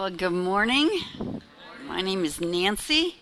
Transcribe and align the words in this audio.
Well, 0.00 0.08
good 0.08 0.32
morning. 0.32 0.88
My 1.86 2.00
name 2.00 2.24
is 2.24 2.40
Nancy, 2.40 3.16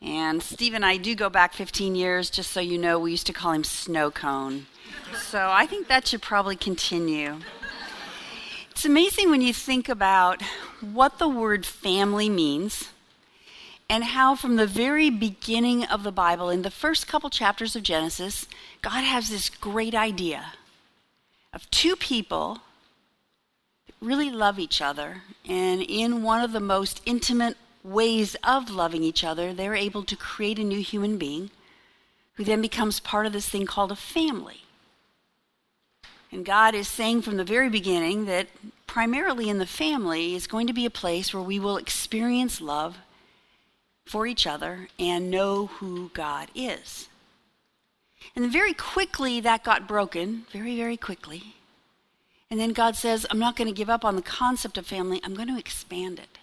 and 0.00 0.40
Steve 0.40 0.72
and 0.72 0.86
I 0.86 0.96
do 0.96 1.16
go 1.16 1.28
back 1.28 1.54
15 1.54 1.96
years, 1.96 2.30
just 2.30 2.52
so 2.52 2.60
you 2.60 2.78
know. 2.78 3.00
We 3.00 3.10
used 3.10 3.26
to 3.26 3.32
call 3.32 3.50
him 3.50 3.64
Snow 3.64 4.12
Cone. 4.12 4.66
So 5.16 5.50
I 5.50 5.66
think 5.66 5.88
that 5.88 6.06
should 6.06 6.22
probably 6.22 6.54
continue. 6.54 7.38
It's 8.70 8.84
amazing 8.84 9.28
when 9.28 9.40
you 9.40 9.52
think 9.52 9.88
about 9.88 10.40
what 10.80 11.18
the 11.18 11.28
word 11.28 11.66
family 11.66 12.28
means 12.28 12.90
and 13.90 14.04
how, 14.04 14.36
from 14.36 14.54
the 14.54 14.68
very 14.68 15.10
beginning 15.10 15.84
of 15.84 16.04
the 16.04 16.12
Bible, 16.12 16.48
in 16.48 16.62
the 16.62 16.70
first 16.70 17.08
couple 17.08 17.28
chapters 17.28 17.74
of 17.74 17.82
Genesis, 17.82 18.46
God 18.82 19.02
has 19.02 19.30
this 19.30 19.50
great 19.50 19.96
idea 19.96 20.52
of 21.52 21.68
two 21.72 21.96
people 21.96 22.60
really 24.04 24.30
love 24.30 24.58
each 24.58 24.80
other. 24.80 25.22
And 25.48 25.82
in 25.82 26.22
one 26.22 26.42
of 26.42 26.52
the 26.52 26.60
most 26.60 27.00
intimate 27.06 27.56
ways 27.82 28.36
of 28.44 28.70
loving 28.70 29.02
each 29.02 29.24
other, 29.24 29.52
they're 29.52 29.74
able 29.74 30.04
to 30.04 30.16
create 30.16 30.58
a 30.58 30.64
new 30.64 30.80
human 30.80 31.18
being 31.18 31.50
who 32.34 32.44
then 32.44 32.60
becomes 32.60 33.00
part 33.00 33.26
of 33.26 33.32
this 33.32 33.48
thing 33.48 33.66
called 33.66 33.92
a 33.92 33.96
family. 33.96 34.62
And 36.30 36.44
God 36.44 36.74
is 36.74 36.88
saying 36.88 37.22
from 37.22 37.36
the 37.36 37.44
very 37.44 37.68
beginning 37.68 38.24
that 38.26 38.48
primarily 38.86 39.48
in 39.48 39.58
the 39.58 39.66
family 39.66 40.34
is 40.34 40.46
going 40.46 40.66
to 40.66 40.72
be 40.72 40.84
a 40.84 40.90
place 40.90 41.32
where 41.32 41.42
we 41.42 41.60
will 41.60 41.76
experience 41.76 42.60
love 42.60 42.96
for 44.04 44.26
each 44.26 44.46
other 44.46 44.88
and 44.98 45.30
know 45.30 45.66
who 45.66 46.10
God 46.12 46.48
is. 46.54 47.08
And 48.34 48.50
very 48.50 48.72
quickly 48.72 49.40
that 49.40 49.62
got 49.62 49.86
broken, 49.86 50.46
very, 50.50 50.76
very 50.76 50.96
quickly. 50.96 51.54
And 52.50 52.60
then 52.60 52.72
God 52.72 52.96
says, 52.96 53.26
I'm 53.30 53.38
not 53.38 53.56
going 53.56 53.68
to 53.68 53.74
give 53.74 53.90
up 53.90 54.04
on 54.04 54.16
the 54.16 54.22
concept 54.22 54.78
of 54.78 54.86
family, 54.86 55.20
I'm 55.24 55.34
going 55.34 55.48
to 55.48 55.58
expand 55.58 56.18
it. 56.18 56.38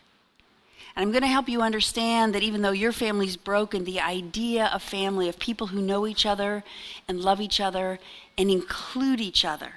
And 0.95 1.03
I'm 1.03 1.11
going 1.11 1.21
to 1.21 1.27
help 1.27 1.47
you 1.47 1.61
understand 1.61 2.35
that 2.35 2.43
even 2.43 2.61
though 2.61 2.71
your 2.71 2.91
family's 2.91 3.37
broken, 3.37 3.85
the 3.85 4.01
idea 4.01 4.69
of 4.73 4.83
family, 4.83 5.29
of 5.29 5.39
people 5.39 5.67
who 5.67 5.81
know 5.81 6.05
each 6.05 6.25
other 6.25 6.65
and 7.07 7.21
love 7.21 7.39
each 7.39 7.61
other 7.61 7.97
and 8.37 8.51
include 8.51 9.21
each 9.21 9.45
other, 9.45 9.75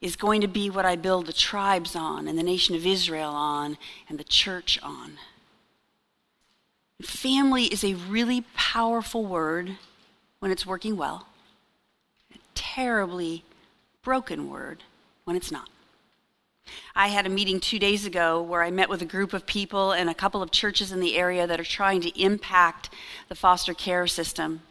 is 0.00 0.16
going 0.16 0.40
to 0.40 0.48
be 0.48 0.68
what 0.68 0.84
I 0.84 0.96
build 0.96 1.26
the 1.26 1.32
tribes 1.32 1.94
on, 1.94 2.26
and 2.26 2.36
the 2.36 2.42
nation 2.42 2.74
of 2.74 2.84
Israel 2.84 3.30
on, 3.30 3.78
and 4.08 4.18
the 4.18 4.24
church 4.24 4.80
on. 4.82 5.12
Family 7.00 7.66
is 7.66 7.84
a 7.84 7.94
really 7.94 8.44
powerful 8.56 9.24
word 9.24 9.76
when 10.40 10.50
it's 10.50 10.66
working 10.66 10.96
well, 10.96 11.28
a 12.34 12.38
terribly 12.54 13.44
broken 14.02 14.50
word 14.50 14.82
when 15.24 15.36
it's 15.36 15.50
not. 15.50 15.68
I 16.94 17.08
had 17.08 17.26
a 17.26 17.30
meeting 17.30 17.60
two 17.60 17.78
days 17.78 18.06
ago 18.06 18.40
where 18.40 18.62
I 18.62 18.70
met 18.70 18.88
with 18.88 19.02
a 19.02 19.06
group 19.06 19.32
of 19.32 19.46
people 19.46 19.92
and 19.92 20.08
a 20.08 20.14
couple 20.14 20.42
of 20.42 20.50
churches 20.50 20.92
in 20.92 21.00
the 21.00 21.16
area 21.16 21.46
that 21.46 21.58
are 21.58 21.64
trying 21.64 22.00
to 22.02 22.20
impact 22.20 22.90
the 23.28 23.34
foster 23.34 23.74
care 23.74 24.06
system. 24.06 24.62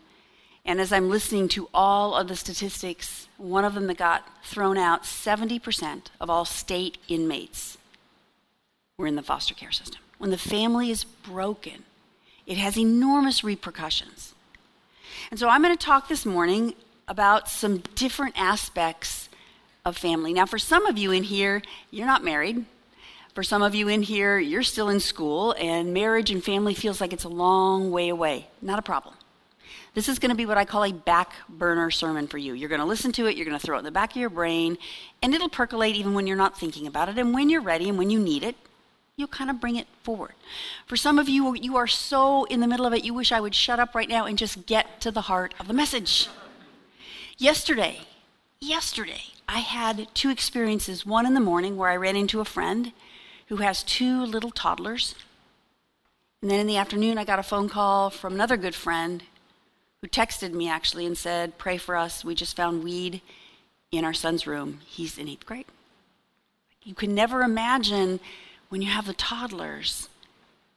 And 0.63 0.79
as 0.79 0.93
I'm 0.93 1.09
listening 1.09 1.47
to 1.49 1.67
all 1.73 2.15
of 2.15 2.27
the 2.27 2.35
statistics, 2.35 3.27
one 3.37 3.65
of 3.65 3.73
them 3.73 3.87
that 3.87 3.97
got 3.97 4.27
thrown 4.43 4.77
out 4.77 5.03
70% 5.03 6.03
of 6.19 6.29
all 6.29 6.45
state 6.45 6.97
inmates 7.07 7.77
were 8.97 9.07
in 9.07 9.15
the 9.15 9.23
foster 9.23 9.55
care 9.55 9.71
system. 9.71 10.01
When 10.17 10.29
the 10.29 10.37
family 10.37 10.91
is 10.91 11.03
broken, 11.03 11.83
it 12.45 12.57
has 12.57 12.77
enormous 12.77 13.43
repercussions. 13.43 14.35
And 15.31 15.39
so 15.39 15.49
I'm 15.49 15.63
going 15.63 15.75
to 15.75 15.85
talk 15.85 16.07
this 16.07 16.25
morning 16.25 16.75
about 17.07 17.49
some 17.49 17.79
different 17.95 18.37
aspects 18.37 19.20
of 19.85 19.97
family. 19.97 20.33
Now, 20.33 20.45
for 20.45 20.59
some 20.59 20.85
of 20.85 20.97
you 20.97 21.11
in 21.11 21.23
here, 21.23 21.61
you're 21.89 22.07
not 22.07 22.23
married. 22.23 22.65
For 23.33 23.43
some 23.43 23.61
of 23.61 23.73
you 23.73 23.87
in 23.87 24.01
here, 24.01 24.37
you're 24.39 24.63
still 24.63 24.89
in 24.89 24.99
school, 24.99 25.53
and 25.53 25.93
marriage 25.93 26.31
and 26.31 26.43
family 26.43 26.73
feels 26.73 26.99
like 26.99 27.13
it's 27.13 27.23
a 27.23 27.29
long 27.29 27.89
way 27.89 28.09
away. 28.09 28.47
Not 28.61 28.77
a 28.77 28.81
problem. 28.81 29.15
This 29.93 30.07
is 30.07 30.19
going 30.19 30.29
to 30.29 30.35
be 30.35 30.45
what 30.45 30.57
I 30.57 30.65
call 30.65 30.83
a 30.83 30.93
back 30.93 31.33
burner 31.49 31.91
sermon 31.91 32.27
for 32.27 32.37
you. 32.37 32.53
You're 32.53 32.69
going 32.69 32.81
to 32.81 32.87
listen 32.87 33.11
to 33.13 33.27
it, 33.27 33.35
you're 33.35 33.45
going 33.45 33.57
to 33.57 33.65
throw 33.65 33.75
it 33.75 33.79
in 33.79 33.85
the 33.85 33.91
back 33.91 34.11
of 34.11 34.17
your 34.17 34.29
brain, 34.29 34.77
and 35.21 35.33
it'll 35.33 35.49
percolate 35.49 35.95
even 35.95 36.13
when 36.13 36.27
you're 36.27 36.37
not 36.37 36.57
thinking 36.57 36.87
about 36.87 37.09
it. 37.09 37.17
And 37.17 37.33
when 37.33 37.49
you're 37.49 37.61
ready 37.61 37.89
and 37.89 37.97
when 37.97 38.09
you 38.09 38.19
need 38.19 38.43
it, 38.43 38.55
you'll 39.15 39.27
kind 39.27 39.49
of 39.49 39.59
bring 39.59 39.75
it 39.75 39.87
forward. 40.03 40.33
For 40.87 40.95
some 40.95 41.19
of 41.19 41.27
you, 41.27 41.55
you 41.55 41.77
are 41.77 41.87
so 41.87 42.45
in 42.45 42.59
the 42.59 42.67
middle 42.67 42.85
of 42.85 42.93
it, 42.93 43.03
you 43.03 43.13
wish 43.13 43.31
I 43.31 43.41
would 43.41 43.55
shut 43.55 43.79
up 43.79 43.95
right 43.95 44.09
now 44.09 44.25
and 44.25 44.37
just 44.37 44.65
get 44.65 45.01
to 45.01 45.11
the 45.11 45.21
heart 45.21 45.53
of 45.59 45.67
the 45.67 45.73
message. 45.73 46.27
Yesterday, 47.37 47.99
yesterday, 48.61 49.23
I 49.49 49.59
had 49.59 50.07
two 50.13 50.29
experiences. 50.29 51.05
One 51.05 51.25
in 51.25 51.33
the 51.33 51.39
morning 51.39 51.75
where 51.75 51.89
I 51.89 51.95
ran 51.97 52.15
into 52.15 52.39
a 52.39 52.45
friend 52.45 52.93
who 53.47 53.57
has 53.57 53.83
two 53.83 54.23
little 54.23 54.51
toddlers. 54.51 55.15
And 56.41 56.49
then 56.49 56.59
in 56.59 56.67
the 56.67 56.77
afternoon, 56.77 57.17
I 57.17 57.25
got 57.25 57.39
a 57.39 57.43
phone 57.43 57.67
call 57.67 58.09
from 58.09 58.33
another 58.33 58.57
good 58.57 58.75
friend 58.75 59.23
who 60.01 60.07
texted 60.07 60.53
me 60.53 60.69
actually 60.69 61.05
and 61.05 61.17
said, 61.17 61.57
Pray 61.57 61.77
for 61.77 61.95
us. 61.95 62.23
We 62.23 62.33
just 62.33 62.55
found 62.55 62.83
weed 62.83 63.21
in 63.91 64.05
our 64.05 64.13
son's 64.13 64.47
room. 64.47 64.79
He's 64.85 65.17
in 65.17 65.27
eighth 65.27 65.45
grade. 65.45 65.65
You 66.83 66.95
can 66.95 67.13
never 67.13 67.41
imagine 67.41 68.19
when 68.69 68.81
you 68.81 68.89
have 68.89 69.05
the 69.05 69.13
toddlers 69.13 70.07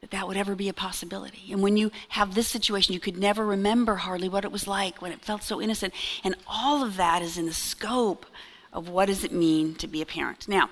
that 0.04 0.10
that 0.10 0.28
would 0.28 0.36
ever 0.36 0.54
be 0.54 0.68
a 0.68 0.74
possibility. 0.74 1.50
And 1.50 1.62
when 1.62 1.78
you 1.78 1.90
have 2.10 2.34
this 2.34 2.46
situation, 2.46 2.92
you 2.92 3.00
could 3.00 3.16
never 3.16 3.46
remember 3.46 3.94
hardly 3.94 4.28
what 4.28 4.44
it 4.44 4.52
was 4.52 4.68
like 4.68 5.00
when 5.00 5.12
it 5.12 5.24
felt 5.24 5.42
so 5.42 5.62
innocent. 5.62 5.94
And 6.22 6.34
all 6.46 6.84
of 6.84 6.98
that 6.98 7.22
is 7.22 7.38
in 7.38 7.46
the 7.46 7.54
scope 7.54 8.26
of 8.70 8.86
what 8.86 9.06
does 9.06 9.24
it 9.24 9.32
mean 9.32 9.74
to 9.76 9.86
be 9.86 10.02
a 10.02 10.06
parent. 10.06 10.46
Now, 10.46 10.68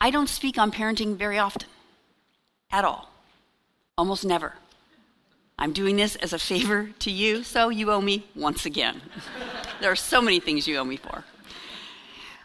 I 0.00 0.10
don't 0.10 0.28
speak 0.28 0.58
on 0.58 0.72
parenting 0.72 1.14
very 1.14 1.38
often, 1.38 1.68
at 2.72 2.84
all, 2.84 3.12
almost 3.96 4.24
never. 4.24 4.54
I'm 5.56 5.72
doing 5.72 5.94
this 5.94 6.16
as 6.16 6.32
a 6.32 6.38
favor 6.40 6.90
to 6.98 7.12
you, 7.12 7.44
so 7.44 7.68
you 7.68 7.92
owe 7.92 8.00
me 8.00 8.26
once 8.34 8.66
again. 8.66 9.02
there 9.80 9.92
are 9.92 9.96
so 9.96 10.20
many 10.20 10.40
things 10.40 10.66
you 10.66 10.78
owe 10.78 10.84
me 10.84 10.96
for. 10.96 11.22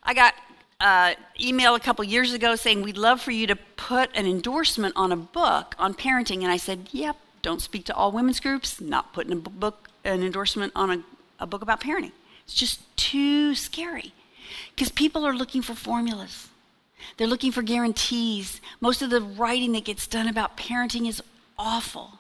I 0.04 0.14
got 0.14 0.36
uh, 0.82 1.14
email 1.40 1.76
a 1.76 1.80
couple 1.80 2.04
years 2.04 2.34
ago 2.34 2.56
saying 2.56 2.82
we'd 2.82 2.98
love 2.98 3.22
for 3.22 3.32
you 3.32 3.48
to 3.48 3.56
put 3.56 4.10
an 4.16 4.26
endorsement 4.26 4.94
on 4.98 5.12
a 5.12 5.16
book 5.16 5.76
on 5.78 5.94
parenting, 5.94 6.42
and 6.44 6.52
I 6.52 6.58
said, 6.58 6.90
"Yep, 6.92 7.16
don't 7.42 7.62
speak 7.62 7.86
to 7.86 7.96
all 7.96 8.12
women's 8.12 8.40
groups. 8.40 8.82
Not 8.82 9.14
putting 9.14 9.32
a 9.32 9.36
book 9.36 9.90
an 10.04 10.24
endorsement 10.24 10.74
on 10.76 10.90
a, 10.92 11.04
a 11.40 11.48
book 11.48 11.62
about 11.62 11.80
parenting. 11.80 12.12
It's 12.46 12.54
just 12.54 12.80
too 12.98 13.56
scary." 13.56 14.14
Because 14.76 14.90
people 14.90 15.26
are 15.26 15.34
looking 15.34 15.62
for 15.62 15.76
formulas, 15.76 16.50
they're 17.18 17.28
looking 17.28 17.52
for 17.52 17.62
guarantees. 17.62 18.62
Most 18.80 19.02
of 19.02 19.10
the 19.10 19.22
writing 19.22 19.72
that 19.74 19.86
gets 19.86 20.08
done 20.08 20.28
about 20.28 20.58
parenting 20.58 21.08
is 21.08 21.22
awful. 21.58 22.20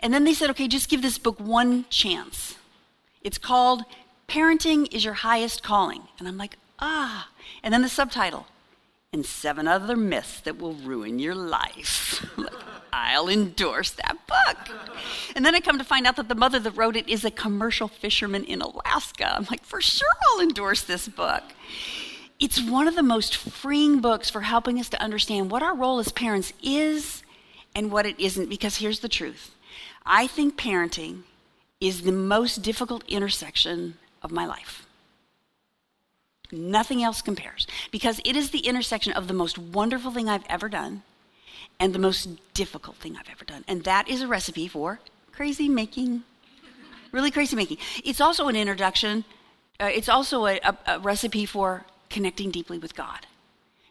And 0.00 0.12
then 0.12 0.24
they 0.24 0.34
said, 0.34 0.50
okay, 0.50 0.66
just 0.66 0.88
give 0.88 1.02
this 1.02 1.18
book 1.18 1.38
one 1.38 1.84
chance. 1.88 2.56
It's 3.22 3.38
called 3.38 3.84
Parenting 4.28 4.92
is 4.92 5.04
Your 5.04 5.14
Highest 5.14 5.62
Calling. 5.62 6.02
And 6.18 6.26
I'm 6.26 6.36
like, 6.36 6.56
ah. 6.82 7.28
And 7.62 7.72
then 7.72 7.82
the 7.82 7.88
subtitle, 7.88 8.46
and 9.12 9.26
seven 9.26 9.68
other 9.68 9.96
myths 9.96 10.40
that 10.40 10.58
will 10.58 10.72
ruin 10.72 11.18
your 11.18 11.34
life. 11.34 12.26
like, 12.36 12.52
I'll 12.92 13.28
endorse 13.28 13.90
that 13.92 14.16
book. 14.26 14.76
And 15.36 15.44
then 15.44 15.54
I 15.54 15.60
come 15.60 15.78
to 15.78 15.84
find 15.84 16.06
out 16.06 16.16
that 16.16 16.28
the 16.28 16.34
mother 16.34 16.58
that 16.58 16.70
wrote 16.72 16.96
it 16.96 17.08
is 17.08 17.24
a 17.24 17.30
commercial 17.30 17.88
fisherman 17.88 18.44
in 18.44 18.62
Alaska. 18.62 19.34
I'm 19.34 19.46
like, 19.50 19.64
for 19.64 19.80
sure 19.80 20.08
I'll 20.28 20.40
endorse 20.40 20.82
this 20.82 21.08
book. 21.08 21.42
It's 22.40 22.60
one 22.60 22.88
of 22.88 22.96
the 22.96 23.02
most 23.02 23.36
freeing 23.36 24.00
books 24.00 24.28
for 24.30 24.40
helping 24.40 24.80
us 24.80 24.88
to 24.90 25.02
understand 25.02 25.50
what 25.50 25.62
our 25.62 25.76
role 25.76 25.98
as 25.98 26.10
parents 26.10 26.52
is 26.62 27.22
and 27.74 27.90
what 27.90 28.06
it 28.06 28.18
isn't, 28.18 28.48
because 28.48 28.76
here's 28.76 29.00
the 29.00 29.08
truth 29.08 29.54
I 30.04 30.26
think 30.26 30.56
parenting 30.56 31.22
is 31.80 32.02
the 32.02 32.12
most 32.12 32.62
difficult 32.62 33.04
intersection 33.08 33.98
of 34.22 34.30
my 34.30 34.46
life. 34.46 34.86
Nothing 36.52 37.02
else 37.02 37.22
compares 37.22 37.66
because 37.90 38.20
it 38.26 38.36
is 38.36 38.50
the 38.50 38.60
intersection 38.60 39.14
of 39.14 39.26
the 39.26 39.34
most 39.34 39.56
wonderful 39.56 40.10
thing 40.10 40.28
I've 40.28 40.44
ever 40.48 40.68
done 40.68 41.02
and 41.80 41.94
the 41.94 41.98
most 41.98 42.28
difficult 42.52 42.96
thing 42.96 43.16
I've 43.16 43.30
ever 43.30 43.44
done. 43.44 43.64
And 43.66 43.84
that 43.84 44.06
is 44.06 44.20
a 44.20 44.28
recipe 44.28 44.68
for 44.68 45.00
crazy 45.32 45.68
making. 45.68 46.24
Really 47.10 47.30
crazy 47.30 47.56
making. 47.56 47.78
It's 48.04 48.20
also 48.20 48.48
an 48.48 48.56
introduction, 48.56 49.24
uh, 49.80 49.86
it's 49.86 50.08
also 50.08 50.46
a, 50.46 50.60
a, 50.62 50.76
a 50.86 50.98
recipe 50.98 51.46
for 51.46 51.84
connecting 52.10 52.50
deeply 52.50 52.78
with 52.78 52.94
God. 52.94 53.26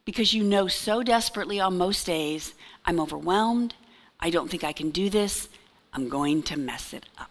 Because 0.06 0.34
you 0.34 0.44
know 0.44 0.68
so 0.68 1.02
desperately 1.02 1.60
on 1.60 1.78
most 1.78 2.06
days, 2.06 2.54
I'm 2.86 3.00
overwhelmed, 3.00 3.74
I 4.20 4.30
don't 4.30 4.50
think 4.50 4.64
I 4.64 4.72
can 4.72 4.92
do 4.92 5.10
this, 5.10 5.50
I'm 5.94 6.10
going 6.10 6.44
to 6.44 6.58
mess 6.58 6.94
it 6.94 7.06
up. 7.18 7.31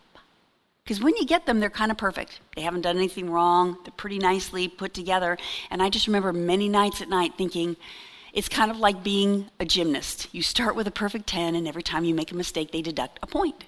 Because 0.91 1.05
when 1.05 1.17
you 1.19 1.25
get 1.25 1.47
them, 1.47 1.61
they're 1.61 1.71
kind 1.71 1.93
of 1.93 1.99
perfect. 1.99 2.41
They 2.57 2.63
haven't 2.63 2.81
done 2.81 2.97
anything 2.97 3.31
wrong, 3.31 3.79
they're 3.85 3.93
pretty 3.97 4.19
nicely 4.19 4.67
put 4.67 4.93
together. 4.93 5.39
And 5.71 5.81
I 5.81 5.89
just 5.89 6.09
remember 6.09 6.33
many 6.33 6.69
nights 6.69 7.01
at 7.01 7.09
night 7.09 7.35
thinking, 7.39 7.77
it's 8.33 8.49
kind 8.49 8.73
of 8.73 8.79
like 8.79 9.05
being 9.05 9.49
a 9.61 9.65
gymnast. 9.65 10.27
You 10.33 10.43
start 10.43 10.75
with 10.75 10.89
a 10.89 10.91
perfect 10.91 11.29
10, 11.29 11.55
and 11.55 11.69
every 11.69 11.85
time 11.85 12.05
you 12.05 12.13
make 12.13 12.33
a 12.33 12.35
mistake, 12.35 12.73
they 12.73 12.83
deduct 12.83 13.21
a 13.23 13.29
point. 13.29 13.67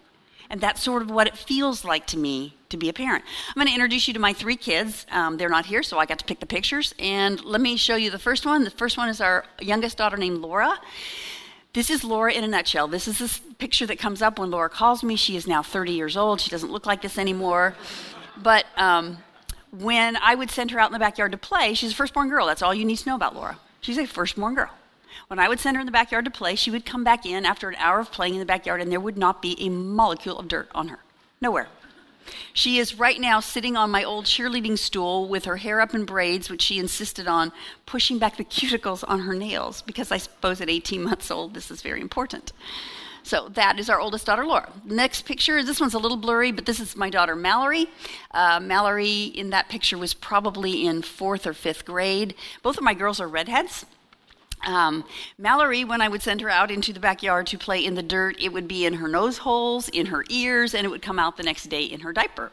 And 0.50 0.60
that's 0.60 0.82
sort 0.82 1.00
of 1.00 1.12
what 1.12 1.28
it 1.28 1.38
feels 1.38 1.84
like 1.84 2.08
to 2.08 2.18
me 2.18 2.56
to 2.70 2.76
be 2.76 2.88
a 2.88 2.92
parent. 2.92 3.22
I'm 3.50 3.54
going 3.54 3.68
to 3.68 3.72
introduce 3.72 4.08
you 4.08 4.14
to 4.14 4.20
my 4.20 4.32
three 4.32 4.56
kids. 4.56 5.06
Um, 5.12 5.36
they're 5.36 5.48
not 5.48 5.64
here, 5.64 5.84
so 5.84 6.00
I 6.00 6.06
got 6.06 6.18
to 6.18 6.24
pick 6.24 6.40
the 6.40 6.46
pictures. 6.46 6.92
And 6.98 7.42
let 7.44 7.60
me 7.60 7.76
show 7.76 7.94
you 7.94 8.10
the 8.10 8.18
first 8.18 8.44
one. 8.44 8.64
The 8.64 8.70
first 8.70 8.96
one 8.96 9.08
is 9.08 9.20
our 9.20 9.44
youngest 9.60 9.96
daughter 9.96 10.16
named 10.16 10.38
Laura. 10.38 10.76
This 11.74 11.88
is 11.88 12.04
Laura 12.04 12.32
in 12.32 12.44
a 12.44 12.48
nutshell. 12.48 12.86
This 12.86 13.08
is 13.08 13.18
this 13.18 13.38
picture 13.58 13.86
that 13.86 13.98
comes 13.98 14.20
up 14.20 14.38
when 14.38 14.50
Laura 14.50 14.68
calls 14.68 15.02
me. 15.02 15.16
She 15.16 15.36
is 15.36 15.46
now 15.46 15.62
30 15.62 15.92
years 15.92 16.16
old. 16.16 16.40
She 16.40 16.50
doesn't 16.50 16.70
look 16.70 16.86
like 16.86 17.02
this 17.02 17.18
anymore. 17.18 17.74
But 18.36 18.66
um, 18.76 19.18
when 19.70 20.16
I 20.16 20.34
would 20.34 20.50
send 20.50 20.70
her 20.72 20.78
out 20.78 20.90
in 20.90 20.92
the 20.92 20.98
backyard 20.98 21.32
to 21.32 21.38
play, 21.38 21.74
she's 21.74 21.92
a 21.92 21.94
firstborn 21.94 22.28
girl. 22.28 22.46
That's 22.46 22.62
all 22.62 22.74
you 22.74 22.84
need 22.84 22.98
to 22.98 23.08
know 23.08 23.16
about 23.16 23.34
Laura. 23.34 23.58
She's 23.80 23.98
a 23.98 24.06
firstborn 24.06 24.54
girl. 24.54 24.70
When 25.28 25.38
I 25.38 25.48
would 25.48 25.60
send 25.60 25.76
her 25.76 25.80
in 25.80 25.86
the 25.86 25.92
backyard 25.92 26.26
to 26.26 26.30
play, 26.30 26.54
she 26.56 26.70
would 26.70 26.84
come 26.84 27.04
back 27.04 27.24
in 27.24 27.46
after 27.46 27.68
an 27.68 27.76
hour 27.76 28.00
of 28.00 28.12
playing 28.12 28.34
in 28.34 28.40
the 28.40 28.46
backyard, 28.46 28.80
and 28.82 28.92
there 28.92 29.00
would 29.00 29.16
not 29.16 29.40
be 29.40 29.56
a 29.58 29.70
molecule 29.70 30.38
of 30.38 30.48
dirt 30.48 30.68
on 30.74 30.88
her. 30.88 30.98
Nowhere. 31.40 31.68
She 32.52 32.78
is 32.78 32.98
right 32.98 33.20
now 33.20 33.40
sitting 33.40 33.76
on 33.76 33.90
my 33.90 34.04
old 34.04 34.24
cheerleading 34.24 34.78
stool 34.78 35.28
with 35.28 35.44
her 35.44 35.56
hair 35.56 35.80
up 35.80 35.94
in 35.94 36.04
braids, 36.04 36.50
which 36.50 36.62
she 36.62 36.78
insisted 36.78 37.26
on 37.26 37.52
pushing 37.86 38.18
back 38.18 38.36
the 38.36 38.44
cuticles 38.56 39.04
on 39.06 39.20
her 39.20 39.34
nails 39.34 39.82
because 39.82 40.12
I 40.12 40.18
suppose 40.18 40.60
at 40.60 40.70
18 40.70 41.02
months 41.02 41.30
old, 41.30 41.54
this 41.54 41.70
is 41.70 41.82
very 41.82 42.00
important. 42.00 42.52
So 43.24 43.48
that 43.50 43.78
is 43.78 43.88
our 43.88 44.00
oldest 44.00 44.26
daughter, 44.26 44.44
Laura. 44.44 44.70
Next 44.84 45.22
picture, 45.22 45.62
this 45.62 45.80
one's 45.80 45.94
a 45.94 45.98
little 45.98 46.16
blurry, 46.16 46.50
but 46.50 46.66
this 46.66 46.80
is 46.80 46.96
my 46.96 47.08
daughter, 47.08 47.36
Mallory. 47.36 47.86
Uh, 48.32 48.58
Mallory 48.60 49.24
in 49.24 49.50
that 49.50 49.68
picture 49.68 49.96
was 49.96 50.12
probably 50.12 50.86
in 50.86 51.02
fourth 51.02 51.46
or 51.46 51.52
fifth 51.52 51.84
grade. 51.84 52.34
Both 52.62 52.78
of 52.78 52.82
my 52.82 52.94
girls 52.94 53.20
are 53.20 53.28
redheads. 53.28 53.86
Um, 54.64 55.04
Mallory, 55.38 55.84
when 55.84 56.00
I 56.00 56.08
would 56.08 56.22
send 56.22 56.40
her 56.40 56.48
out 56.48 56.70
into 56.70 56.92
the 56.92 57.00
backyard 57.00 57.46
to 57.48 57.58
play 57.58 57.84
in 57.84 57.94
the 57.94 58.02
dirt, 58.02 58.36
it 58.40 58.52
would 58.52 58.68
be 58.68 58.86
in 58.86 58.94
her 58.94 59.08
nose 59.08 59.38
holes, 59.38 59.88
in 59.88 60.06
her 60.06 60.24
ears, 60.28 60.74
and 60.74 60.84
it 60.84 60.90
would 60.90 61.02
come 61.02 61.18
out 61.18 61.36
the 61.36 61.42
next 61.42 61.64
day 61.64 61.82
in 61.84 62.00
her 62.00 62.12
diaper. 62.12 62.52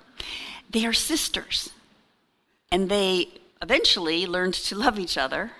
They 0.69 0.85
are 0.85 0.94
sisters, 0.94 1.71
and 2.71 2.89
they 2.89 3.29
eventually 3.61 4.25
learned 4.25 4.53
to 4.56 4.75
love 4.75 5.00
each 5.00 5.17
other. 5.17 5.51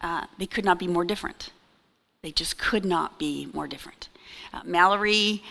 Uh, 0.00 0.26
they 0.38 0.46
could 0.46 0.64
not 0.64 0.78
be 0.78 0.88
more 0.88 1.04
different. 1.04 1.50
They 2.22 2.32
just 2.32 2.58
could 2.58 2.84
not 2.84 3.18
be 3.18 3.48
more 3.52 3.66
different. 3.66 4.08
Uh, 4.52 4.60
Mallory 4.64 5.42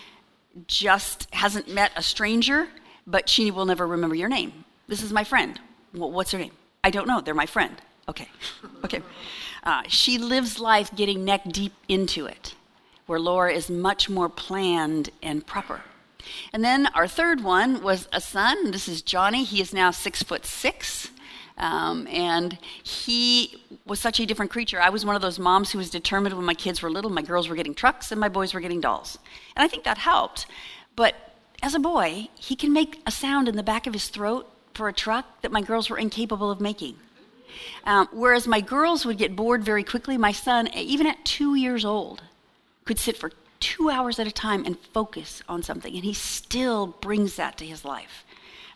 just 0.68 1.34
hasn't 1.34 1.68
met 1.68 1.92
a 1.96 2.02
stranger, 2.02 2.68
but 3.06 3.30
she 3.30 3.52
will 3.52 3.66
never 3.66 3.88
remember 3.88 4.16
your 4.16 4.30
name. 4.30 4.66
This 4.88 5.04
is 5.04 5.12
my 5.12 5.24
friend. 5.24 5.60
Well, 5.94 6.12
what's 6.12 6.32
her 6.32 6.40
name? 6.40 6.52
I 6.84 6.90
don't 6.90 7.08
know. 7.08 7.22
They're 7.22 7.34
my 7.34 7.46
friend. 7.46 7.76
Okay. 8.10 8.30
Okay. 8.84 9.02
Uh, 9.64 9.84
she 9.88 10.18
lives 10.18 10.60
life 10.60 10.94
getting 10.96 11.24
neck 11.24 11.42
deep 11.46 11.74
into 11.88 12.26
it, 12.26 12.56
where 13.06 13.20
Laura 13.20 13.54
is 13.54 13.70
much 13.70 14.10
more 14.10 14.28
planned 14.28 15.12
and 15.22 15.46
proper. 15.46 15.82
And 16.54 16.64
then 16.64 16.88
our 16.88 17.08
third 17.08 17.44
one 17.44 17.82
was 17.82 18.08
a 18.12 18.22
son. 18.22 18.72
This 18.72 18.88
is 18.88 19.02
Johnny. 19.02 19.44
He 19.44 19.62
is 19.62 19.74
now 19.74 19.92
six 19.92 20.24
foot 20.24 20.46
six. 20.46 21.12
Um, 21.58 22.08
and 22.08 22.58
he 22.84 23.62
was 23.86 24.00
such 24.00 24.20
a 24.20 24.26
different 24.26 24.52
creature. 24.52 24.82
I 24.82 24.90
was 24.90 25.06
one 25.06 25.16
of 25.16 25.22
those 25.22 25.38
moms 25.38 25.72
who 25.72 25.78
was 25.78 25.92
determined 25.92 26.36
when 26.36 26.46
my 26.46 26.56
kids 26.56 26.82
were 26.82 26.90
little, 26.90 27.12
my 27.12 27.22
girls 27.22 27.48
were 27.48 27.56
getting 27.56 27.76
trucks 27.76 28.12
and 28.12 28.20
my 28.20 28.30
boys 28.30 28.54
were 28.54 28.62
getting 28.62 28.82
dolls. 28.82 29.20
And 29.56 29.64
I 29.64 29.68
think 29.68 29.84
that 29.84 30.00
helped. 30.00 30.48
But 30.96 31.16
as 31.62 31.76
a 31.76 31.80
boy, 31.80 32.30
he 32.34 32.56
can 32.56 32.74
make 32.74 33.02
a 33.06 33.12
sound 33.12 33.48
in 33.48 33.58
the 33.58 33.64
back 33.64 33.86
of 33.86 33.94
his 33.94 34.08
throat 34.08 34.52
for 34.74 34.88
a 34.88 34.94
truck 34.94 35.42
that 35.42 35.52
my 35.52 35.62
girls 35.62 35.90
were 35.90 36.00
incapable 36.00 36.50
of 36.50 36.60
making. 36.60 36.96
Um, 37.86 38.08
whereas 38.12 38.48
my 38.48 38.62
girls 38.62 39.06
would 39.06 39.18
get 39.18 39.36
bored 39.36 39.64
very 39.64 39.84
quickly, 39.84 40.18
my 40.18 40.32
son, 40.32 40.68
even 40.74 41.08
at 41.08 41.24
two 41.26 41.56
years 41.56 41.86
old, 41.86 42.22
could 42.86 43.00
sit 43.00 43.18
for 43.18 43.32
two 43.60 43.90
hours 43.90 44.20
at 44.20 44.28
a 44.28 44.32
time 44.32 44.66
and 44.66 44.78
focus 44.78 45.42
on 45.48 45.64
something, 45.64 45.94
and 45.96 46.04
he 46.04 46.14
still 46.14 46.88
brings 46.88 47.36
that 47.36 47.58
to 47.58 47.66
his 47.66 47.86
life. 47.86 48.26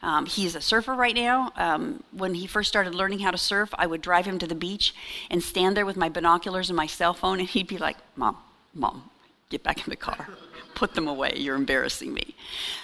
Um, 0.01 0.27
he's 0.27 0.55
a 0.55 0.61
surfer 0.61 0.93
right 0.93 1.15
now. 1.15 1.51
Um, 1.55 2.03
when 2.11 2.35
he 2.35 2.45
first 2.45 2.69
started 2.69 2.93
learning 2.93 3.19
how 3.19 3.31
to 3.31 3.37
surf, 3.37 3.73
I 3.75 3.87
would 3.87 4.01
drive 4.01 4.25
him 4.25 4.37
to 4.39 4.45
the 4.45 4.55
beach 4.55 4.93
and 5.31 5.41
stand 5.41 5.75
there 5.75 5.85
with 5.85 5.97
my 5.97 6.09
binoculars 6.09 6.69
and 6.69 6.77
my 6.77 6.85
cell 6.85 7.15
phone, 7.15 7.39
and 7.39 7.49
he'd 7.49 7.67
be 7.67 7.79
like, 7.79 7.97
Mom, 8.15 8.37
Mom, 8.75 9.09
get 9.49 9.63
back 9.63 9.79
in 9.79 9.89
the 9.89 9.95
car. 9.95 10.27
Put 10.75 10.93
them 10.93 11.07
away. 11.07 11.33
You're 11.37 11.55
embarrassing 11.55 12.13
me. 12.13 12.35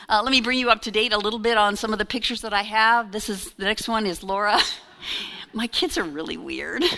Uh, 0.09 0.21
let 0.23 0.31
me 0.31 0.41
bring 0.41 0.57
you 0.57 0.71
up 0.71 0.81
to 0.83 0.91
date 0.91 1.13
a 1.13 1.17
little 1.17 1.39
bit 1.39 1.57
on 1.57 1.75
some 1.75 1.93
of 1.93 1.99
the 1.99 2.05
pictures 2.05 2.41
that 2.41 2.53
I 2.53 2.63
have. 2.63 3.11
This 3.11 3.29
is 3.29 3.51
the 3.51 3.65
next 3.65 3.87
one 3.87 4.05
is 4.07 4.23
Laura. 4.23 4.59
My 5.53 5.67
kids 5.67 5.97
are 5.97 6.03
really 6.03 6.37
weird. 6.37 6.83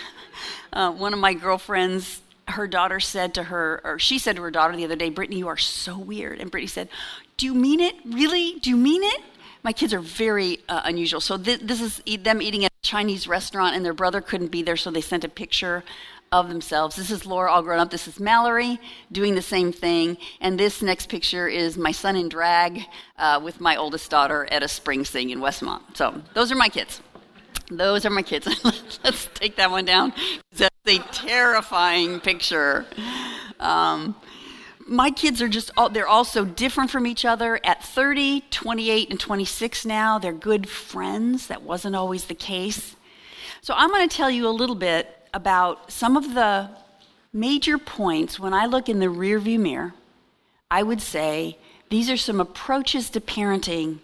Uh, 0.71 0.91
one 0.91 1.13
of 1.13 1.19
my 1.19 1.35
girlfriends, 1.35 2.19
her 2.47 2.65
daughter 2.65 2.99
said 2.99 3.35
to 3.35 3.43
her, 3.43 3.79
or 3.83 3.99
she 3.99 4.17
said 4.17 4.35
to 4.35 4.41
her 4.41 4.49
daughter 4.49 4.75
the 4.75 4.83
other 4.83 4.95
day, 4.95 5.11
Brittany, 5.11 5.37
you 5.37 5.47
are 5.47 5.55
so 5.55 5.95
weird. 5.95 6.39
And 6.39 6.49
Brittany 6.49 6.65
said, 6.65 6.89
Do 7.37 7.45
you 7.45 7.53
mean 7.53 7.79
it? 7.79 7.93
Really? 8.03 8.57
Do 8.59 8.71
you 8.71 8.75
mean 8.75 9.03
it? 9.03 9.21
My 9.61 9.71
kids 9.71 9.93
are 9.93 9.99
very 9.99 10.61
uh, 10.67 10.81
unusual. 10.85 11.21
So 11.21 11.37
th- 11.37 11.59
this 11.59 11.79
is 11.79 12.01
them 12.23 12.41
eating 12.41 12.65
at 12.65 12.71
a 12.71 12.87
Chinese 12.87 13.27
restaurant, 13.27 13.75
and 13.75 13.85
their 13.85 13.93
brother 13.93 14.19
couldn't 14.19 14.49
be 14.49 14.63
there, 14.63 14.75
so 14.75 14.89
they 14.89 14.99
sent 14.99 15.23
a 15.23 15.29
picture 15.29 15.83
of 16.33 16.49
themselves. 16.49 16.95
This 16.95 17.11
is 17.11 17.27
Laura 17.27 17.51
all 17.51 17.61
grown 17.61 17.79
up. 17.79 17.91
This 17.91 18.07
is 18.07 18.19
Mallory 18.19 18.79
doing 19.11 19.35
the 19.35 19.41
same 19.41 19.71
thing. 19.71 20.17
And 20.41 20.59
this 20.59 20.81
next 20.81 21.07
picture 21.07 21.47
is 21.47 21.77
my 21.77 21.91
son 21.91 22.15
in 22.15 22.27
drag 22.27 22.81
uh, 23.19 23.39
with 23.41 23.61
my 23.61 23.75
oldest 23.75 24.09
daughter 24.09 24.47
at 24.49 24.63
a 24.63 24.67
spring 24.67 25.05
sing 25.05 25.29
in 25.29 25.39
Westmont. 25.39 25.81
So 25.93 26.23
those 26.33 26.51
are 26.51 26.55
my 26.55 26.69
kids. 26.69 27.01
Those 27.77 28.05
are 28.05 28.09
my 28.09 28.21
kids. 28.21 28.47
Let's 29.03 29.29
take 29.33 29.55
that 29.57 29.71
one 29.71 29.85
down. 29.85 30.13
That's 30.55 30.73
a 30.87 30.99
terrifying 31.11 32.19
picture. 32.19 32.85
Um, 33.59 34.15
my 34.87 35.11
kids 35.11 35.41
are 35.41 35.47
just 35.47 35.71
all, 35.77 35.89
they're 35.89 36.07
all 36.07 36.25
so 36.25 36.45
different 36.45 36.91
from 36.91 37.07
each 37.07 37.25
other 37.25 37.59
at 37.63 37.83
30 37.83 38.41
28 38.49 39.09
and 39.09 39.19
26 39.19 39.85
now 39.85 40.19
they're 40.19 40.33
good 40.33 40.69
friends 40.69 41.47
that 41.47 41.61
wasn't 41.61 41.95
always 41.95 42.25
the 42.25 42.35
case 42.35 42.95
so 43.61 43.73
i'm 43.77 43.89
going 43.89 44.07
to 44.07 44.15
tell 44.15 44.29
you 44.29 44.47
a 44.47 44.49
little 44.49 44.75
bit 44.75 45.09
about 45.33 45.91
some 45.91 46.17
of 46.17 46.33
the 46.33 46.69
major 47.31 47.77
points 47.77 48.39
when 48.39 48.53
i 48.53 48.65
look 48.65 48.89
in 48.89 48.99
the 48.99 49.07
rearview 49.07 49.59
mirror 49.59 49.93
i 50.69 50.83
would 50.83 51.01
say 51.01 51.57
these 51.89 52.09
are 52.09 52.17
some 52.17 52.39
approaches 52.39 53.09
to 53.09 53.21
parenting 53.21 53.99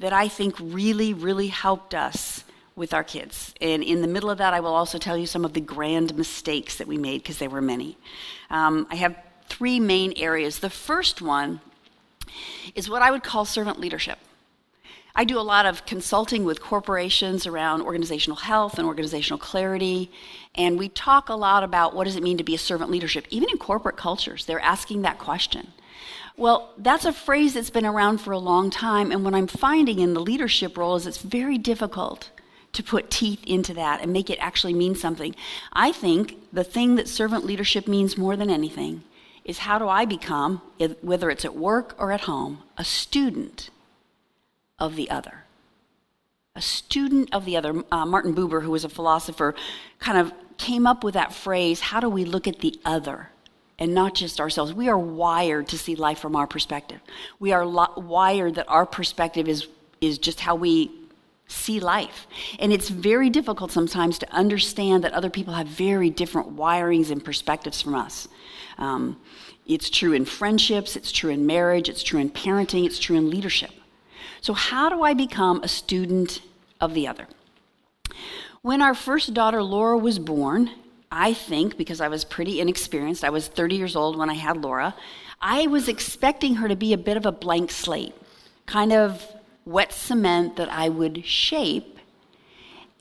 that 0.00 0.12
i 0.12 0.26
think 0.26 0.56
really 0.58 1.14
really 1.14 1.48
helped 1.48 1.94
us 1.94 2.43
with 2.76 2.92
our 2.92 3.04
kids. 3.04 3.54
And 3.60 3.82
in 3.82 4.02
the 4.02 4.08
middle 4.08 4.30
of 4.30 4.38
that, 4.38 4.54
I 4.54 4.60
will 4.60 4.74
also 4.74 4.98
tell 4.98 5.16
you 5.16 5.26
some 5.26 5.44
of 5.44 5.52
the 5.52 5.60
grand 5.60 6.16
mistakes 6.16 6.76
that 6.76 6.88
we 6.88 6.98
made 6.98 7.22
because 7.22 7.38
there 7.38 7.50
were 7.50 7.62
many. 7.62 7.96
Um, 8.50 8.86
I 8.90 8.96
have 8.96 9.16
three 9.48 9.78
main 9.78 10.12
areas. 10.16 10.58
The 10.58 10.70
first 10.70 11.22
one 11.22 11.60
is 12.74 12.88
what 12.90 13.02
I 13.02 13.10
would 13.10 13.22
call 13.22 13.44
servant 13.44 13.78
leadership. 13.78 14.18
I 15.16 15.24
do 15.24 15.38
a 15.38 15.42
lot 15.42 15.64
of 15.64 15.86
consulting 15.86 16.42
with 16.42 16.60
corporations 16.60 17.46
around 17.46 17.82
organizational 17.82 18.36
health 18.36 18.78
and 18.78 18.86
organizational 18.86 19.38
clarity, 19.38 20.10
and 20.56 20.76
we 20.76 20.88
talk 20.88 21.28
a 21.28 21.34
lot 21.34 21.62
about 21.62 21.94
what 21.94 22.04
does 22.04 22.16
it 22.16 22.22
mean 22.22 22.38
to 22.38 22.44
be 22.44 22.56
a 22.56 22.58
servant 22.58 22.90
leadership. 22.90 23.26
Even 23.30 23.48
in 23.48 23.58
corporate 23.58 23.96
cultures, 23.96 24.44
they're 24.44 24.58
asking 24.58 25.02
that 25.02 25.20
question. 25.20 25.68
Well, 26.36 26.72
that's 26.76 27.04
a 27.04 27.12
phrase 27.12 27.54
that's 27.54 27.70
been 27.70 27.86
around 27.86 28.18
for 28.18 28.32
a 28.32 28.38
long 28.38 28.70
time, 28.70 29.12
and 29.12 29.24
what 29.24 29.34
I'm 29.34 29.46
finding 29.46 30.00
in 30.00 30.14
the 30.14 30.20
leadership 30.20 30.76
role 30.76 30.96
is 30.96 31.06
it's 31.06 31.18
very 31.18 31.58
difficult 31.58 32.30
to 32.74 32.82
put 32.82 33.10
teeth 33.10 33.42
into 33.46 33.72
that 33.74 34.00
and 34.00 34.12
make 34.12 34.28
it 34.28 34.38
actually 34.40 34.74
mean 34.74 34.94
something. 34.94 35.34
I 35.72 35.92
think 35.92 36.36
the 36.52 36.64
thing 36.64 36.96
that 36.96 37.08
servant 37.08 37.44
leadership 37.44 37.88
means 37.88 38.18
more 38.18 38.36
than 38.36 38.50
anything 38.50 39.02
is 39.44 39.58
how 39.58 39.78
do 39.78 39.88
I 39.88 40.04
become, 40.04 40.60
whether 41.00 41.30
it's 41.30 41.44
at 41.44 41.54
work 41.54 41.94
or 41.98 42.12
at 42.12 42.22
home, 42.22 42.62
a 42.76 42.84
student 42.84 43.70
of 44.78 44.96
the 44.96 45.10
other? 45.10 45.44
A 46.56 46.62
student 46.62 47.32
of 47.32 47.44
the 47.44 47.56
other. 47.56 47.82
Uh, 47.90 48.06
Martin 48.06 48.34
Buber, 48.34 48.62
who 48.62 48.70
was 48.70 48.84
a 48.84 48.88
philosopher, 48.88 49.54
kind 49.98 50.18
of 50.18 50.32
came 50.56 50.86
up 50.86 51.02
with 51.02 51.14
that 51.14 51.32
phrase 51.32 51.80
how 51.80 52.00
do 52.00 52.08
we 52.08 52.24
look 52.24 52.46
at 52.46 52.60
the 52.60 52.78
other? 52.84 53.30
and 53.76 53.92
not 53.92 54.14
just 54.14 54.40
ourselves. 54.40 54.72
We 54.72 54.88
are 54.88 54.96
wired 54.96 55.68
to 55.68 55.78
see 55.78 55.96
life 55.96 56.20
from 56.20 56.36
our 56.36 56.46
perspective. 56.46 57.00
We 57.40 57.52
are 57.52 57.66
lo- 57.66 57.92
wired 57.96 58.54
that 58.54 58.68
our 58.68 58.86
perspective 58.86 59.48
is, 59.48 59.66
is 60.00 60.18
just 60.18 60.38
how 60.38 60.54
we 60.54 60.92
see 61.46 61.80
life. 61.80 62.26
And 62.58 62.72
it's 62.72 62.88
very 62.88 63.30
difficult 63.30 63.70
sometimes 63.70 64.18
to 64.18 64.32
understand 64.32 65.04
that 65.04 65.12
other 65.12 65.30
people 65.30 65.54
have 65.54 65.66
very 65.66 66.10
different 66.10 66.56
wirings 66.56 67.10
and 67.10 67.24
perspectives 67.24 67.82
from 67.82 67.94
us. 67.94 68.28
Um, 68.78 69.20
it's 69.66 69.88
true 69.88 70.12
in 70.12 70.24
friendships, 70.24 70.96
it's 70.96 71.12
true 71.12 71.30
in 71.30 71.46
marriage, 71.46 71.88
it's 71.88 72.02
true 72.02 72.20
in 72.20 72.30
parenting, 72.30 72.84
it's 72.84 72.98
true 72.98 73.16
in 73.16 73.30
leadership. 73.30 73.70
So, 74.40 74.52
how 74.52 74.90
do 74.90 75.02
I 75.02 75.14
become 75.14 75.62
a 75.62 75.68
student 75.68 76.42
of 76.80 76.92
the 76.92 77.08
other? 77.08 77.26
When 78.60 78.82
our 78.82 78.94
first 78.94 79.32
daughter, 79.32 79.62
Laura, 79.62 79.96
was 79.96 80.18
born, 80.18 80.70
I 81.10 81.32
think, 81.32 81.78
because 81.78 82.00
I 82.00 82.08
was 82.08 82.24
pretty 82.24 82.60
inexperienced, 82.60 83.24
I 83.24 83.30
was 83.30 83.48
30 83.48 83.76
years 83.76 83.96
old 83.96 84.18
when 84.18 84.28
I 84.28 84.34
had 84.34 84.58
Laura, 84.58 84.94
I 85.40 85.66
was 85.66 85.88
expecting 85.88 86.56
her 86.56 86.68
to 86.68 86.76
be 86.76 86.92
a 86.92 86.98
bit 86.98 87.16
of 87.16 87.26
a 87.26 87.32
blank 87.32 87.70
slate, 87.70 88.14
kind 88.66 88.92
of 88.92 89.33
wet 89.64 89.92
cement 89.92 90.56
that 90.56 90.68
I 90.68 90.88
would 90.88 91.24
shape. 91.24 91.98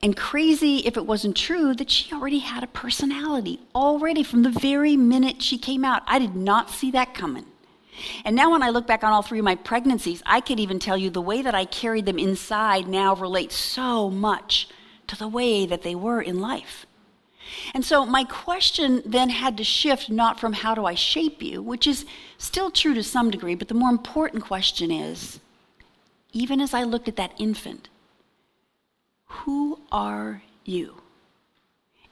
And 0.01 0.17
crazy 0.17 0.79
if 0.79 0.97
it 0.97 1.05
wasn't 1.05 1.37
true 1.37 1.73
that 1.75 1.89
she 1.89 2.13
already 2.13 2.39
had 2.39 2.63
a 2.63 2.67
personality, 2.67 3.61
already 3.73 4.23
from 4.23 4.43
the 4.43 4.49
very 4.49 4.97
minute 4.97 5.41
she 5.41 5.57
came 5.57 5.85
out. 5.85 6.03
I 6.07 6.19
did 6.19 6.35
not 6.35 6.69
see 6.69 6.91
that 6.91 7.13
coming. 7.13 7.45
And 8.25 8.35
now, 8.35 8.51
when 8.51 8.63
I 8.63 8.69
look 8.69 8.87
back 8.87 9.03
on 9.03 9.13
all 9.13 9.21
three 9.21 9.39
of 9.39 9.45
my 9.45 9.55
pregnancies, 9.55 10.23
I 10.25 10.41
could 10.41 10.59
even 10.59 10.79
tell 10.79 10.97
you 10.97 11.09
the 11.09 11.21
way 11.21 11.41
that 11.41 11.55
I 11.55 11.65
carried 11.65 12.05
them 12.05 12.17
inside 12.17 12.87
now 12.87 13.15
relates 13.15 13.55
so 13.55 14.09
much 14.09 14.67
to 15.07 15.15
the 15.15 15.27
way 15.27 15.65
that 15.65 15.83
they 15.83 15.95
were 15.95 16.21
in 16.21 16.41
life. 16.41 16.85
And 17.73 17.85
so 17.85 18.05
my 18.05 18.23
question 18.23 19.03
then 19.05 19.29
had 19.29 19.57
to 19.57 19.63
shift 19.63 20.09
not 20.09 20.39
from 20.39 20.53
how 20.53 20.73
do 20.73 20.85
I 20.85 20.95
shape 20.95 21.41
you, 21.41 21.61
which 21.61 21.85
is 21.85 22.05
still 22.37 22.71
true 22.71 22.93
to 22.93 23.03
some 23.03 23.29
degree, 23.29 23.55
but 23.55 23.67
the 23.67 23.73
more 23.73 23.89
important 23.89 24.43
question 24.43 24.91
is 24.91 25.39
even 26.33 26.59
as 26.59 26.73
I 26.73 26.83
looked 26.83 27.07
at 27.07 27.15
that 27.15 27.33
infant, 27.37 27.87
who 29.25 29.79
are 29.91 30.41
you? 30.65 30.95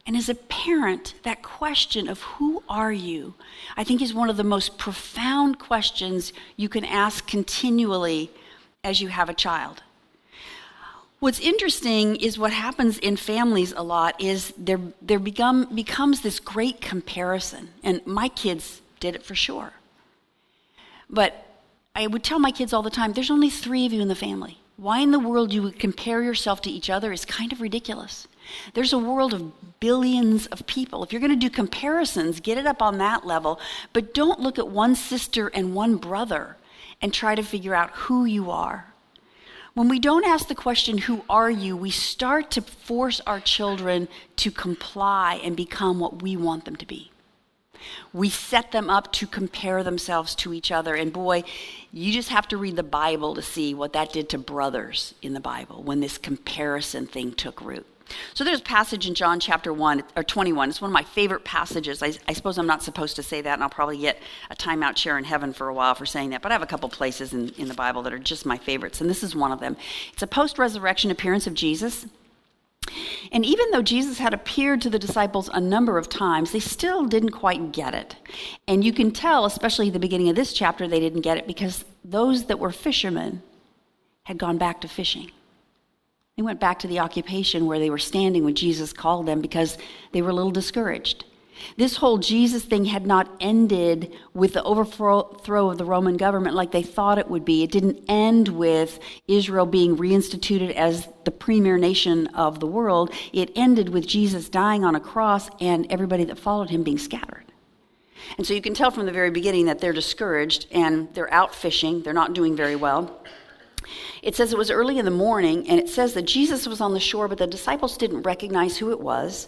And 0.06 0.16
as 0.18 0.30
a 0.30 0.36
parent, 0.36 1.14
that 1.24 1.44
question 1.44 2.08
of 2.08 2.22
who 2.22 2.64
are 2.68 2.92
you, 2.92 3.36
I 3.78 3.84
think 3.84 4.02
is 4.02 4.14
one 4.14 4.30
of 4.30 4.38
the 4.38 4.44
most 4.44 4.78
profound 4.78 5.60
questions 5.60 6.34
you 6.56 6.70
can 6.70 6.86
ask 6.86 7.28
continually 7.28 8.32
as 8.84 9.00
you 9.00 9.10
have 9.10 9.30
a 9.30 9.34
child. 9.34 9.84
What's 11.20 11.40
interesting 11.40 12.16
is 12.16 12.40
what 12.40 12.52
happens 12.52 12.98
in 12.98 13.16
families 13.16 13.74
a 13.74 13.84
lot 13.84 14.20
is 14.20 14.54
there, 14.58 14.80
there 15.04 15.20
become, 15.20 15.66
becomes 15.76 16.22
this 16.22 16.40
great 16.40 16.82
comparison. 16.82 17.70
And 17.84 18.06
my 18.08 18.28
kids 18.28 18.82
did 19.00 19.14
it 19.14 19.24
for 19.24 19.36
sure. 19.36 19.74
But 21.08 21.46
I 21.94 22.08
would 22.08 22.24
tell 22.24 22.40
my 22.40 22.52
kids 22.52 22.72
all 22.72 22.84
the 22.84 22.90
time 22.90 23.12
there's 23.14 23.32
only 23.32 23.50
three 23.50 23.86
of 23.86 23.92
you 23.92 24.02
in 24.02 24.08
the 24.08 24.16
family. 24.16 24.60
Why 24.78 25.00
in 25.00 25.12
the 25.12 25.20
world 25.20 25.54
you 25.54 25.62
would 25.62 25.78
compare 25.78 26.24
yourself 26.24 26.62
to 26.62 26.72
each 26.72 26.90
other 26.90 27.12
is 27.12 27.26
kind 27.26 27.52
of 27.52 27.62
ridiculous. 27.62 28.28
There's 28.74 28.94
a 28.94 28.98
world 28.98 29.34
of 29.34 29.80
billions 29.80 30.48
of 30.48 30.66
people. 30.66 31.04
If 31.04 31.12
you're 31.12 31.20
going 31.20 31.38
to 31.38 31.48
do 31.48 31.50
comparisons, 31.50 32.40
get 32.40 32.58
it 32.58 32.66
up 32.66 32.82
on 32.82 32.98
that 32.98 33.26
level, 33.26 33.60
but 33.94 34.14
don't 34.14 34.40
look 34.40 34.58
at 34.58 34.70
one 34.70 34.96
sister 34.96 35.50
and 35.50 35.76
one 35.76 35.98
brother 35.98 36.56
and 37.02 37.14
try 37.14 37.36
to 37.36 37.44
figure 37.44 37.76
out 37.76 37.92
who 37.92 38.26
you 38.26 38.50
are. 38.50 38.94
When 39.74 39.88
we 39.88 40.00
don't 40.00 40.26
ask 40.26 40.48
the 40.48 40.56
question, 40.56 40.98
Who 40.98 41.24
are 41.30 41.52
you? 41.52 41.78
we 41.78 41.92
start 41.92 42.52
to 42.52 42.62
force 42.62 43.22
our 43.28 43.40
children 43.40 44.08
to 44.38 44.50
comply 44.50 45.40
and 45.44 45.56
become 45.56 46.00
what 46.00 46.22
we 46.22 46.36
want 46.36 46.66
them 46.66 46.76
to 46.78 46.86
be. 46.86 47.11
We 48.14 48.30
set 48.30 48.72
them 48.72 48.90
up 48.90 49.12
to 49.14 49.28
compare 49.28 49.84
themselves 49.84 50.36
to 50.36 50.54
each 50.54 50.72
other. 50.72 50.96
And 50.96 51.12
boy, 51.12 51.44
you 51.92 52.12
just 52.12 52.30
have 52.30 52.48
to 52.50 52.58
read 52.58 52.76
the 52.76 52.84
Bible 52.84 53.36
to 53.36 53.42
see 53.42 53.74
what 53.74 53.94
that 53.94 54.14
did 54.14 54.30
to 54.30 54.38
brothers 54.38 55.14
in 55.22 55.34
the 55.34 55.40
Bible 55.40 55.84
when 55.84 56.00
this 56.00 56.18
comparison 56.18 57.08
thing 57.08 57.34
took 57.34 57.62
root. 57.62 57.86
So 58.34 58.44
there's 58.44 58.60
a 58.60 58.64
passage 58.64 59.08
in 59.08 59.16
John 59.16 59.40
chapter 59.40 59.74
1 59.74 60.04
or 60.16 60.24
21. 60.24 60.70
It's 60.70 60.82
one 60.82 60.90
of 60.90 60.94
my 60.94 61.04
favorite 61.04 61.44
passages. 61.44 62.02
I, 62.04 62.14
I, 62.28 62.34
suppose 62.34 62.58
I'm 62.58 62.68
not 62.68 62.84
supposed 62.84 63.16
to 63.18 63.24
say 63.24 63.42
that, 63.42 63.54
and 63.54 63.64
I'll 63.64 63.70
probably 63.70 63.98
get 63.98 64.20
a 64.50 64.56
timeout 64.56 64.96
chair 64.96 65.18
in 65.18 65.24
heaven 65.24 65.54
for 65.54 65.70
a 65.70 65.74
while 65.74 65.96
for 65.96 66.06
saying 66.06 66.32
that. 66.32 66.42
But 66.42 66.52
I 66.52 66.56
have 66.56 66.62
a 66.62 66.68
couple 66.68 66.90
places 66.90 67.34
in, 67.34 67.50
in 67.58 67.68
the 67.68 67.74
Bible 67.74 68.02
that 68.04 68.14
are 68.14 68.20
just 68.20 68.46
my 68.46 68.58
favorites, 68.58 69.02
and 69.02 69.10
this 69.10 69.24
is 69.24 69.36
one 69.36 69.52
of 69.52 69.60
them. 69.60 69.78
It's 70.14 70.22
a 70.22 70.28
post 70.28 70.58
resurrection 70.58 71.12
appearance 71.12 71.48
of 71.48 71.54
Jesus. 71.54 72.06
And 73.32 73.46
even 73.46 73.72
though 73.72 73.82
Jesus 73.82 74.18
had 74.18 74.34
appeared 74.34 74.82
to 74.82 74.90
the 74.90 75.00
disciples 75.00 75.50
a 75.54 75.62
number 75.62 75.98
of 75.98 76.10
times, 76.10 76.52
they 76.52 76.60
still 76.60 77.06
didn't 77.06 77.30
quite 77.30 77.72
get 77.72 77.94
it. 77.94 78.16
And 78.68 78.84
you 78.84 78.92
can 78.92 79.12
tell, 79.12 79.46
especially 79.46 79.88
at 79.88 79.94
the 79.94 80.00
beginning 80.00 80.30
of 80.30 80.36
this 80.36 80.52
chapter, 80.52 80.88
they 80.88 81.00
didn't 81.00 81.22
get 81.22 81.38
it 81.38 81.48
because 81.48 81.86
those 82.04 82.46
that 82.46 82.60
were 82.60 82.72
fishermen 82.72 83.42
had 84.24 84.38
gone 84.38 84.58
back 84.58 84.82
to 84.82 84.88
fishing. 84.88 85.32
They 86.36 86.44
went 86.44 86.60
back 86.60 86.80
to 86.80 86.88
the 86.88 87.00
occupation 87.00 87.66
where 87.66 87.80
they 87.80 87.90
were 87.90 87.98
standing 87.98 88.44
when 88.44 88.56
Jesus 88.56 88.94
called 88.94 89.26
them 89.26 89.42
because 89.42 89.78
they 90.12 90.22
were 90.22 90.30
a 90.30 90.34
little 90.34 90.52
discouraged. 90.52 91.26
This 91.78 91.98
whole 91.98 92.18
Jesus 92.18 92.64
thing 92.64 92.86
had 92.86 93.06
not 93.06 93.30
ended 93.40 94.14
with 94.34 94.54
the 94.54 94.64
overthrow 94.64 95.70
of 95.70 95.78
the 95.78 95.86
Roman 95.86 96.18
government 96.18 96.56
like 96.56 96.72
they 96.72 96.84
thought 96.84 97.18
it 97.18 97.30
would 97.30 97.46
be. 97.46 97.64
It 97.64 97.72
didn't 97.72 98.04
end 98.08 98.48
with 98.50 99.00
Israel 99.28 99.66
being 99.66 99.98
reinstituted 99.98 100.74
as 100.76 101.08
the 101.24 101.32
premier 101.32 101.78
nation 101.78 102.28
of 102.28 102.60
the 102.60 102.68
world. 102.68 103.12
It 103.34 103.52
ended 103.56 103.90
with 103.90 104.08
Jesus 104.08 104.50
dying 104.50 104.84
on 104.84 104.96
a 104.96 105.00
cross 105.00 105.50
and 105.60 105.92
everybody 105.92 106.24
that 106.26 106.40
followed 106.40 106.70
him 106.70 106.84
being 106.84 106.98
scattered. 106.98 107.46
And 108.38 108.46
so 108.46 108.54
you 108.54 108.62
can 108.62 108.74
tell 108.74 108.92
from 108.92 109.06
the 109.06 109.12
very 109.12 109.32
beginning 109.32 109.66
that 109.66 109.80
they're 109.80 109.94
discouraged 109.94 110.68
and 110.72 111.14
they're 111.14 111.34
out 111.34 111.54
fishing. 111.54 112.04
They're 112.04 112.14
not 112.14 112.34
doing 112.34 112.56
very 112.56 112.76
well. 112.76 113.20
It 114.22 114.36
says 114.36 114.54
it 114.54 114.58
was 114.58 114.70
early 114.70 115.00
in 115.00 115.06
the 115.06 115.12
morning, 115.12 115.68
and 115.68 115.80
it 115.80 115.90
says 115.90 116.14
that 116.14 116.24
Jesus 116.24 116.68
was 116.68 116.82
on 116.82 116.94
the 116.94 117.00
shore, 117.00 117.28
but 117.28 117.40
the 117.40 117.48
disciples 117.48 117.98
didn't 117.98 118.22
recognize 118.22 118.78
who 118.78 118.92
it 118.92 119.00
was. 119.00 119.48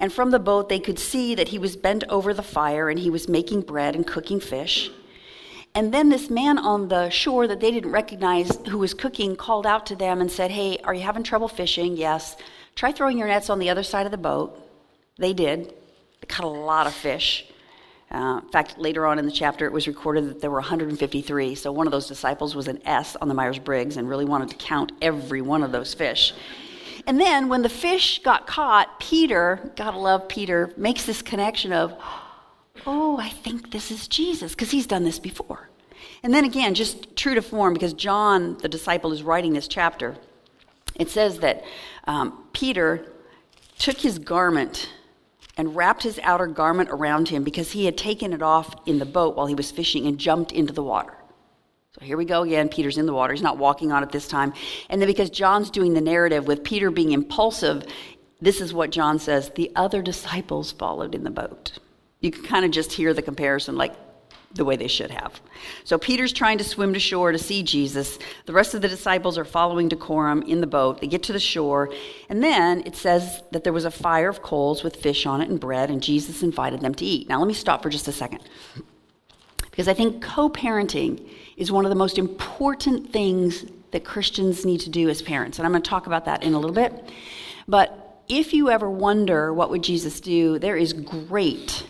And 0.00 0.10
from 0.10 0.30
the 0.30 0.38
boat, 0.38 0.70
they 0.70 0.80
could 0.80 0.98
see 0.98 1.34
that 1.34 1.48
he 1.48 1.58
was 1.58 1.76
bent 1.76 2.04
over 2.08 2.32
the 2.32 2.42
fire 2.42 2.88
and 2.88 2.98
he 2.98 3.10
was 3.10 3.28
making 3.28 3.60
bread 3.60 3.94
and 3.94 4.06
cooking 4.06 4.40
fish. 4.40 4.90
And 5.74 5.94
then 5.94 6.08
this 6.08 6.30
man 6.30 6.58
on 6.58 6.88
the 6.88 7.10
shore 7.10 7.46
that 7.46 7.60
they 7.60 7.70
didn't 7.70 7.92
recognize 7.92 8.56
who 8.68 8.78
was 8.78 8.94
cooking 8.94 9.36
called 9.36 9.66
out 9.66 9.86
to 9.86 9.94
them 9.96 10.20
and 10.20 10.30
said, 10.30 10.50
Hey, 10.50 10.78
are 10.82 10.94
you 10.94 11.02
having 11.02 11.22
trouble 11.22 11.48
fishing? 11.48 11.96
Yes. 11.96 12.36
Try 12.74 12.92
throwing 12.92 13.18
your 13.18 13.28
nets 13.28 13.50
on 13.50 13.58
the 13.58 13.68
other 13.68 13.82
side 13.82 14.06
of 14.06 14.10
the 14.10 14.18
boat. 14.18 14.58
They 15.18 15.34
did. 15.34 15.66
They 16.20 16.26
caught 16.26 16.46
a 16.46 16.48
lot 16.48 16.86
of 16.86 16.94
fish. 16.94 17.46
Uh, 18.10 18.40
in 18.42 18.48
fact, 18.48 18.78
later 18.78 19.06
on 19.06 19.20
in 19.20 19.26
the 19.26 19.30
chapter, 19.30 19.66
it 19.66 19.72
was 19.72 19.86
recorded 19.86 20.28
that 20.28 20.40
there 20.40 20.50
were 20.50 20.56
153. 20.56 21.54
So 21.54 21.70
one 21.70 21.86
of 21.86 21.92
those 21.92 22.08
disciples 22.08 22.56
was 22.56 22.66
an 22.66 22.80
S 22.84 23.14
on 23.20 23.28
the 23.28 23.34
Myers 23.34 23.58
Briggs 23.58 23.96
and 23.96 24.08
really 24.08 24.24
wanted 24.24 24.48
to 24.50 24.56
count 24.56 24.90
every 25.00 25.42
one 25.42 25.62
of 25.62 25.70
those 25.70 25.94
fish. 25.94 26.32
And 27.06 27.20
then 27.20 27.48
when 27.48 27.62
the 27.62 27.68
fish 27.68 28.22
got 28.22 28.46
caught, 28.46 29.00
Peter, 29.00 29.72
gotta 29.76 29.98
love 29.98 30.28
Peter, 30.28 30.72
makes 30.76 31.04
this 31.04 31.22
connection 31.22 31.72
of, 31.72 31.94
oh, 32.86 33.18
I 33.18 33.28
think 33.28 33.70
this 33.70 33.90
is 33.90 34.08
Jesus, 34.08 34.52
because 34.52 34.70
he's 34.70 34.86
done 34.86 35.04
this 35.04 35.18
before. 35.18 35.68
And 36.22 36.34
then 36.34 36.44
again, 36.44 36.74
just 36.74 37.16
true 37.16 37.34
to 37.34 37.42
form, 37.42 37.72
because 37.72 37.94
John, 37.94 38.58
the 38.58 38.68
disciple, 38.68 39.12
is 39.12 39.22
writing 39.22 39.52
this 39.52 39.68
chapter, 39.68 40.16
it 40.96 41.08
says 41.08 41.38
that 41.38 41.64
um, 42.04 42.44
Peter 42.52 43.06
took 43.78 43.98
his 43.98 44.18
garment 44.18 44.90
and 45.56 45.74
wrapped 45.74 46.02
his 46.02 46.18
outer 46.22 46.46
garment 46.46 46.90
around 46.90 47.28
him 47.28 47.42
because 47.42 47.72
he 47.72 47.86
had 47.86 47.96
taken 47.96 48.32
it 48.32 48.42
off 48.42 48.74
in 48.86 48.98
the 48.98 49.06
boat 49.06 49.36
while 49.36 49.46
he 49.46 49.54
was 49.54 49.70
fishing 49.70 50.06
and 50.06 50.18
jumped 50.18 50.52
into 50.52 50.72
the 50.72 50.82
water. 50.82 51.14
So 51.98 52.04
here 52.04 52.16
we 52.16 52.24
go 52.24 52.42
again. 52.42 52.68
Peter's 52.68 52.98
in 52.98 53.06
the 53.06 53.12
water. 53.12 53.32
He's 53.32 53.42
not 53.42 53.58
walking 53.58 53.90
on 53.90 54.04
it 54.04 54.12
this 54.12 54.28
time. 54.28 54.52
And 54.88 55.00
then 55.00 55.08
because 55.08 55.28
John's 55.28 55.70
doing 55.70 55.92
the 55.92 56.00
narrative 56.00 56.46
with 56.46 56.62
Peter 56.62 56.88
being 56.88 57.10
impulsive, 57.10 57.84
this 58.40 58.60
is 58.60 58.72
what 58.72 58.92
John 58.92 59.18
says 59.18 59.50
the 59.56 59.72
other 59.74 60.00
disciples 60.00 60.70
followed 60.70 61.16
in 61.16 61.24
the 61.24 61.30
boat. 61.30 61.80
You 62.20 62.30
can 62.30 62.44
kind 62.44 62.64
of 62.64 62.70
just 62.70 62.92
hear 62.92 63.12
the 63.12 63.22
comparison 63.22 63.76
like, 63.76 63.94
the 64.54 64.64
way 64.64 64.76
they 64.76 64.88
should 64.88 65.10
have. 65.10 65.40
So 65.84 65.96
Peter's 65.96 66.32
trying 66.32 66.58
to 66.58 66.64
swim 66.64 66.92
to 66.94 66.98
shore 66.98 67.30
to 67.30 67.38
see 67.38 67.62
Jesus. 67.62 68.18
The 68.46 68.52
rest 68.52 68.74
of 68.74 68.82
the 68.82 68.88
disciples 68.88 69.38
are 69.38 69.44
following 69.44 69.88
decorum 69.88 70.42
in 70.42 70.60
the 70.60 70.66
boat. 70.66 71.00
They 71.00 71.06
get 71.06 71.22
to 71.24 71.32
the 71.32 71.38
shore, 71.38 71.92
and 72.28 72.42
then 72.42 72.82
it 72.84 72.96
says 72.96 73.42
that 73.52 73.62
there 73.62 73.72
was 73.72 73.84
a 73.84 73.92
fire 73.92 74.28
of 74.28 74.42
coals 74.42 74.82
with 74.82 74.96
fish 74.96 75.24
on 75.24 75.40
it 75.40 75.48
and 75.48 75.60
bread, 75.60 75.88
and 75.88 76.02
Jesus 76.02 76.42
invited 76.42 76.80
them 76.80 76.96
to 76.96 77.04
eat. 77.04 77.28
Now, 77.28 77.38
let 77.38 77.46
me 77.46 77.54
stop 77.54 77.80
for 77.80 77.90
just 77.90 78.08
a 78.08 78.12
second. 78.12 78.40
Because 79.70 79.88
I 79.88 79.94
think 79.94 80.22
co 80.22 80.48
parenting 80.48 81.28
is 81.56 81.70
one 81.70 81.84
of 81.84 81.90
the 81.90 81.96
most 81.96 82.18
important 82.18 83.12
things 83.12 83.64
that 83.90 84.04
Christians 84.04 84.64
need 84.64 84.80
to 84.80 84.90
do 84.90 85.08
as 85.08 85.22
parents. 85.22 85.58
And 85.58 85.66
I'm 85.66 85.72
going 85.72 85.82
to 85.82 85.88
talk 85.88 86.06
about 86.06 86.24
that 86.26 86.42
in 86.42 86.54
a 86.54 86.58
little 86.58 86.74
bit. 86.74 87.10
But 87.66 88.22
if 88.28 88.52
you 88.52 88.70
ever 88.70 88.88
wonder 88.88 89.52
what 89.52 89.70
would 89.70 89.82
Jesus 89.82 90.20
do, 90.20 90.58
there 90.58 90.76
is 90.76 90.92
great 90.92 91.86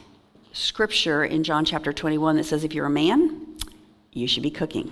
scripture 0.52 1.24
in 1.24 1.44
John 1.44 1.64
chapter 1.64 1.92
21 1.92 2.36
that 2.36 2.44
says 2.44 2.64
if 2.64 2.74
you're 2.74 2.86
a 2.86 2.90
man, 2.90 3.46
you 4.12 4.26
should 4.26 4.42
be 4.42 4.50
cooking. 4.50 4.90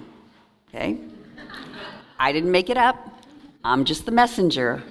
Okay? 0.68 0.98
I 2.18 2.32
didn't 2.32 2.50
make 2.50 2.70
it 2.70 2.76
up. 2.76 3.24
I'm 3.64 3.84
just 3.84 4.06
the 4.06 4.12
messenger. 4.12 4.82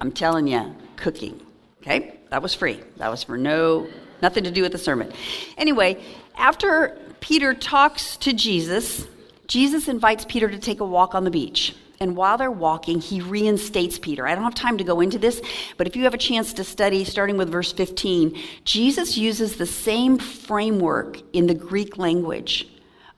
I'm 0.00 0.12
telling 0.12 0.46
you, 0.46 0.74
cooking. 0.96 1.40
Okay? 1.80 2.18
That 2.30 2.42
was 2.42 2.54
free. 2.54 2.80
That 2.96 3.10
was 3.10 3.22
for 3.22 3.36
no 3.36 3.88
nothing 4.22 4.44
to 4.44 4.50
do 4.50 4.62
with 4.62 4.72
the 4.72 4.78
sermon. 4.78 5.12
Anyway, 5.58 6.02
after 6.36 6.98
Peter 7.24 7.54
talks 7.54 8.18
to 8.18 8.34
Jesus, 8.34 9.06
Jesus 9.46 9.88
invites 9.88 10.26
Peter 10.26 10.46
to 10.46 10.58
take 10.58 10.80
a 10.80 10.84
walk 10.84 11.14
on 11.14 11.24
the 11.24 11.30
beach. 11.30 11.74
And 11.98 12.16
while 12.16 12.36
they're 12.36 12.50
walking, 12.50 13.00
he 13.00 13.22
reinstates 13.22 13.98
Peter. 13.98 14.26
I 14.26 14.34
don't 14.34 14.44
have 14.44 14.54
time 14.54 14.76
to 14.76 14.84
go 14.84 15.00
into 15.00 15.18
this, 15.18 15.40
but 15.78 15.86
if 15.86 15.96
you 15.96 16.04
have 16.04 16.12
a 16.12 16.18
chance 16.18 16.52
to 16.52 16.64
study, 16.64 17.02
starting 17.02 17.38
with 17.38 17.50
verse 17.50 17.72
15, 17.72 18.38
Jesus 18.64 19.16
uses 19.16 19.56
the 19.56 19.64
same 19.64 20.18
framework 20.18 21.22
in 21.32 21.46
the 21.46 21.54
Greek 21.54 21.96
language 21.96 22.68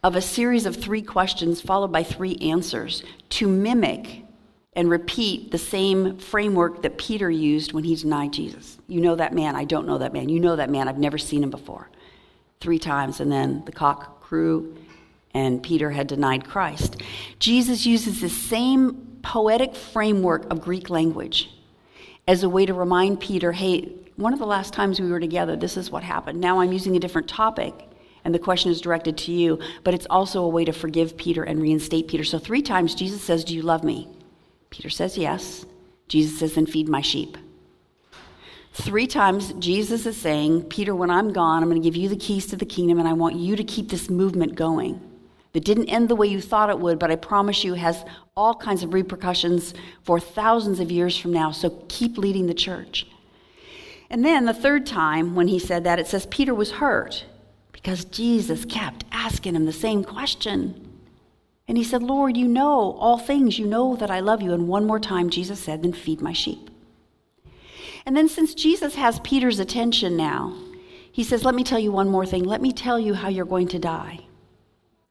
of 0.04 0.14
a 0.14 0.22
series 0.22 0.66
of 0.66 0.76
three 0.76 1.02
questions 1.02 1.60
followed 1.60 1.90
by 1.90 2.04
three 2.04 2.36
answers 2.36 3.02
to 3.30 3.48
mimic 3.48 4.22
and 4.75 4.88
repeat 4.88 5.50
the 5.50 5.58
same 5.58 6.16
framework 6.18 6.82
that 6.82 6.96
Peter 6.96 7.28
used 7.28 7.72
when 7.72 7.82
he 7.82 7.96
denied 7.96 8.32
Jesus. 8.32 8.78
You 8.86 9.00
know 9.00 9.16
that 9.16 9.34
man. 9.34 9.56
I 9.56 9.64
don't 9.64 9.84
know 9.84 9.98
that 9.98 10.12
man. 10.12 10.28
You 10.28 10.38
know 10.38 10.54
that 10.54 10.70
man. 10.70 10.86
I've 10.86 10.96
never 10.96 11.18
seen 11.18 11.42
him 11.42 11.50
before. 11.50 11.90
Three 12.60 12.78
times, 12.78 13.20
and 13.20 13.30
then 13.30 13.64
the 13.64 13.72
cock 13.72 14.22
crew 14.22 14.76
and 15.36 15.62
Peter 15.62 15.90
had 15.90 16.06
denied 16.06 16.48
Christ. 16.48 16.96
Jesus 17.38 17.84
uses 17.84 18.20
the 18.22 18.28
same 18.30 19.18
poetic 19.22 19.75
framework 19.75 20.50
of 20.50 20.62
Greek 20.62 20.88
language 20.88 21.50
as 22.26 22.42
a 22.42 22.48
way 22.48 22.64
to 22.64 22.72
remind 22.72 23.20
Peter, 23.20 23.52
hey, 23.52 23.92
one 24.16 24.32
of 24.32 24.38
the 24.38 24.46
last 24.46 24.72
times 24.72 24.98
we 24.98 25.10
were 25.10 25.20
together, 25.20 25.54
this 25.54 25.76
is 25.76 25.90
what 25.90 26.02
happened. 26.02 26.40
Now 26.40 26.60
I'm 26.60 26.72
using 26.72 26.96
a 26.96 27.00
different 27.00 27.28
topic, 27.28 27.75
and 28.25 28.34
the 28.34 28.38
question 28.38 28.70
is 28.70 28.80
directed 28.80 29.18
to 29.18 29.32
you, 29.32 29.60
but 29.84 29.92
it's 29.92 30.06
also 30.08 30.42
a 30.42 30.48
way 30.48 30.64
to 30.64 30.72
forgive 30.72 31.18
Peter 31.18 31.44
and 31.44 31.60
reinstate 31.60 32.08
Peter. 32.08 32.25
So 32.25 32.38
three 32.38 32.62
times 32.62 32.94
Jesus 32.94 33.22
says, 33.22 33.44
Do 33.44 33.54
you 33.54 33.62
love 33.62 33.84
me? 33.84 34.08
Peter 34.70 34.88
says, 34.90 35.18
Yes. 35.18 35.66
Jesus 36.08 36.38
says, 36.38 36.54
Then 36.54 36.66
feed 36.66 36.88
my 36.88 37.02
sheep. 37.02 37.36
Three 38.76 39.06
times, 39.06 39.54
Jesus 39.54 40.04
is 40.04 40.18
saying, 40.18 40.64
Peter, 40.64 40.95
when 40.95 41.11
I'm 41.11 41.33
gone, 41.33 41.62
I'm 41.62 41.71
going 41.71 41.80
to 41.80 41.85
give 41.85 41.97
you 41.97 42.11
the 42.11 42.16
keys 42.16 42.45
to 42.49 42.56
the 42.56 42.66
kingdom, 42.66 42.99
and 42.99 43.09
I 43.09 43.14
want 43.14 43.37
you 43.37 43.56
to 43.56 43.64
keep 43.64 43.88
this 43.88 44.11
movement 44.11 44.54
going. 44.54 45.00
That 45.54 45.64
didn't 45.64 45.88
end 45.88 46.11
the 46.11 46.14
way 46.14 46.26
you 46.26 46.42
thought 46.42 46.68
it 46.68 46.78
would, 46.78 46.99
but 46.99 47.11
I 47.11 47.16
promise 47.16 47.64
you 47.64 47.73
has 47.73 48.04
all 48.37 48.54
kinds 48.54 48.83
of 48.83 48.92
repercussions 48.92 49.73
for 50.02 50.21
thousands 50.21 50.78
of 50.78 50.92
years 50.92 51.16
from 51.16 51.33
now. 51.33 51.52
So 51.52 51.87
keep 51.88 52.18
leading 52.18 52.49
the 52.49 52.54
church. 52.54 53.06
And 54.11 54.23
then 54.23 54.45
the 54.45 54.52
third 54.52 54.85
time 54.85 55.35
when 55.35 55.49
he 55.49 55.59
said 55.59 55.85
that, 55.85 55.99
it 55.99 56.06
says 56.06 56.26
Peter 56.26 56.54
was 56.54 56.73
hurt 56.73 57.25
because 57.73 58.04
Jesus 58.04 58.66
kept 58.66 59.06
asking 59.11 59.56
him 59.56 59.64
the 59.64 59.73
same 59.73 60.04
question. 60.04 60.99
And 61.66 61.78
he 61.78 61.83
said, 61.83 62.02
Lord, 62.02 62.37
you 62.37 62.47
know 62.47 62.92
all 63.00 63.16
things. 63.16 63.59
You 63.59 63.66
know 63.66 63.97
that 63.97 64.11
I 64.11 64.21
love 64.21 64.42
you. 64.42 64.52
And 64.52 64.68
one 64.68 64.85
more 64.85 65.00
time, 65.00 65.30
Jesus 65.30 65.61
said, 65.61 65.83
Then 65.83 65.95
feed 65.95 66.21
my 66.21 66.35
sheep. 66.35 66.68
And 68.06 68.16
then, 68.16 68.28
since 68.28 68.54
Jesus 68.54 68.94
has 68.94 69.18
Peter's 69.20 69.58
attention 69.58 70.16
now, 70.16 70.56
he 71.10 71.25
says, 71.25 71.44
Let 71.44 71.56
me 71.56 71.64
tell 71.64 71.80
you 71.80 71.90
one 71.90 72.08
more 72.08 72.25
thing. 72.25 72.44
Let 72.44 72.62
me 72.62 72.72
tell 72.72 73.00
you 73.00 73.14
how 73.14 73.28
you're 73.28 73.44
going 73.44 73.68
to 73.68 73.78
die. 73.78 74.20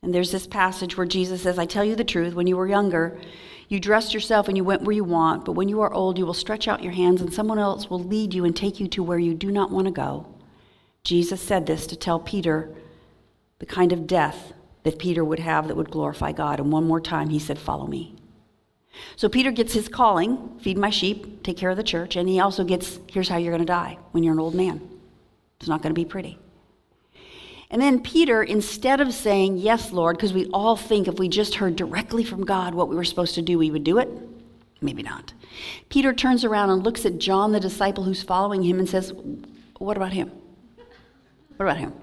And 0.01 0.13
there's 0.13 0.31
this 0.31 0.47
passage 0.47 0.95
where 0.95 1.05
Jesus 1.05 1.41
says, 1.41 1.59
I 1.59 1.65
tell 1.65 1.83
you 1.83 1.95
the 1.95 2.03
truth, 2.03 2.35
when 2.35 2.47
you 2.47 2.55
were 2.55 2.67
younger, 2.67 3.19
you 3.67 3.79
dressed 3.79 4.13
yourself 4.13 4.47
and 4.47 4.55
you 4.55 4.63
went 4.63 4.83
where 4.83 4.95
you 4.95 5.03
want, 5.03 5.43
but 5.43 5.53
when 5.53 5.67
you 5.67 5.81
are 5.81 5.91
old, 5.91 6.17
you 6.17 6.25
will 6.25 6.33
stretch 6.35 6.67
out 6.67 6.83
your 6.83 6.93
hands 6.93 7.21
and 7.21 7.33
someone 7.33 7.57
else 7.57 7.89
will 7.89 8.03
lead 8.03 8.33
you 8.33 8.45
and 8.45 8.55
take 8.55 8.79
you 8.79 8.87
to 8.89 9.01
where 9.01 9.17
you 9.17 9.33
do 9.33 9.51
not 9.51 9.71
want 9.71 9.85
to 9.85 9.91
go. 9.91 10.27
Jesus 11.03 11.41
said 11.41 11.65
this 11.65 11.87
to 11.87 11.95
tell 11.95 12.19
Peter 12.19 12.73
the 13.57 13.65
kind 13.65 13.91
of 13.91 14.05
death 14.05 14.53
that 14.83 14.99
Peter 14.99 15.25
would 15.25 15.39
have 15.39 15.67
that 15.67 15.75
would 15.75 15.89
glorify 15.89 16.31
God. 16.31 16.59
And 16.59 16.71
one 16.71 16.85
more 16.85 17.01
time, 17.01 17.29
he 17.29 17.39
said, 17.39 17.57
Follow 17.57 17.87
me. 17.87 18.15
So 19.15 19.29
Peter 19.29 19.51
gets 19.51 19.73
his 19.73 19.87
calling 19.87 20.59
feed 20.59 20.77
my 20.77 20.89
sheep, 20.89 21.43
take 21.43 21.57
care 21.57 21.69
of 21.69 21.77
the 21.77 21.83
church, 21.83 22.15
and 22.15 22.27
he 22.27 22.39
also 22.39 22.63
gets 22.63 22.99
here's 23.11 23.29
how 23.29 23.37
you're 23.37 23.51
going 23.51 23.59
to 23.59 23.65
die 23.65 23.97
when 24.11 24.23
you're 24.23 24.33
an 24.33 24.39
old 24.39 24.55
man. 24.55 24.81
It's 25.59 25.69
not 25.69 25.81
going 25.81 25.93
to 25.93 25.99
be 25.99 26.05
pretty. 26.05 26.37
And 27.71 27.81
then 27.81 27.99
Peter, 27.99 28.43
instead 28.43 29.01
of 29.01 29.13
saying, 29.13 29.57
Yes, 29.57 29.91
Lord, 29.91 30.17
because 30.17 30.33
we 30.33 30.45
all 30.47 30.75
think 30.75 31.07
if 31.07 31.19
we 31.19 31.27
just 31.27 31.55
heard 31.55 31.75
directly 31.75 32.23
from 32.23 32.45
God 32.45 32.73
what 32.75 32.89
we 32.89 32.95
were 32.95 33.03
supposed 33.03 33.35
to 33.35 33.41
do, 33.41 33.57
we 33.57 33.71
would 33.71 33.83
do 33.83 33.97
it. 33.97 34.09
Maybe 34.81 35.03
not. 35.03 35.33
Peter 35.89 36.13
turns 36.13 36.43
around 36.43 36.69
and 36.69 36.83
looks 36.83 37.05
at 37.05 37.17
John, 37.17 37.51
the 37.51 37.59
disciple 37.59 38.03
who's 38.03 38.21
following 38.21 38.61
him, 38.61 38.79
and 38.79 38.87
says, 38.87 39.13
What 39.77 39.97
about 39.97 40.13
him? 40.13 40.31
What 41.57 41.65
about 41.65 41.77
him? 41.77 41.93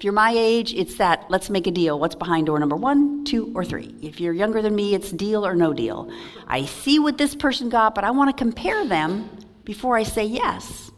If 0.00 0.04
you're 0.04 0.14
my 0.14 0.32
age, 0.34 0.72
it's 0.72 0.94
that 0.94 1.26
let's 1.28 1.50
make 1.50 1.66
a 1.66 1.70
deal. 1.70 1.98
What's 1.98 2.14
behind 2.14 2.46
door 2.46 2.58
number 2.58 2.74
one, 2.74 3.22
two, 3.26 3.52
or 3.54 3.66
three? 3.66 3.94
If 4.00 4.18
you're 4.18 4.32
younger 4.32 4.62
than 4.62 4.74
me, 4.74 4.94
it's 4.94 5.10
deal 5.10 5.46
or 5.46 5.54
no 5.54 5.74
deal. 5.74 6.10
I 6.46 6.64
see 6.64 6.98
what 6.98 7.18
this 7.18 7.34
person 7.34 7.68
got, 7.68 7.94
but 7.94 8.02
I 8.02 8.10
want 8.10 8.34
to 8.34 8.34
compare 8.34 8.86
them 8.86 9.28
before 9.62 9.98
I 9.98 10.04
say 10.04 10.24
yes. 10.24 10.90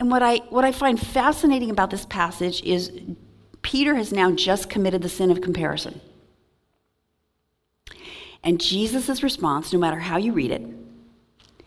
And 0.00 0.10
what 0.10 0.22
I, 0.22 0.36
what 0.48 0.64
I 0.64 0.72
find 0.72 0.98
fascinating 0.98 1.68
about 1.68 1.90
this 1.90 2.06
passage 2.06 2.62
is 2.62 2.90
Peter 3.60 3.94
has 3.96 4.10
now 4.10 4.30
just 4.30 4.70
committed 4.70 5.02
the 5.02 5.10
sin 5.10 5.30
of 5.30 5.42
comparison. 5.42 6.00
And 8.42 8.58
Jesus' 8.58 9.22
response, 9.22 9.70
no 9.70 9.78
matter 9.78 9.98
how 9.98 10.16
you 10.16 10.32
read 10.32 10.50
it, 10.50 10.62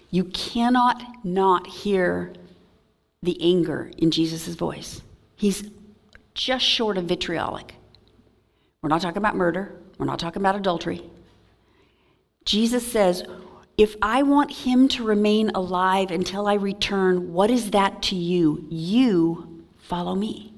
you 0.09 0.23
cannot 0.23 1.03
not 1.23 1.67
hear 1.67 2.33
the 3.21 3.39
anger 3.43 3.91
in 3.99 4.09
Jesus' 4.09 4.55
voice. 4.55 5.03
He's 5.35 5.69
just 6.41 6.65
short 6.65 6.97
of 6.97 7.05
vitriolic. 7.05 7.75
We're 8.81 8.89
not 8.89 9.01
talking 9.01 9.19
about 9.19 9.35
murder, 9.35 9.79
we're 9.97 10.07
not 10.07 10.17
talking 10.17 10.41
about 10.41 10.55
adultery. 10.55 11.03
Jesus 12.45 12.91
says, 12.91 13.23
If 13.77 13.95
I 14.01 14.23
want 14.23 14.51
him 14.51 14.87
to 14.89 15.03
remain 15.03 15.51
alive 15.53 16.09
until 16.09 16.47
I 16.47 16.55
return, 16.55 17.31
what 17.31 17.51
is 17.51 17.71
that 17.71 18.01
to 18.03 18.15
you? 18.15 18.65
You 18.69 19.65
follow 19.77 20.15
me. 20.15 20.53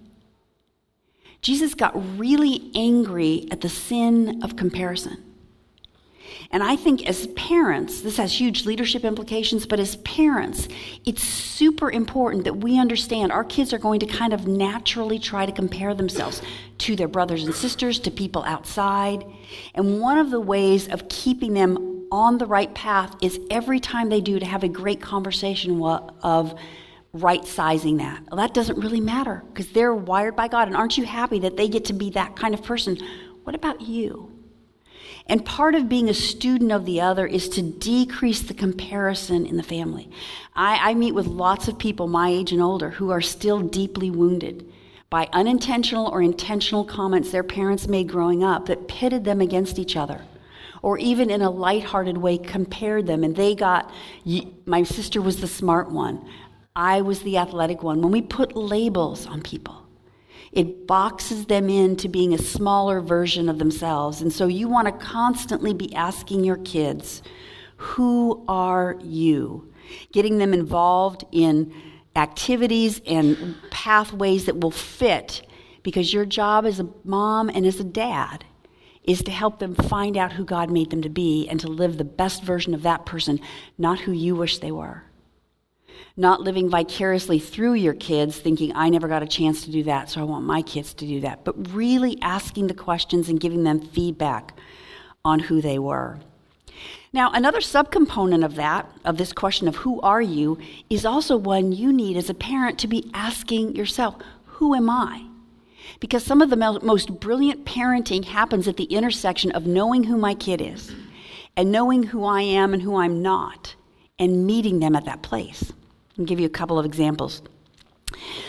Jesus 1.42 1.74
got 1.74 1.94
really 2.18 2.72
angry 2.74 3.46
at 3.52 3.60
the 3.60 3.68
sin 3.68 4.42
of 4.42 4.56
comparison. 4.56 5.33
And 6.52 6.64
I 6.64 6.76
think 6.76 7.08
as 7.08 7.28
parents, 7.28 8.02
this 8.02 8.18
has 8.18 8.40
huge 8.40 8.66
leadership 8.66 9.04
implications, 9.04 9.66
but 9.66 9.80
as 9.80 9.96
parents, 9.98 10.68
it's 11.06 11.24
super 11.24 11.92
important 11.92 12.44
that 12.44 12.58
we 12.58 12.80
understand 12.80 13.32
our 13.32 13.44
kids 13.44 13.74
are 13.74 13.78
going 13.78 14.00
to 14.02 14.06
kind 14.06 14.34
of 14.34 14.48
naturally 14.48 15.20
try 15.20 15.46
to 15.46 15.52
compare 15.52 15.94
themselves 15.94 16.42
to 16.80 16.96
their 16.96 17.08
brothers 17.08 17.44
and 17.44 17.54
sisters, 17.54 18.00
to 18.00 18.12
people 18.12 18.44
outside. 18.44 19.26
And 19.74 20.00
one 20.00 20.18
of 20.18 20.32
the 20.32 20.40
ways 20.40 20.88
of 20.88 21.08
keeping 21.10 21.54
them 21.54 22.08
on 22.12 22.38
the 22.38 22.46
right 22.46 22.74
path 22.76 23.16
is 23.22 23.40
every 23.50 23.80
time 23.80 24.10
they 24.10 24.22
do 24.22 24.40
to 24.40 24.46
have 24.46 24.64
a 24.64 24.68
great 24.68 25.02
conversation 25.02 25.82
of 25.82 26.54
right 27.14 27.46
sizing 27.46 27.98
that. 27.98 28.22
Well, 28.30 28.38
that 28.38 28.54
doesn't 28.54 28.80
really 28.80 29.02
matter 29.02 29.44
because 29.48 29.72
they're 29.72 29.94
wired 29.94 30.36
by 30.36 30.48
God. 30.48 30.68
And 30.68 30.76
aren't 30.76 30.98
you 30.98 31.06
happy 31.06 31.40
that 31.40 31.58
they 31.58 31.68
get 31.68 31.86
to 31.86 31.94
be 31.94 32.10
that 32.12 32.36
kind 32.36 32.54
of 32.54 32.64
person? 32.64 32.98
What 33.44 33.56
about 33.56 33.82
you? 33.82 34.33
And 35.28 35.46
part 35.46 35.74
of 35.74 35.88
being 35.88 36.10
a 36.10 36.14
student 36.14 36.72
of 36.72 36.86
the 36.86 37.00
other 37.00 37.26
is 37.26 37.48
to 37.50 37.62
decrease 37.62 38.42
the 38.42 38.54
comparison 38.54 39.46
in 39.46 39.56
the 39.56 39.64
family. 39.64 40.10
I, 40.54 40.92
I, 40.92 40.94
meet 40.96 41.14
with 41.14 41.28
lots 41.28 41.68
of 41.70 41.80
people 41.80 42.08
my 42.08 42.30
age 42.30 42.52
and 42.52 42.62
older 42.62 42.90
who 42.90 43.10
are 43.10 43.22
still 43.22 43.62
deeply 43.62 44.12
wounded 44.12 44.70
by 45.10 45.30
unintentional 45.32 46.08
or 46.08 46.22
intentional 46.22 46.84
comments 46.84 47.32
their 47.32 47.44
parents 47.44 47.88
made 47.88 48.10
growing 48.10 48.44
up 48.44 48.66
that 48.66 48.88
pitted 48.88 49.24
them 49.24 49.40
against 49.40 49.80
each 49.80 49.96
other. 49.96 50.22
Or 50.82 50.98
even 50.98 51.30
in 51.30 51.42
a 51.42 51.50
lighthearted 51.50 52.18
way, 52.18 52.38
compared 52.38 53.08
them. 53.08 53.24
And 53.24 53.34
they 53.34 53.56
got, 53.56 53.90
my 54.66 54.84
sister 54.84 55.22
was 55.22 55.40
the 55.40 55.48
smart 55.48 55.90
one. 55.90 56.28
I 56.76 57.00
was 57.02 57.22
the 57.22 57.38
athletic 57.38 57.84
one. 57.84 58.02
When 58.02 58.12
we 58.12 58.22
put 58.22 58.58
labels 58.58 59.26
on 59.26 59.42
people, 59.42 59.83
it 60.54 60.86
boxes 60.86 61.48
them 61.48 61.70
into 61.70 62.08
being 62.08 62.34
a 62.34 62.38
smaller 62.38 63.02
version 63.02 63.50
of 63.50 63.58
themselves. 63.58 64.22
And 64.22 64.32
so 64.32 64.48
you 64.48 64.68
want 64.68 64.88
to 64.88 65.06
constantly 65.06 65.74
be 65.74 65.94
asking 65.96 66.44
your 66.44 66.58
kids, 66.58 67.24
Who 67.78 68.44
are 68.48 68.98
you? 69.02 69.72
Getting 70.12 70.38
them 70.38 70.54
involved 70.54 71.26
in 71.32 71.74
activities 72.16 73.02
and 73.06 73.56
pathways 73.72 74.46
that 74.46 74.60
will 74.60 74.72
fit 74.72 75.46
because 75.82 76.14
your 76.14 76.26
job 76.26 76.66
as 76.66 76.80
a 76.80 76.88
mom 77.04 77.50
and 77.50 77.66
as 77.66 77.80
a 77.80 77.84
dad 77.84 78.46
is 79.04 79.24
to 79.24 79.32
help 79.32 79.60
them 79.60 79.76
find 79.76 80.16
out 80.16 80.32
who 80.32 80.46
God 80.46 80.72
made 80.72 80.92
them 80.92 81.02
to 81.02 81.10
be 81.10 81.48
and 81.50 81.60
to 81.60 81.68
live 81.68 81.98
the 81.98 82.06
best 82.06 82.44
version 82.44 82.74
of 82.74 82.84
that 82.84 83.06
person, 83.06 83.42
not 83.78 84.00
who 84.00 84.12
you 84.14 84.36
wish 84.36 84.60
they 84.60 84.72
were 84.72 85.04
not 86.16 86.42
living 86.42 86.70
vicariously 86.70 87.40
through 87.40 87.74
your 87.74 87.94
kids, 87.94 88.38
thinking, 88.38 88.72
I 88.76 88.90
never 88.90 89.08
got 89.08 89.24
a 89.24 89.28
chance 89.28 89.64
to 89.66 89.72
do 89.72 89.84
that, 89.84 90.10
so 90.10 90.22
I 90.22 90.26
want 90.26 90.46
my 90.46 90.62
kids 90.62 90.94
to 90.96 91.08
do 91.08 91.22
that, 91.22 91.44
but 91.44 91.74
really 91.74 92.18
asking 92.22 92.68
the 92.68 92.74
questions 92.74 93.30
and 93.30 93.40
giving 93.40 93.64
them 93.64 93.82
feedback 93.82 94.58
on 95.26 95.40
who 95.40 95.62
they 95.62 95.80
were. 95.80 96.20
Now, 97.14 97.32
another 97.32 97.60
subcomponent 97.60 98.44
of 98.44 98.56
that, 98.56 98.92
of 99.06 99.18
this 99.18 99.34
question 99.34 99.68
of 99.68 99.78
who 99.78 100.02
are 100.02 100.22
you, 100.22 100.58
is 100.90 101.06
also 101.06 101.38
one 101.38 101.72
you 101.72 101.94
need 101.94 102.18
as 102.18 102.30
a 102.30 102.34
parent 102.34 102.80
to 102.80 102.88
be 102.88 103.10
asking 103.14 103.76
yourself, 103.76 104.16
who 104.46 104.76
am 104.76 104.90
I? 104.90 105.26
Because 106.00 106.24
some 106.24 106.42
of 106.42 106.50
the 106.50 106.58
most 106.58 107.20
brilliant 107.20 107.66
parenting 107.66 108.26
happens 108.26 108.68
at 108.68 108.78
the 108.78 108.86
intersection 108.86 109.52
of 109.52 109.68
knowing 109.68 110.04
who 110.04 110.18
my 110.18 110.34
kid 110.34 110.62
is 110.62 110.92
and 111.56 111.72
knowing 111.72 112.04
who 112.04 112.26
I 112.26 112.42
am 112.42 112.74
and 112.74 112.82
who 112.82 112.96
I'm 112.96 113.22
not 113.22 113.76
and 114.18 114.46
meeting 114.46 114.80
them 114.80 114.96
at 114.96 115.06
that 115.06 115.22
place. 115.22 115.72
I'll 116.18 116.26
give 116.26 116.40
you 116.40 116.46
a 116.46 116.50
couple 116.50 116.78
of 116.78 116.86
examples. 116.86 117.42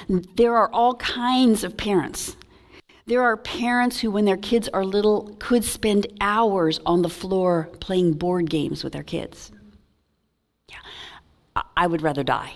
There 0.08 0.56
are 0.56 0.70
all 0.72 0.94
kinds 0.96 1.64
of 1.64 1.76
parents. 1.76 2.36
There 3.06 3.22
are 3.22 3.36
parents 3.36 4.00
who, 4.00 4.10
when 4.10 4.24
their 4.24 4.36
kids 4.36 4.68
are 4.68 4.84
little, 4.84 5.36
could 5.38 5.64
spend 5.64 6.06
hours 6.20 6.80
on 6.86 7.02
the 7.02 7.08
floor 7.08 7.68
playing 7.80 8.14
board 8.14 8.48
games 8.48 8.82
with 8.82 8.92
their 8.92 9.02
kids. 9.02 9.52
Yeah, 10.68 11.62
I 11.76 11.86
would 11.86 12.02
rather 12.02 12.22
die. 12.22 12.54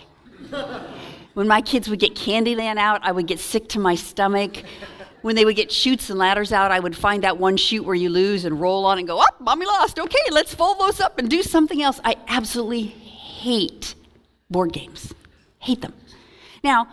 when 1.34 1.46
my 1.46 1.60
kids 1.60 1.88
would 1.88 1.98
get 1.98 2.14
Candyland 2.14 2.78
out, 2.78 3.00
I 3.02 3.12
would 3.12 3.26
get 3.26 3.40
sick 3.40 3.68
to 3.70 3.78
my 3.78 3.94
stomach. 3.94 4.62
When 5.20 5.36
they 5.36 5.44
would 5.44 5.56
get 5.56 5.70
Chutes 5.70 6.08
and 6.10 6.18
ladders 6.18 6.52
out, 6.52 6.70
I 6.70 6.80
would 6.80 6.96
find 6.96 7.24
that 7.24 7.38
one 7.38 7.56
chute 7.56 7.84
where 7.84 7.94
you 7.94 8.08
lose 8.08 8.44
and 8.44 8.60
roll 8.60 8.86
on 8.86 8.98
and 8.98 9.06
go, 9.06 9.20
up, 9.20 9.36
oh, 9.40 9.44
mommy 9.44 9.66
lost. 9.66 9.98
Okay, 9.98 10.30
let's 10.30 10.54
fold 10.54 10.78
those 10.78 11.00
up 11.00 11.18
and 11.18 11.28
do 11.28 11.42
something 11.42 11.82
else. 11.82 12.00
I 12.04 12.16
absolutely 12.28 12.84
hate 12.84 13.94
board 14.50 14.72
games. 14.72 15.14
Hate 15.58 15.80
them. 15.80 15.94
Now, 16.62 16.88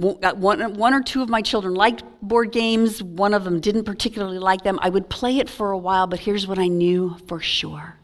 uh, 0.00 0.32
one, 0.34 0.74
one 0.74 0.94
or 0.94 1.02
two 1.02 1.22
of 1.22 1.28
my 1.28 1.42
children 1.42 1.74
liked 1.74 2.04
board 2.22 2.52
games. 2.52 3.02
One 3.02 3.34
of 3.34 3.44
them 3.44 3.60
didn't 3.60 3.84
particularly 3.84 4.38
like 4.38 4.62
them. 4.62 4.78
I 4.80 4.90
would 4.90 5.08
play 5.08 5.38
it 5.38 5.50
for 5.50 5.72
a 5.72 5.78
while, 5.78 6.06
but 6.06 6.20
here's 6.20 6.46
what 6.46 6.58
I 6.58 6.68
knew 6.68 7.16
for 7.26 7.40
sure. 7.40 7.96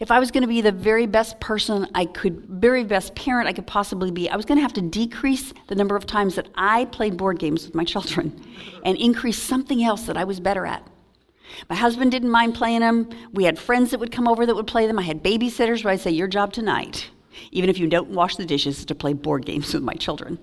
If 0.00 0.10
I 0.10 0.18
was 0.18 0.30
going 0.30 0.42
to 0.42 0.48
be 0.48 0.62
the 0.62 0.72
very 0.72 1.06
best 1.06 1.38
person 1.38 1.86
I 1.94 2.06
could, 2.06 2.44
very 2.46 2.82
best 2.84 3.14
parent 3.14 3.46
I 3.48 3.52
could 3.52 3.66
possibly 3.66 4.10
be, 4.10 4.28
I 4.28 4.36
was 4.36 4.44
going 4.44 4.56
to 4.56 4.62
have 4.62 4.72
to 4.74 4.80
decrease 4.80 5.52
the 5.68 5.74
number 5.74 5.96
of 5.96 6.06
times 6.06 6.34
that 6.36 6.48
I 6.54 6.86
played 6.86 7.16
board 7.16 7.38
games 7.38 7.66
with 7.66 7.74
my 7.74 7.84
children 7.84 8.42
and 8.84 8.96
increase 8.96 9.40
something 9.40 9.84
else 9.84 10.04
that 10.04 10.16
I 10.16 10.24
was 10.24 10.40
better 10.40 10.66
at. 10.66 10.86
My 11.68 11.76
husband 11.76 12.10
didn't 12.10 12.30
mind 12.30 12.54
playing 12.54 12.80
them. 12.80 13.08
We 13.32 13.44
had 13.44 13.58
friends 13.58 13.90
that 13.90 14.00
would 14.00 14.12
come 14.12 14.28
over 14.28 14.46
that 14.46 14.54
would 14.54 14.66
play 14.66 14.86
them. 14.86 14.98
I 14.98 15.02
had 15.02 15.22
babysitters 15.22 15.84
where 15.84 15.92
I'd 15.92 16.00
say, 16.00 16.10
Your 16.10 16.28
job 16.28 16.52
tonight 16.52 17.10
even 17.50 17.70
if 17.70 17.78
you 17.78 17.86
don't 17.86 18.10
wash 18.10 18.36
the 18.36 18.46
dishes, 18.46 18.80
is 18.80 18.84
to 18.86 18.94
play 18.94 19.12
board 19.12 19.44
games 19.46 19.72
with 19.74 19.82
my 19.82 19.94
children. 19.94 20.38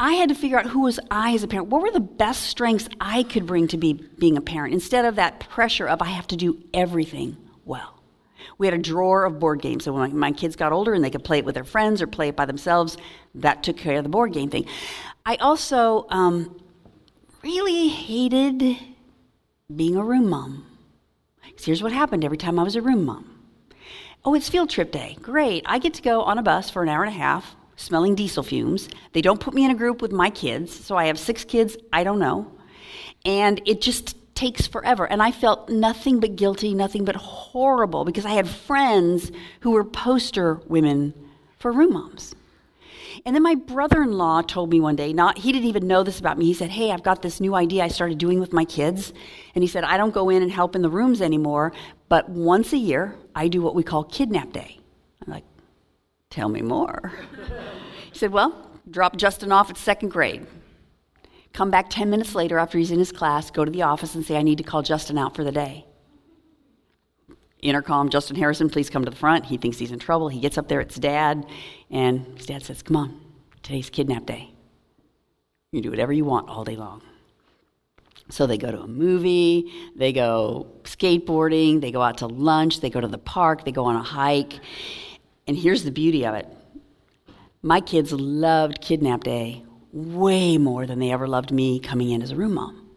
I 0.00 0.14
had 0.14 0.28
to 0.28 0.34
figure 0.34 0.58
out 0.58 0.66
who 0.66 0.80
was 0.80 0.98
I 1.10 1.34
as 1.34 1.44
a 1.44 1.48
parent. 1.48 1.68
What 1.68 1.82
were 1.82 1.90
the 1.90 2.00
best 2.00 2.44
strengths 2.44 2.88
I 3.00 3.22
could 3.22 3.46
bring 3.46 3.68
to 3.68 3.76
be 3.76 3.92
being 3.92 4.36
a 4.36 4.40
parent 4.40 4.74
instead 4.74 5.04
of 5.04 5.16
that 5.16 5.40
pressure 5.40 5.86
of 5.86 6.02
I 6.02 6.06
have 6.06 6.26
to 6.28 6.36
do 6.36 6.62
everything 6.74 7.36
well. 7.64 8.02
We 8.58 8.66
had 8.66 8.74
a 8.74 8.78
drawer 8.78 9.24
of 9.24 9.38
board 9.38 9.62
games. 9.62 9.84
So 9.84 9.92
when 9.92 10.16
my 10.18 10.32
kids 10.32 10.56
got 10.56 10.72
older 10.72 10.94
and 10.94 11.04
they 11.04 11.10
could 11.10 11.24
play 11.24 11.38
it 11.38 11.44
with 11.44 11.54
their 11.54 11.64
friends 11.64 12.02
or 12.02 12.08
play 12.08 12.28
it 12.28 12.36
by 12.36 12.44
themselves, 12.44 12.96
that 13.36 13.62
took 13.62 13.76
care 13.76 13.98
of 13.98 14.02
the 14.02 14.10
board 14.10 14.32
game 14.32 14.50
thing. 14.50 14.66
I 15.24 15.36
also 15.36 16.06
um, 16.10 16.60
really 17.42 17.88
hated 17.88 18.76
being 19.76 19.96
a 19.96 20.04
room 20.04 20.28
mom. 20.28 20.66
Because 21.44 21.64
here's 21.64 21.82
what 21.82 21.92
happened 21.92 22.24
every 22.24 22.38
time 22.38 22.58
I 22.58 22.62
was 22.62 22.76
a 22.76 22.82
room 22.82 23.04
mom. 23.04 23.30
Oh, 24.24 24.34
it's 24.34 24.48
field 24.48 24.70
trip 24.70 24.90
day. 24.90 25.16
Great. 25.20 25.62
I 25.66 25.78
get 25.78 25.94
to 25.94 26.02
go 26.02 26.22
on 26.22 26.38
a 26.38 26.42
bus 26.42 26.70
for 26.70 26.82
an 26.82 26.88
hour 26.88 27.04
and 27.04 27.14
a 27.14 27.18
half 27.18 27.54
smelling 27.76 28.14
diesel 28.14 28.42
fumes. 28.42 28.88
They 29.12 29.20
don't 29.20 29.40
put 29.40 29.54
me 29.54 29.64
in 29.64 29.70
a 29.70 29.74
group 29.74 30.00
with 30.00 30.12
my 30.12 30.30
kids, 30.30 30.72
so 30.72 30.96
I 30.96 31.06
have 31.06 31.18
six 31.18 31.44
kids 31.44 31.76
I 31.92 32.04
don't 32.04 32.18
know. 32.18 32.50
And 33.24 33.60
it 33.66 33.80
just 33.80 34.16
takes 34.34 34.66
forever. 34.66 35.06
And 35.06 35.22
I 35.22 35.30
felt 35.30 35.68
nothing 35.68 36.20
but 36.20 36.36
guilty, 36.36 36.74
nothing 36.74 37.04
but 37.04 37.16
horrible 37.16 38.04
because 38.04 38.26
I 38.26 38.30
had 38.30 38.48
friends 38.48 39.30
who 39.60 39.72
were 39.72 39.84
poster 39.84 40.60
women 40.66 41.14
for 41.58 41.72
room 41.72 41.92
moms. 41.94 42.34
And 43.24 43.34
then 43.34 43.42
my 43.42 43.54
brother 43.54 44.02
in 44.02 44.12
law 44.12 44.42
told 44.42 44.70
me 44.70 44.80
one 44.80 44.96
day, 44.96 45.12
not, 45.12 45.38
he 45.38 45.52
didn't 45.52 45.68
even 45.68 45.86
know 45.86 46.02
this 46.02 46.18
about 46.18 46.38
me. 46.38 46.46
He 46.46 46.54
said, 46.54 46.70
Hey, 46.70 46.90
I've 46.90 47.02
got 47.02 47.22
this 47.22 47.40
new 47.40 47.54
idea 47.54 47.84
I 47.84 47.88
started 47.88 48.18
doing 48.18 48.40
with 48.40 48.52
my 48.52 48.64
kids. 48.64 49.12
And 49.54 49.62
he 49.62 49.68
said, 49.68 49.84
I 49.84 49.96
don't 49.96 50.14
go 50.14 50.30
in 50.30 50.42
and 50.42 50.50
help 50.50 50.74
in 50.74 50.82
the 50.82 50.90
rooms 50.90 51.20
anymore, 51.20 51.72
but 52.08 52.28
once 52.28 52.72
a 52.72 52.78
year, 52.78 53.16
I 53.34 53.48
do 53.48 53.62
what 53.62 53.74
we 53.74 53.82
call 53.82 54.04
kidnap 54.04 54.52
day. 54.52 54.78
I'm 55.24 55.32
like, 55.32 55.44
Tell 56.30 56.48
me 56.48 56.62
more. 56.62 57.12
he 58.12 58.18
said, 58.18 58.32
Well, 58.32 58.70
drop 58.90 59.16
Justin 59.16 59.52
off 59.52 59.70
at 59.70 59.76
second 59.76 60.10
grade. 60.10 60.46
Come 61.52 61.70
back 61.70 61.86
10 61.88 62.10
minutes 62.10 62.34
later 62.34 62.58
after 62.58 62.78
he's 62.78 62.90
in 62.90 62.98
his 62.98 63.12
class, 63.12 63.50
go 63.50 63.64
to 63.64 63.70
the 63.70 63.82
office 63.82 64.16
and 64.16 64.26
say, 64.26 64.36
I 64.36 64.42
need 64.42 64.58
to 64.58 64.64
call 64.64 64.82
Justin 64.82 65.16
out 65.16 65.36
for 65.36 65.44
the 65.44 65.52
day. 65.52 65.86
Intercom, 67.64 68.10
Justin 68.10 68.36
Harrison, 68.36 68.68
please 68.68 68.90
come 68.90 69.04
to 69.04 69.10
the 69.10 69.16
front. 69.16 69.46
He 69.46 69.56
thinks 69.56 69.78
he's 69.78 69.90
in 69.90 69.98
trouble. 69.98 70.28
He 70.28 70.38
gets 70.38 70.58
up 70.58 70.68
there, 70.68 70.80
it's 70.80 70.96
dad, 70.96 71.46
and 71.90 72.26
his 72.36 72.46
dad 72.46 72.62
says, 72.62 72.82
Come 72.82 72.96
on, 72.96 73.20
today's 73.62 73.88
kidnap 73.88 74.26
day. 74.26 74.50
You 75.72 75.80
do 75.80 75.90
whatever 75.90 76.12
you 76.12 76.26
want 76.26 76.50
all 76.50 76.62
day 76.62 76.76
long. 76.76 77.00
So 78.28 78.46
they 78.46 78.58
go 78.58 78.70
to 78.70 78.82
a 78.82 78.86
movie, 78.86 79.72
they 79.96 80.12
go 80.12 80.66
skateboarding, 80.84 81.80
they 81.80 81.90
go 81.90 82.02
out 82.02 82.18
to 82.18 82.26
lunch, 82.26 82.80
they 82.80 82.90
go 82.90 83.00
to 83.00 83.08
the 83.08 83.18
park, 83.18 83.64
they 83.64 83.72
go 83.72 83.86
on 83.86 83.96
a 83.96 84.02
hike. 84.02 84.60
And 85.46 85.56
here's 85.56 85.84
the 85.84 85.90
beauty 85.90 86.26
of 86.26 86.34
it 86.34 86.46
my 87.62 87.80
kids 87.80 88.12
loved 88.12 88.82
Kidnap 88.82 89.24
Day 89.24 89.64
way 89.90 90.58
more 90.58 90.86
than 90.86 90.98
they 90.98 91.10
ever 91.12 91.26
loved 91.26 91.50
me 91.50 91.80
coming 91.80 92.10
in 92.10 92.20
as 92.20 92.30
a 92.30 92.36
room 92.36 92.54
mom. 92.54 92.90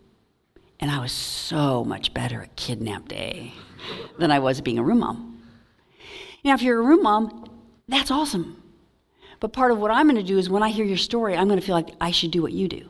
And 0.80 0.92
I 0.92 1.00
was 1.00 1.14
so 1.14 1.86
much 1.86 2.14
better 2.14 2.42
at 2.42 2.58
Kidnap 2.58 3.08
Day 3.08 3.54
than 4.18 4.32
I 4.32 4.40
was 4.40 4.62
being 4.62 4.80
a 4.80 4.84
room 4.84 5.00
mom. 5.00 5.42
Now, 6.44 6.54
if 6.54 6.62
you're 6.62 6.80
a 6.80 6.86
room 6.86 7.04
mom, 7.04 7.50
that's 7.88 8.12
awesome. 8.12 8.62
But 9.40 9.54
part 9.54 9.72
of 9.72 9.78
what 9.78 9.92
I'm 9.92 10.08
going 10.08 10.16
to 10.18 10.24
do 10.24 10.38
is 10.38 10.50
when 10.50 10.64
I 10.64 10.70
hear 10.70 10.86
your 10.86 10.98
story, 10.98 11.36
I'm 11.36 11.48
going 11.48 11.60
to 11.60 11.66
feel 11.66 11.76
like 11.76 11.90
I 12.02 12.12
should 12.12 12.32
do 12.32 12.42
what 12.42 12.54
you 12.54 12.68
do. 12.68 12.90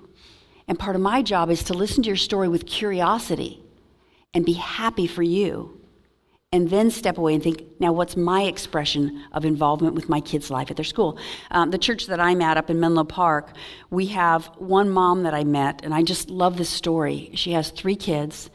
And 0.68 0.78
part 0.78 0.96
of 0.96 1.02
my 1.02 1.22
job 1.22 1.50
is 1.50 1.64
to 1.64 1.74
listen 1.74 2.04
to 2.04 2.08
your 2.08 2.18
story 2.18 2.48
with 2.48 2.66
curiosity 2.66 3.64
and 4.34 4.46
be 4.46 4.54
happy 4.54 5.08
for 5.08 5.24
you 5.24 5.78
and 6.54 6.70
then 6.70 6.90
step 6.90 7.18
away 7.18 7.34
and 7.34 7.44
think, 7.44 7.64
now 7.80 7.92
what's 7.92 8.16
my 8.16 8.44
expression 8.44 9.26
of 9.34 9.44
involvement 9.44 9.96
with 9.96 10.08
my 10.08 10.22
kids' 10.22 10.50
life 10.50 10.72
at 10.72 10.78
their 10.78 10.86
school? 10.86 11.18
Um, 11.52 11.72
the 11.72 11.78
church 11.78 12.08
that 12.08 12.22
I'm 12.22 12.42
at 12.42 12.56
up 12.58 12.70
in 12.70 12.80
Menlo 12.80 13.04
Park, 13.04 13.52
we 13.90 14.08
have 14.08 14.46
one 14.58 14.90
mom 14.90 15.24
that 15.24 15.34
I 15.34 15.44
met, 15.44 15.84
and 15.84 15.94
I 15.94 16.04
just 16.04 16.30
love 16.30 16.58
this 16.58 16.70
story. 16.70 17.32
She 17.34 17.52
has 17.52 17.70
three 17.70 17.98
kids, 17.98 18.50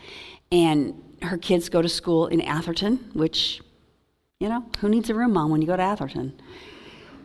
and 0.50 1.02
her 1.24 1.38
kids 1.38 1.68
go 1.68 1.82
to 1.82 1.88
school 1.88 2.26
in 2.26 2.40
Atherton, 2.40 3.10
which, 3.14 3.60
you 4.40 4.48
know, 4.48 4.64
who 4.80 4.88
needs 4.88 5.10
a 5.10 5.14
room 5.14 5.32
mom 5.32 5.50
when 5.50 5.60
you 5.60 5.66
go 5.66 5.76
to 5.76 5.82
Atherton? 5.82 6.40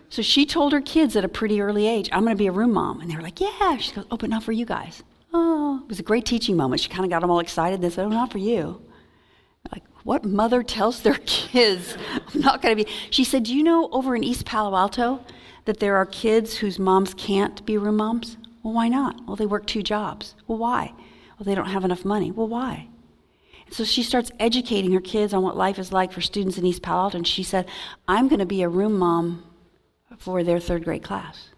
So 0.09 0.21
she 0.21 0.45
told 0.45 0.71
her 0.71 0.81
kids 0.81 1.15
at 1.15 1.25
a 1.25 1.29
pretty 1.29 1.61
early 1.61 1.87
age, 1.87 2.09
I'm 2.11 2.23
going 2.23 2.35
to 2.35 2.37
be 2.37 2.47
a 2.47 2.51
room 2.51 2.73
mom. 2.73 3.01
And 3.01 3.11
they 3.11 3.15
were 3.15 3.21
like, 3.21 3.41
yeah. 3.41 3.77
She 3.77 3.93
goes, 3.93 4.05
oh, 4.09 4.17
but 4.17 4.29
not 4.29 4.43
for 4.43 4.51
you 4.51 4.65
guys. 4.65 5.03
Oh, 5.33 5.81
it 5.83 5.89
was 5.89 5.99
a 5.99 6.03
great 6.03 6.25
teaching 6.25 6.55
moment. 6.55 6.81
She 6.81 6.89
kind 6.89 7.03
of 7.03 7.09
got 7.09 7.21
them 7.21 7.29
all 7.29 7.39
excited. 7.39 7.81
They 7.81 7.89
said, 7.89 8.05
oh, 8.05 8.09
not 8.09 8.31
for 8.31 8.37
you. 8.37 8.81
Like, 9.71 9.83
what 10.03 10.23
mother 10.23 10.63
tells 10.63 11.01
their 11.01 11.15
kids, 11.25 11.97
I'm 12.13 12.41
not 12.41 12.61
going 12.61 12.77
to 12.77 12.83
be? 12.85 12.89
She 13.09 13.23
said, 13.23 13.43
Do 13.43 13.55
you 13.55 13.63
know 13.63 13.89
over 13.91 14.15
in 14.15 14.23
East 14.23 14.45
Palo 14.45 14.75
Alto 14.75 15.23
that 15.65 15.79
there 15.79 15.97
are 15.97 16.05
kids 16.05 16.55
whose 16.55 16.79
moms 16.79 17.13
can't 17.13 17.65
be 17.65 17.77
room 17.77 17.97
moms? 17.97 18.37
Well, 18.63 18.73
why 18.73 18.87
not? 18.87 19.25
Well, 19.27 19.35
they 19.35 19.45
work 19.45 19.67
two 19.67 19.83
jobs. 19.83 20.35
Well, 20.47 20.57
why? 20.57 20.93
Well, 21.37 21.45
they 21.45 21.55
don't 21.55 21.67
have 21.67 21.83
enough 21.83 22.05
money. 22.05 22.31
Well, 22.31 22.47
why? 22.47 22.87
So 23.69 23.83
she 23.83 24.03
starts 24.03 24.31
educating 24.39 24.91
her 24.93 25.01
kids 25.01 25.33
on 25.33 25.43
what 25.43 25.57
life 25.57 25.77
is 25.77 25.91
like 25.91 26.11
for 26.11 26.21
students 26.21 26.57
in 26.57 26.65
East 26.65 26.81
Palo 26.81 27.03
Alto. 27.03 27.17
And 27.17 27.27
she 27.27 27.43
said, 27.43 27.67
I'm 28.07 28.27
going 28.27 28.39
to 28.39 28.45
be 28.45 28.61
a 28.61 28.69
room 28.69 28.97
mom 28.97 29.43
for 30.17 30.43
their 30.43 30.59
third 30.59 30.83
grade 30.83 31.03
class. 31.03 31.49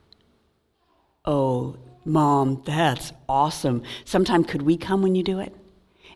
Oh, 1.26 1.78
mom, 2.06 2.64
that's 2.66 3.14
awesome. 3.28 3.84
Sometime 4.06 4.44
could 4.44 4.64
we 4.64 4.78
come 4.78 5.02
when 5.02 5.16
you 5.16 5.24
do 5.24 5.40
it? 5.40 5.56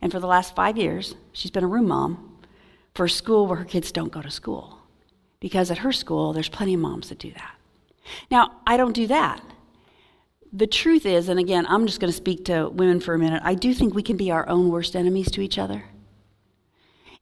And 0.02 0.12
for 0.12 0.20
the 0.20 0.28
last 0.28 0.56
five 0.56 0.78
years, 0.78 1.16
she's 1.32 1.52
been 1.52 1.64
a 1.64 1.68
room 1.68 1.88
mom 1.88 2.40
for 2.94 3.06
a 3.06 3.10
school 3.10 3.48
where 3.48 3.58
her 3.58 3.66
kids 3.66 3.92
don't 3.92 4.12
go 4.12 4.22
to 4.22 4.32
school. 4.32 4.80
Because 5.40 5.72
at 5.72 5.80
her 5.80 5.92
school, 5.92 6.34
there's 6.34 6.50
plenty 6.50 6.74
of 6.74 6.80
moms 6.80 7.10
that 7.10 7.20
do 7.20 7.32
that. 7.32 7.56
Now, 8.32 8.52
I 8.66 8.78
don't 8.78 8.94
do 8.94 9.08
that. 9.08 9.42
The 10.56 10.68
truth 10.68 11.08
is, 11.08 11.30
and 11.30 11.40
again, 11.40 11.66
I'm 11.68 11.88
just 11.88 12.00
going 12.00 12.12
to 12.12 12.16
speak 12.16 12.46
to 12.46 12.70
women 12.70 13.00
for 13.00 13.16
a 13.16 13.20
minute, 13.20 13.42
I 13.44 13.56
do 13.56 13.74
think 13.74 13.96
we 13.96 14.04
can 14.04 14.18
be 14.18 14.30
our 14.30 14.48
own 14.48 14.70
worst 14.70 14.96
enemies 14.96 15.32
to 15.32 15.42
each 15.42 15.58
other. 15.58 15.84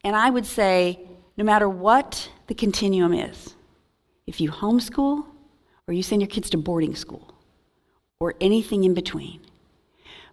And 0.04 0.18
I 0.18 0.30
would 0.30 0.46
say, 0.46 1.00
no 1.38 1.46
matter 1.46 1.70
what 1.70 2.30
the 2.48 2.54
continuum 2.54 3.14
is, 3.14 3.56
if 4.28 4.42
you 4.42 4.52
homeschool 4.52 5.24
or 5.88 5.94
you 5.94 6.04
send 6.04 6.22
your 6.22 6.28
kids 6.28 6.50
to 6.50 6.58
boarding 6.58 6.94
school 6.94 7.34
or 8.20 8.36
anything 8.42 8.84
in 8.84 8.94
between, 8.94 9.40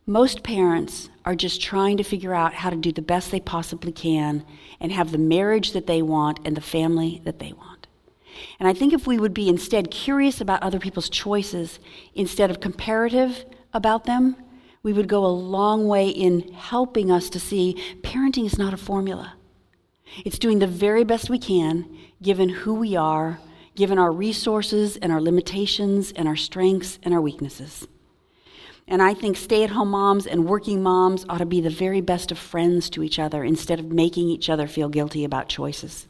most 0.05 0.43
parents 0.43 1.09
are 1.25 1.37
just 1.37 1.63
trying 1.63 1.99
to 1.99 2.03
figure 2.03 2.35
out 2.35 2.53
how 2.53 2.71
to 2.71 2.77
do 2.77 2.91
the 2.91 3.03
best 3.03 3.31
they 3.31 3.39
possibly 3.39 3.93
can 3.93 4.45
and 4.81 4.91
have 4.91 5.13
the 5.13 5.19
marriage 5.19 5.71
that 5.73 5.87
they 5.87 6.03
want 6.03 6.41
and 6.45 6.57
the 6.57 6.61
family 6.61 7.21
that 7.25 7.39
they 7.39 7.53
want. 7.53 7.78
And 8.59 8.69
I 8.69 8.73
think 8.73 8.93
if 8.93 9.07
we 9.07 9.19
would 9.19 9.35
be 9.35 9.49
instead 9.49 9.91
curious 9.91 10.41
about 10.41 10.63
other 10.63 10.79
people's 10.79 11.09
choices 11.09 11.79
instead 12.15 12.51
of 12.51 12.61
comparative 12.61 13.45
about 13.73 14.05
them, 14.05 14.37
we 14.83 14.93
would 14.93 15.09
go 15.09 15.25
a 15.25 15.29
long 15.29 15.87
way 15.89 16.09
in 16.09 16.53
helping 16.53 17.11
us 17.11 17.29
to 17.31 17.41
see 17.41 17.77
parenting 18.03 18.47
is 18.47 18.59
not 18.59 18.75
a 18.75 18.79
formula. 18.79 19.35
It's 20.25 20.39
doing 20.39 20.59
the 20.59 20.67
very 20.67 21.05
best 21.05 21.29
we 21.29 21.39
can 21.39 21.97
given 22.23 22.49
who 22.49 22.75
we 22.75 22.97
are, 22.97 23.39
given 23.75 23.99
our 23.99 24.11
resources 24.11 24.97
and 24.97 25.13
our 25.13 25.21
limitations 25.21 26.13
and 26.13 26.27
our 26.27 26.37
strengths 26.37 26.99
and 27.03 27.15
our 27.15 27.21
weaknesses. 27.21 27.87
And 28.89 29.03
I 29.03 29.13
think 29.15 29.37
stay 29.37 29.63
at 29.63 29.71
home 29.71 29.91
moms 29.91 30.27
and 30.27 30.49
working 30.49 30.83
moms 30.83 31.27
ought 31.29 31.39
to 31.39 31.47
be 31.47 31.61
the 31.61 31.71
very 31.71 32.01
best 32.01 32.33
of 32.33 32.39
friends 32.39 32.89
to 32.91 33.03
each 33.03 33.19
other 33.19 33.45
instead 33.45 33.79
of 33.79 33.93
making 33.93 34.29
each 34.29 34.49
other 34.49 34.67
feel 34.67 34.89
guilty 34.89 35.25
about 35.25 35.49
choices. 35.49 36.09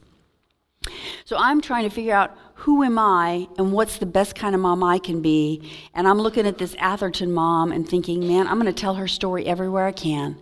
So 1.25 1.37
I'm 1.39 1.61
trying 1.61 1.85
to 1.85 1.91
figure 1.91 2.15
out 2.15 2.37
who 2.55 2.83
am 2.83 2.99
I 2.99 3.49
and 3.57 3.73
what's 3.73 3.99
the 3.99 4.07
best 4.07 4.35
kind 4.35 4.55
of 4.55 4.61
mom 4.61 4.83
I 4.83 4.99
can 4.99 5.23
be. 5.23 5.71
And 5.95 6.09
I'm 6.09 6.19
looking 6.19 6.47
at 6.47 6.59
this 6.59 6.75
Atherton 6.79 7.33
mom 7.33 7.73
and 7.73 7.89
thinking, 7.89 8.27
man, 8.27 8.49
I'm 8.49 8.61
going 8.61 8.73
to 8.73 8.81
tell 8.81 8.95
her 8.95 9.07
story 9.07 9.47
everywhere 9.47 9.87
I 9.87 9.93
can. 9.93 10.37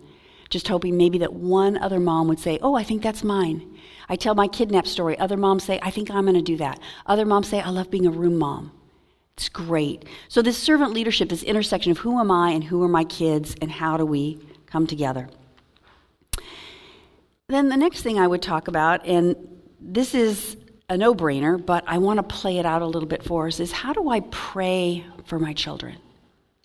Just 0.49 0.67
hoping 0.67 0.97
maybe 0.97 1.17
that 1.19 1.33
one 1.33 1.77
other 1.77 1.99
mom 1.99 2.27
would 2.27 2.39
say, 2.39 2.57
oh, 2.61 2.75
I 2.75 2.83
think 2.83 3.03
that's 3.03 3.23
mine. 3.23 3.77
I 4.09 4.15
tell 4.15 4.35
my 4.35 4.47
kidnap 4.47 4.87
story. 4.87 5.19
Other 5.19 5.37
moms 5.37 5.63
say, 5.63 5.79
I 5.81 5.91
think 5.91 6.09
I'm 6.09 6.23
going 6.23 6.35
to 6.35 6.41
do 6.41 6.57
that. 6.57 6.79
Other 7.05 7.25
moms 7.25 7.49
say, 7.49 7.59
I 7.59 7.69
love 7.69 7.91
being 7.91 8.07
a 8.07 8.11
room 8.11 8.37
mom. 8.37 8.71
It's 9.35 9.49
great. 9.49 10.05
So, 10.29 10.41
this 10.41 10.57
servant 10.57 10.93
leadership, 10.93 11.29
this 11.29 11.43
intersection 11.43 11.91
of 11.91 11.99
who 11.99 12.19
am 12.19 12.31
I 12.31 12.51
and 12.51 12.63
who 12.63 12.81
are 12.81 12.87
my 12.87 13.03
kids, 13.03 13.55
and 13.61 13.69
how 13.69 13.95
do 13.95 14.03
we 14.05 14.39
come 14.65 14.87
together? 14.87 15.29
Then, 17.47 17.69
the 17.69 17.77
next 17.77 18.01
thing 18.01 18.17
I 18.17 18.25
would 18.25 18.41
talk 18.41 18.67
about, 18.67 19.05
and 19.05 19.35
this 19.79 20.13
is 20.13 20.57
a 20.89 20.97
no 20.97 21.13
brainer, 21.13 21.63
but 21.63 21.83
I 21.87 21.97
want 21.97 22.17
to 22.17 22.23
play 22.23 22.57
it 22.57 22.65
out 22.65 22.81
a 22.81 22.85
little 22.85 23.07
bit 23.07 23.23
for 23.23 23.47
us, 23.47 23.59
is 23.59 23.71
how 23.71 23.93
do 23.93 24.09
I 24.09 24.21
pray 24.31 25.05
for 25.25 25.39
my 25.39 25.53
children? 25.53 25.97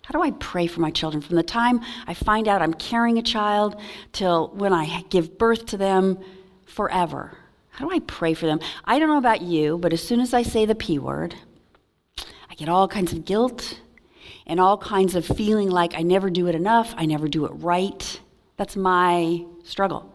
How 0.03 0.11
do 0.13 0.21
I 0.21 0.31
pray 0.31 0.67
for 0.67 0.81
my 0.81 0.91
children? 0.91 1.21
From 1.21 1.35
the 1.35 1.43
time 1.43 1.81
I 2.07 2.13
find 2.13 2.47
out 2.47 2.61
I'm 2.61 2.73
carrying 2.73 3.17
a 3.17 3.21
child 3.21 3.79
till 4.11 4.49
when 4.49 4.73
I 4.73 5.03
give 5.09 5.37
birth 5.37 5.65
to 5.67 5.77
them, 5.77 6.19
forever. 6.65 7.37
How 7.69 7.87
do 7.87 7.95
I 7.95 7.99
pray 7.99 8.33
for 8.33 8.45
them? 8.45 8.59
I 8.85 8.99
don't 8.99 9.09
know 9.09 9.17
about 9.17 9.41
you, 9.41 9.77
but 9.77 9.93
as 9.93 10.01
soon 10.01 10.19
as 10.19 10.33
I 10.33 10.43
say 10.43 10.65
the 10.65 10.75
P 10.75 10.99
word, 10.99 11.35
I 12.49 12.55
get 12.55 12.69
all 12.69 12.87
kinds 12.87 13.13
of 13.13 13.25
guilt 13.25 13.79
and 14.45 14.59
all 14.59 14.77
kinds 14.77 15.15
of 15.15 15.25
feeling 15.25 15.69
like 15.69 15.95
I 15.95 16.01
never 16.01 16.29
do 16.29 16.47
it 16.47 16.55
enough, 16.55 16.93
I 16.97 17.05
never 17.05 17.27
do 17.27 17.45
it 17.45 17.49
right. 17.49 18.19
That's 18.57 18.75
my 18.75 19.45
struggle. 19.63 20.13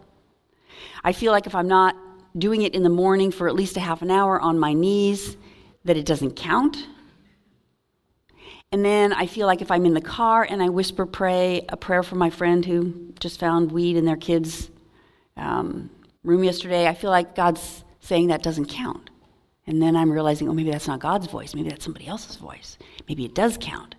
I 1.02 1.12
feel 1.12 1.32
like 1.32 1.46
if 1.46 1.54
I'm 1.54 1.68
not 1.68 1.96
doing 2.36 2.62
it 2.62 2.74
in 2.74 2.82
the 2.82 2.88
morning 2.88 3.30
for 3.30 3.48
at 3.48 3.54
least 3.54 3.76
a 3.76 3.80
half 3.80 4.02
an 4.02 4.10
hour 4.10 4.40
on 4.40 4.58
my 4.58 4.72
knees, 4.72 5.36
that 5.84 5.96
it 5.96 6.04
doesn't 6.04 6.36
count. 6.36 6.86
And 8.70 8.84
then 8.84 9.12
I 9.12 9.26
feel 9.26 9.46
like 9.46 9.62
if 9.62 9.70
I'm 9.70 9.86
in 9.86 9.94
the 9.94 10.00
car 10.00 10.46
and 10.48 10.62
I 10.62 10.68
whisper 10.68 11.06
pray 11.06 11.64
a 11.68 11.76
prayer 11.76 12.02
for 12.02 12.16
my 12.16 12.28
friend 12.28 12.64
who 12.64 13.12
just 13.18 13.40
found 13.40 13.72
weed 13.72 13.96
in 13.96 14.04
their 14.04 14.16
kids' 14.16 14.70
um, 15.36 15.88
room 16.22 16.44
yesterday, 16.44 16.86
I 16.86 16.94
feel 16.94 17.10
like 17.10 17.34
God's 17.34 17.84
saying 18.00 18.26
that 18.26 18.42
doesn't 18.42 18.66
count. 18.66 19.08
And 19.66 19.82
then 19.82 19.96
I'm 19.96 20.10
realizing, 20.10 20.48
oh, 20.48 20.52
maybe 20.52 20.70
that's 20.70 20.88
not 20.88 20.98
God's 20.98 21.26
voice. 21.26 21.54
Maybe 21.54 21.68
that's 21.70 21.84
somebody 21.84 22.06
else's 22.06 22.36
voice. 22.36 22.78
Maybe 23.08 23.24
it 23.24 23.34
does 23.34 23.58
count. 23.60 23.94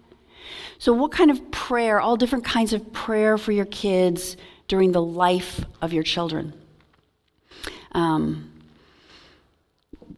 So, 0.79 0.93
what 0.93 1.11
kind 1.11 1.29
of 1.29 1.51
prayer, 1.51 1.99
all 1.99 2.15
different 2.15 2.45
kinds 2.45 2.73
of 2.73 2.91
prayer 2.91 3.37
for 3.37 3.51
your 3.51 3.65
kids 3.65 4.37
during 4.67 4.91
the 4.91 5.01
life 5.01 5.63
of 5.81 5.93
your 5.93 6.03
children? 6.03 6.53
Um, 7.91 8.51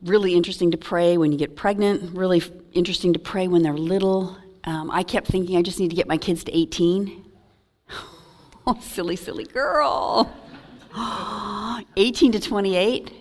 really 0.04 0.34
interesting 0.34 0.72
to 0.72 0.78
pray 0.78 1.18
when 1.18 1.32
you 1.32 1.38
get 1.38 1.56
pregnant, 1.56 2.16
really 2.16 2.40
f- 2.40 2.50
interesting 2.74 3.14
to 3.14 3.20
pray 3.20 3.48
when 3.48 3.64
they're 3.64 3.74
little. 3.74 4.38
Um, 4.64 4.92
I 4.92 5.04
kept 5.04 5.28
thinking 5.28 5.58
I 5.58 5.62
just 5.62 5.80
need 5.80 5.90
to 5.90 5.96
get 5.96 6.08
my 6.08 6.18
kids 6.18 6.44
to 6.46 6.58
18. 6.58 7.26
oh, 8.68 8.80
silly, 8.82 9.16
silly 9.16 9.46
girl. 9.46 10.32
18 11.98 12.32
to 12.34 12.40
28. 12.40 13.14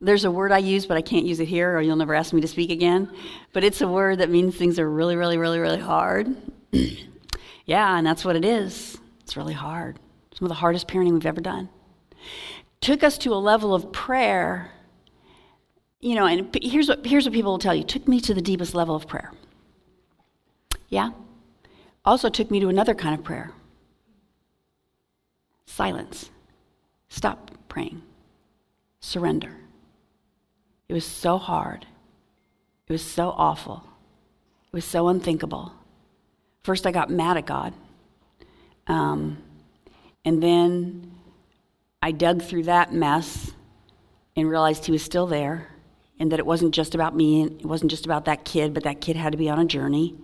There's 0.00 0.24
a 0.24 0.30
word 0.30 0.52
I 0.52 0.58
use, 0.58 0.84
but 0.84 0.96
I 0.96 1.02
can't 1.02 1.24
use 1.24 1.40
it 1.40 1.46
here, 1.46 1.76
or 1.76 1.80
you'll 1.80 1.96
never 1.96 2.14
ask 2.14 2.32
me 2.32 2.40
to 2.42 2.48
speak 2.48 2.70
again. 2.70 3.10
But 3.52 3.64
it's 3.64 3.80
a 3.80 3.88
word 3.88 4.18
that 4.18 4.28
means 4.28 4.54
things 4.54 4.78
are 4.78 4.88
really, 4.88 5.16
really, 5.16 5.38
really, 5.38 5.58
really 5.58 5.80
hard. 5.80 6.36
yeah, 7.64 7.96
and 7.96 8.06
that's 8.06 8.24
what 8.24 8.36
it 8.36 8.44
is. 8.44 8.98
It's 9.22 9.36
really 9.36 9.54
hard. 9.54 9.98
Some 10.34 10.44
of 10.44 10.50
the 10.50 10.54
hardest 10.54 10.86
parenting 10.86 11.12
we've 11.12 11.24
ever 11.24 11.40
done. 11.40 11.70
Took 12.80 13.02
us 13.02 13.18
to 13.18 13.32
a 13.32 13.36
level 13.36 13.74
of 13.74 13.92
prayer, 13.92 14.70
you 16.00 16.14
know, 16.14 16.26
and 16.26 16.56
here's 16.62 16.88
what, 16.88 17.04
here's 17.04 17.24
what 17.24 17.32
people 17.32 17.52
will 17.52 17.58
tell 17.58 17.74
you 17.74 17.84
took 17.84 18.06
me 18.06 18.20
to 18.20 18.34
the 18.34 18.42
deepest 18.42 18.74
level 18.74 18.94
of 18.94 19.06
prayer. 19.08 19.32
Yeah? 20.88 21.10
Also 22.04 22.28
took 22.28 22.50
me 22.50 22.60
to 22.60 22.68
another 22.68 22.94
kind 22.94 23.18
of 23.18 23.24
prayer 23.24 23.52
silence. 25.66 26.30
Stop 27.08 27.50
praying. 27.68 28.00
Surrender. 29.00 29.54
It 30.88 30.94
was 30.94 31.04
so 31.04 31.36
hard. 31.36 31.86
It 32.88 32.92
was 32.92 33.02
so 33.02 33.34
awful. 33.36 33.84
It 34.68 34.72
was 34.72 34.84
so 34.84 35.08
unthinkable. 35.08 35.72
First, 36.62 36.86
I 36.86 36.92
got 36.92 37.10
mad 37.10 37.36
at 37.36 37.46
God. 37.46 37.74
Um, 38.86 39.38
and 40.24 40.42
then 40.42 41.12
I 42.06 42.12
dug 42.12 42.40
through 42.40 42.62
that 42.62 42.92
mess 42.92 43.50
and 44.36 44.48
realized 44.48 44.86
He 44.86 44.92
was 44.92 45.02
still 45.02 45.26
there 45.26 45.66
and 46.20 46.30
that 46.30 46.38
it 46.38 46.46
wasn't 46.46 46.72
just 46.72 46.94
about 46.94 47.16
me, 47.16 47.42
and 47.42 47.60
it 47.60 47.66
wasn't 47.66 47.90
just 47.90 48.04
about 48.04 48.26
that 48.26 48.44
kid, 48.44 48.72
but 48.74 48.84
that 48.84 49.00
kid 49.00 49.16
had 49.16 49.32
to 49.32 49.36
be 49.36 49.50
on 49.50 49.58
a 49.58 49.64
journey. 49.64 50.14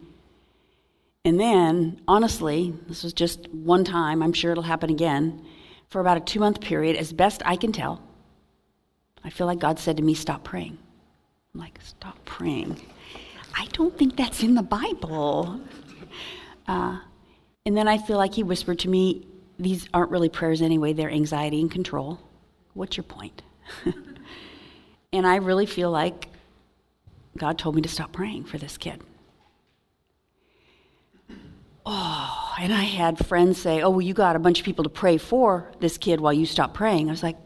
And 1.25 1.41
then, 1.41 2.01
honestly, 2.07 2.73
this 2.87 3.03
was 3.03 3.13
just 3.13 3.49
one 3.49 3.83
time, 3.83 4.23
I'm 4.23 4.33
sure 4.33 4.53
it'll 4.53 4.63
happen 4.63 4.91
again, 4.91 5.45
for 5.89 6.01
about 6.01 6.19
a 6.19 6.21
two 6.21 6.39
month 6.39 6.61
period, 6.61 6.95
as 6.95 7.13
best 7.13 7.43
I 7.45 7.57
can 7.57 7.73
tell, 7.73 8.01
I 9.25 9.31
feel 9.31 9.49
like 9.49 9.59
God 9.59 9.81
said 9.81 9.97
to 9.97 10.05
me, 10.05 10.15
Stop 10.15 10.45
praying. 10.45 10.79
I'm 11.53 11.61
like, 11.61 11.81
Stop 11.83 12.25
praying. 12.25 12.81
I 13.59 13.67
don't 13.73 13.99
think 13.99 14.17
that's 14.17 14.45
in 14.45 14.55
the 14.55 14.63
Bible. 14.63 15.61
Uh, 16.69 17.01
and 17.67 17.77
then 17.77 17.89
I 17.89 17.99
feel 17.99 18.19
like 18.19 18.35
He 18.35 18.45
whispered 18.45 18.79
to 18.79 18.89
me, 18.89 19.27
These 19.59 19.89
aren't 19.93 20.11
really 20.11 20.29
prayers 20.29 20.63
anyway, 20.63 20.93
they're 20.93 21.11
anxiety 21.11 21.61
and 21.61 21.71
control. 21.71 22.19
What's 22.75 22.97
your 22.97 23.05
point? 23.05 23.43
and 25.13 25.27
I 25.27 25.37
really 25.37 25.67
feel 25.67 25.91
like 25.91 26.29
God 27.37 27.59
told 27.59 27.77
me 27.77 27.83
to 27.83 27.89
stop 27.89 28.13
praying 28.13 28.45
for 28.45 28.59
this 28.59 28.77
kid. 28.77 29.03
Oh, 31.85 32.55
and 32.61 32.73
I 32.73 32.83
had 32.83 33.27
friends 33.27 33.61
say, 33.61 33.83
Oh, 33.83 33.91
well, 33.91 34.01
you 34.01 34.15
got 34.15 34.37
a 34.37 34.39
bunch 34.39 34.61
of 34.61 34.65
people 34.65 34.85
to 34.85 34.91
pray 34.91 35.19
for 35.19 35.71
this 35.81 35.99
kid 35.99 36.21
while 36.21 36.33
you 36.33 36.47
stop 36.47 36.75
praying. 36.75 37.09
I 37.09 37.13
was 37.13 37.23
like, 37.23 37.37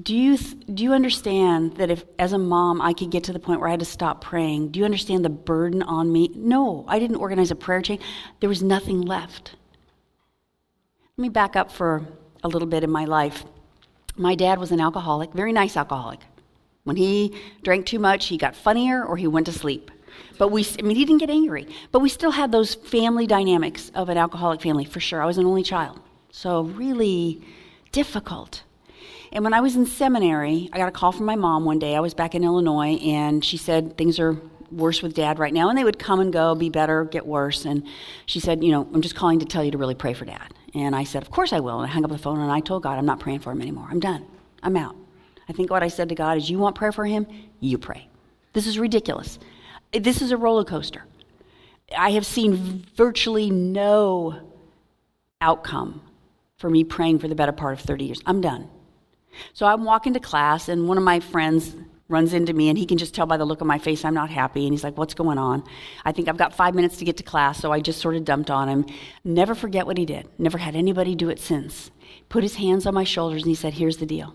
do 0.00 0.16
you, 0.16 0.36
do 0.36 0.82
you 0.82 0.92
understand 0.92 1.76
that 1.76 1.88
if, 1.88 2.04
as 2.18 2.32
a 2.32 2.38
mom, 2.38 2.80
I 2.80 2.92
could 2.92 3.10
get 3.10 3.24
to 3.24 3.32
the 3.32 3.38
point 3.38 3.60
where 3.60 3.68
I 3.68 3.72
had 3.72 3.80
to 3.80 3.86
stop 3.86 4.20
praying? 4.20 4.70
Do 4.72 4.80
you 4.80 4.84
understand 4.84 5.24
the 5.24 5.30
burden 5.30 5.82
on 5.84 6.10
me? 6.10 6.30
No, 6.34 6.84
I 6.88 6.98
didn't 6.98 7.16
organize 7.16 7.52
a 7.52 7.54
prayer 7.54 7.80
chain. 7.80 8.00
There 8.40 8.48
was 8.48 8.60
nothing 8.60 9.02
left. 9.02 9.54
Let 11.16 11.22
me 11.22 11.28
back 11.28 11.54
up 11.54 11.70
for 11.70 12.04
a 12.42 12.48
little 12.48 12.66
bit 12.66 12.82
in 12.82 12.90
my 12.90 13.04
life. 13.04 13.44
My 14.16 14.34
dad 14.34 14.58
was 14.58 14.72
an 14.72 14.80
alcoholic, 14.80 15.32
very 15.32 15.52
nice 15.52 15.76
alcoholic. 15.76 16.18
When 16.82 16.96
he 16.96 17.40
drank 17.62 17.86
too 17.86 18.00
much, 18.00 18.26
he 18.26 18.36
got 18.36 18.56
funnier 18.56 19.04
or 19.04 19.16
he 19.16 19.28
went 19.28 19.46
to 19.46 19.52
sleep. 19.52 19.92
But 20.38 20.48
we, 20.48 20.66
I 20.76 20.82
mean, 20.82 20.96
he 20.96 21.04
didn't 21.04 21.20
get 21.20 21.30
angry. 21.30 21.68
But 21.92 22.00
we 22.00 22.08
still 22.08 22.32
had 22.32 22.50
those 22.50 22.74
family 22.74 23.28
dynamics 23.28 23.92
of 23.94 24.08
an 24.08 24.18
alcoholic 24.18 24.60
family, 24.60 24.84
for 24.84 24.98
sure. 24.98 25.22
I 25.22 25.24
was 25.24 25.38
an 25.38 25.46
only 25.46 25.62
child. 25.62 26.00
So, 26.32 26.62
really 26.62 27.40
difficult. 27.92 28.64
And 29.30 29.44
when 29.44 29.54
I 29.54 29.60
was 29.60 29.76
in 29.76 29.86
seminary, 29.86 30.68
I 30.72 30.78
got 30.78 30.88
a 30.88 30.92
call 30.92 31.12
from 31.12 31.26
my 31.26 31.36
mom 31.36 31.64
one 31.64 31.78
day. 31.78 31.94
I 31.94 32.00
was 32.00 32.14
back 32.14 32.34
in 32.34 32.42
Illinois, 32.42 32.96
and 32.96 33.44
she 33.44 33.56
said 33.56 33.96
things 33.96 34.18
are 34.18 34.36
worse 34.72 35.00
with 35.00 35.14
dad 35.14 35.38
right 35.38 35.54
now. 35.54 35.68
And 35.68 35.78
they 35.78 35.84
would 35.84 36.00
come 36.00 36.18
and 36.18 36.32
go, 36.32 36.56
be 36.56 36.70
better, 36.70 37.04
get 37.04 37.24
worse. 37.24 37.66
And 37.66 37.86
she 38.26 38.40
said, 38.40 38.64
You 38.64 38.72
know, 38.72 38.88
I'm 38.92 39.00
just 39.00 39.14
calling 39.14 39.38
to 39.38 39.46
tell 39.46 39.62
you 39.62 39.70
to 39.70 39.78
really 39.78 39.94
pray 39.94 40.12
for 40.12 40.24
dad. 40.24 40.52
And 40.74 40.94
I 40.96 41.04
said, 41.04 41.22
Of 41.22 41.30
course 41.30 41.52
I 41.52 41.60
will. 41.60 41.80
And 41.80 41.90
I 41.90 41.92
hung 41.92 42.04
up 42.04 42.10
the 42.10 42.18
phone 42.18 42.40
and 42.40 42.50
I 42.50 42.60
told 42.60 42.82
God, 42.82 42.98
I'm 42.98 43.06
not 43.06 43.20
praying 43.20 43.40
for 43.40 43.52
him 43.52 43.62
anymore. 43.62 43.86
I'm 43.90 44.00
done. 44.00 44.26
I'm 44.62 44.76
out. 44.76 44.96
I 45.48 45.52
think 45.52 45.70
what 45.70 45.82
I 45.82 45.88
said 45.88 46.08
to 46.08 46.14
God 46.14 46.36
is, 46.36 46.50
You 46.50 46.58
want 46.58 46.74
prayer 46.74 46.92
for 46.92 47.06
him? 47.06 47.26
You 47.60 47.78
pray. 47.78 48.08
This 48.52 48.66
is 48.66 48.78
ridiculous. 48.78 49.38
This 49.92 50.22
is 50.22 50.32
a 50.32 50.36
roller 50.36 50.64
coaster. 50.64 51.04
I 51.96 52.10
have 52.12 52.26
seen 52.26 52.84
virtually 52.96 53.50
no 53.50 54.40
outcome 55.40 56.00
for 56.56 56.70
me 56.70 56.82
praying 56.82 57.18
for 57.18 57.28
the 57.28 57.34
better 57.34 57.52
part 57.52 57.74
of 57.74 57.80
30 57.80 58.04
years. 58.04 58.20
I'm 58.26 58.40
done. 58.40 58.68
So 59.52 59.66
I'm 59.66 59.84
walking 59.84 60.14
to 60.14 60.20
class, 60.20 60.68
and 60.68 60.88
one 60.88 60.96
of 60.96 61.04
my 61.04 61.20
friends 61.20 61.74
runs 62.08 62.34
into 62.34 62.52
me, 62.52 62.68
and 62.68 62.76
he 62.76 62.86
can 62.86 62.98
just 62.98 63.14
tell 63.14 63.26
by 63.26 63.36
the 63.36 63.44
look 63.44 63.62
on 63.62 63.68
my 63.68 63.78
face 63.78 64.04
I'm 64.04 64.14
not 64.14 64.30
happy. 64.30 64.64
And 64.64 64.72
he's 64.72 64.84
like, 64.84 64.98
What's 64.98 65.14
going 65.14 65.38
on? 65.38 65.64
I 66.04 66.12
think 66.12 66.28
I've 66.28 66.36
got 66.36 66.54
five 66.54 66.74
minutes 66.74 66.96
to 66.98 67.04
get 67.04 67.16
to 67.18 67.22
class, 67.22 67.58
so 67.58 67.72
I 67.72 67.80
just 67.80 68.00
sort 68.00 68.16
of 68.16 68.24
dumped 68.24 68.50
on 68.50 68.68
him. 68.68 68.86
Never 69.24 69.54
forget 69.54 69.86
what 69.86 69.98
he 69.98 70.06
did. 70.06 70.28
Never 70.38 70.58
had 70.58 70.76
anybody 70.76 71.14
do 71.14 71.30
it 71.30 71.38
since. 71.38 71.90
Put 72.28 72.42
his 72.42 72.56
hands 72.56 72.86
on 72.86 72.94
my 72.94 73.04
shoulders, 73.04 73.42
and 73.42 73.48
he 73.48 73.54
said, 73.54 73.74
Here's 73.74 73.96
the 73.98 74.06
deal. 74.06 74.34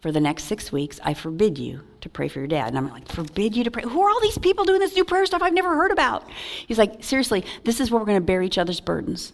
For 0.00 0.10
the 0.10 0.20
next 0.20 0.44
six 0.44 0.72
weeks, 0.72 0.98
I 1.04 1.12
forbid 1.14 1.58
you 1.58 1.82
to 2.00 2.08
pray 2.08 2.28
for 2.28 2.38
your 2.38 2.48
dad. 2.48 2.68
And 2.68 2.78
I'm 2.78 2.90
like, 2.90 3.10
Forbid 3.12 3.56
you 3.56 3.64
to 3.64 3.70
pray? 3.70 3.82
Who 3.82 4.02
are 4.02 4.10
all 4.10 4.20
these 4.20 4.38
people 4.38 4.64
doing 4.64 4.80
this 4.80 4.94
new 4.94 5.04
prayer 5.04 5.26
stuff 5.26 5.42
I've 5.42 5.52
never 5.52 5.74
heard 5.76 5.92
about? 5.92 6.28
He's 6.66 6.78
like, 6.78 7.04
Seriously, 7.04 7.44
this 7.64 7.80
is 7.80 7.90
where 7.90 8.00
we're 8.00 8.06
going 8.06 8.20
to 8.20 8.24
bear 8.24 8.42
each 8.42 8.58
other's 8.58 8.80
burdens. 8.80 9.32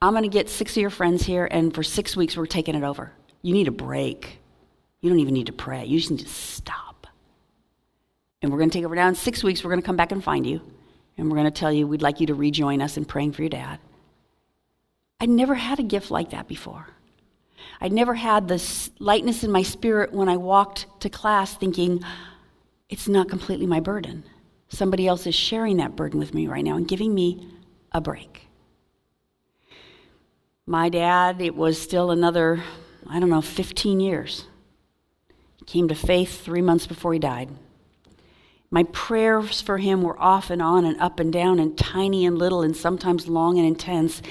I'm 0.00 0.12
going 0.12 0.22
to 0.22 0.28
get 0.28 0.48
six 0.48 0.76
of 0.76 0.80
your 0.80 0.90
friends 0.90 1.24
here, 1.24 1.48
and 1.50 1.74
for 1.74 1.82
six 1.82 2.16
weeks, 2.16 2.36
we're 2.36 2.46
taking 2.46 2.76
it 2.76 2.84
over. 2.84 3.12
You 3.42 3.52
need 3.52 3.66
a 3.66 3.72
break. 3.72 4.37
You 5.00 5.10
don't 5.10 5.20
even 5.20 5.34
need 5.34 5.46
to 5.46 5.52
pray. 5.52 5.84
You 5.84 5.98
just 5.98 6.10
need 6.10 6.20
to 6.20 6.28
stop. 6.28 7.06
And 8.42 8.52
we're 8.52 8.58
going 8.58 8.70
to 8.70 8.78
take 8.78 8.84
over 8.84 8.94
now. 8.94 9.08
In 9.08 9.14
six 9.14 9.42
weeks, 9.42 9.62
we're 9.62 9.70
going 9.70 9.80
to 9.80 9.86
come 9.86 9.96
back 9.96 10.12
and 10.12 10.22
find 10.22 10.46
you. 10.46 10.60
And 11.16 11.28
we're 11.28 11.36
going 11.36 11.52
to 11.52 11.58
tell 11.58 11.72
you 11.72 11.86
we'd 11.86 12.02
like 12.02 12.20
you 12.20 12.26
to 12.28 12.34
rejoin 12.34 12.80
us 12.80 12.96
in 12.96 13.04
praying 13.04 13.32
for 13.32 13.42
your 13.42 13.48
dad. 13.48 13.80
I'd 15.20 15.28
never 15.28 15.54
had 15.54 15.80
a 15.80 15.84
gift 15.84 16.10
like 16.10 16.30
that 16.30 16.46
before. 16.46 16.86
I'd 17.80 17.92
never 17.92 18.14
had 18.14 18.46
this 18.48 18.90
lightness 18.98 19.42
in 19.42 19.50
my 19.50 19.62
spirit 19.62 20.12
when 20.12 20.28
I 20.28 20.36
walked 20.36 20.86
to 21.00 21.08
class 21.08 21.54
thinking, 21.54 22.04
it's 22.88 23.08
not 23.08 23.28
completely 23.28 23.66
my 23.66 23.80
burden. 23.80 24.24
Somebody 24.68 25.06
else 25.06 25.26
is 25.26 25.34
sharing 25.34 25.78
that 25.78 25.96
burden 25.96 26.20
with 26.20 26.34
me 26.34 26.46
right 26.46 26.64
now 26.64 26.76
and 26.76 26.86
giving 26.86 27.14
me 27.14 27.48
a 27.92 28.00
break. 28.00 28.48
My 30.66 30.88
dad, 30.88 31.40
it 31.40 31.54
was 31.56 31.80
still 31.80 32.10
another 32.10 32.62
I 33.08 33.20
don't 33.20 33.30
know, 33.30 33.40
15 33.40 34.00
years. 34.00 34.44
Came 35.68 35.88
to 35.88 35.94
faith 35.94 36.42
three 36.42 36.62
months 36.62 36.86
before 36.86 37.12
he 37.12 37.18
died. 37.18 37.50
My 38.70 38.84
prayers 38.84 39.60
for 39.60 39.76
him 39.76 40.00
were 40.00 40.18
off 40.18 40.48
and 40.48 40.62
on 40.62 40.86
and 40.86 40.98
up 40.98 41.20
and 41.20 41.30
down 41.30 41.58
and 41.58 41.76
tiny 41.76 42.24
and 42.24 42.38
little 42.38 42.62
and 42.62 42.74
sometimes 42.74 43.28
long 43.28 43.58
and 43.58 43.68
intense. 43.68 44.22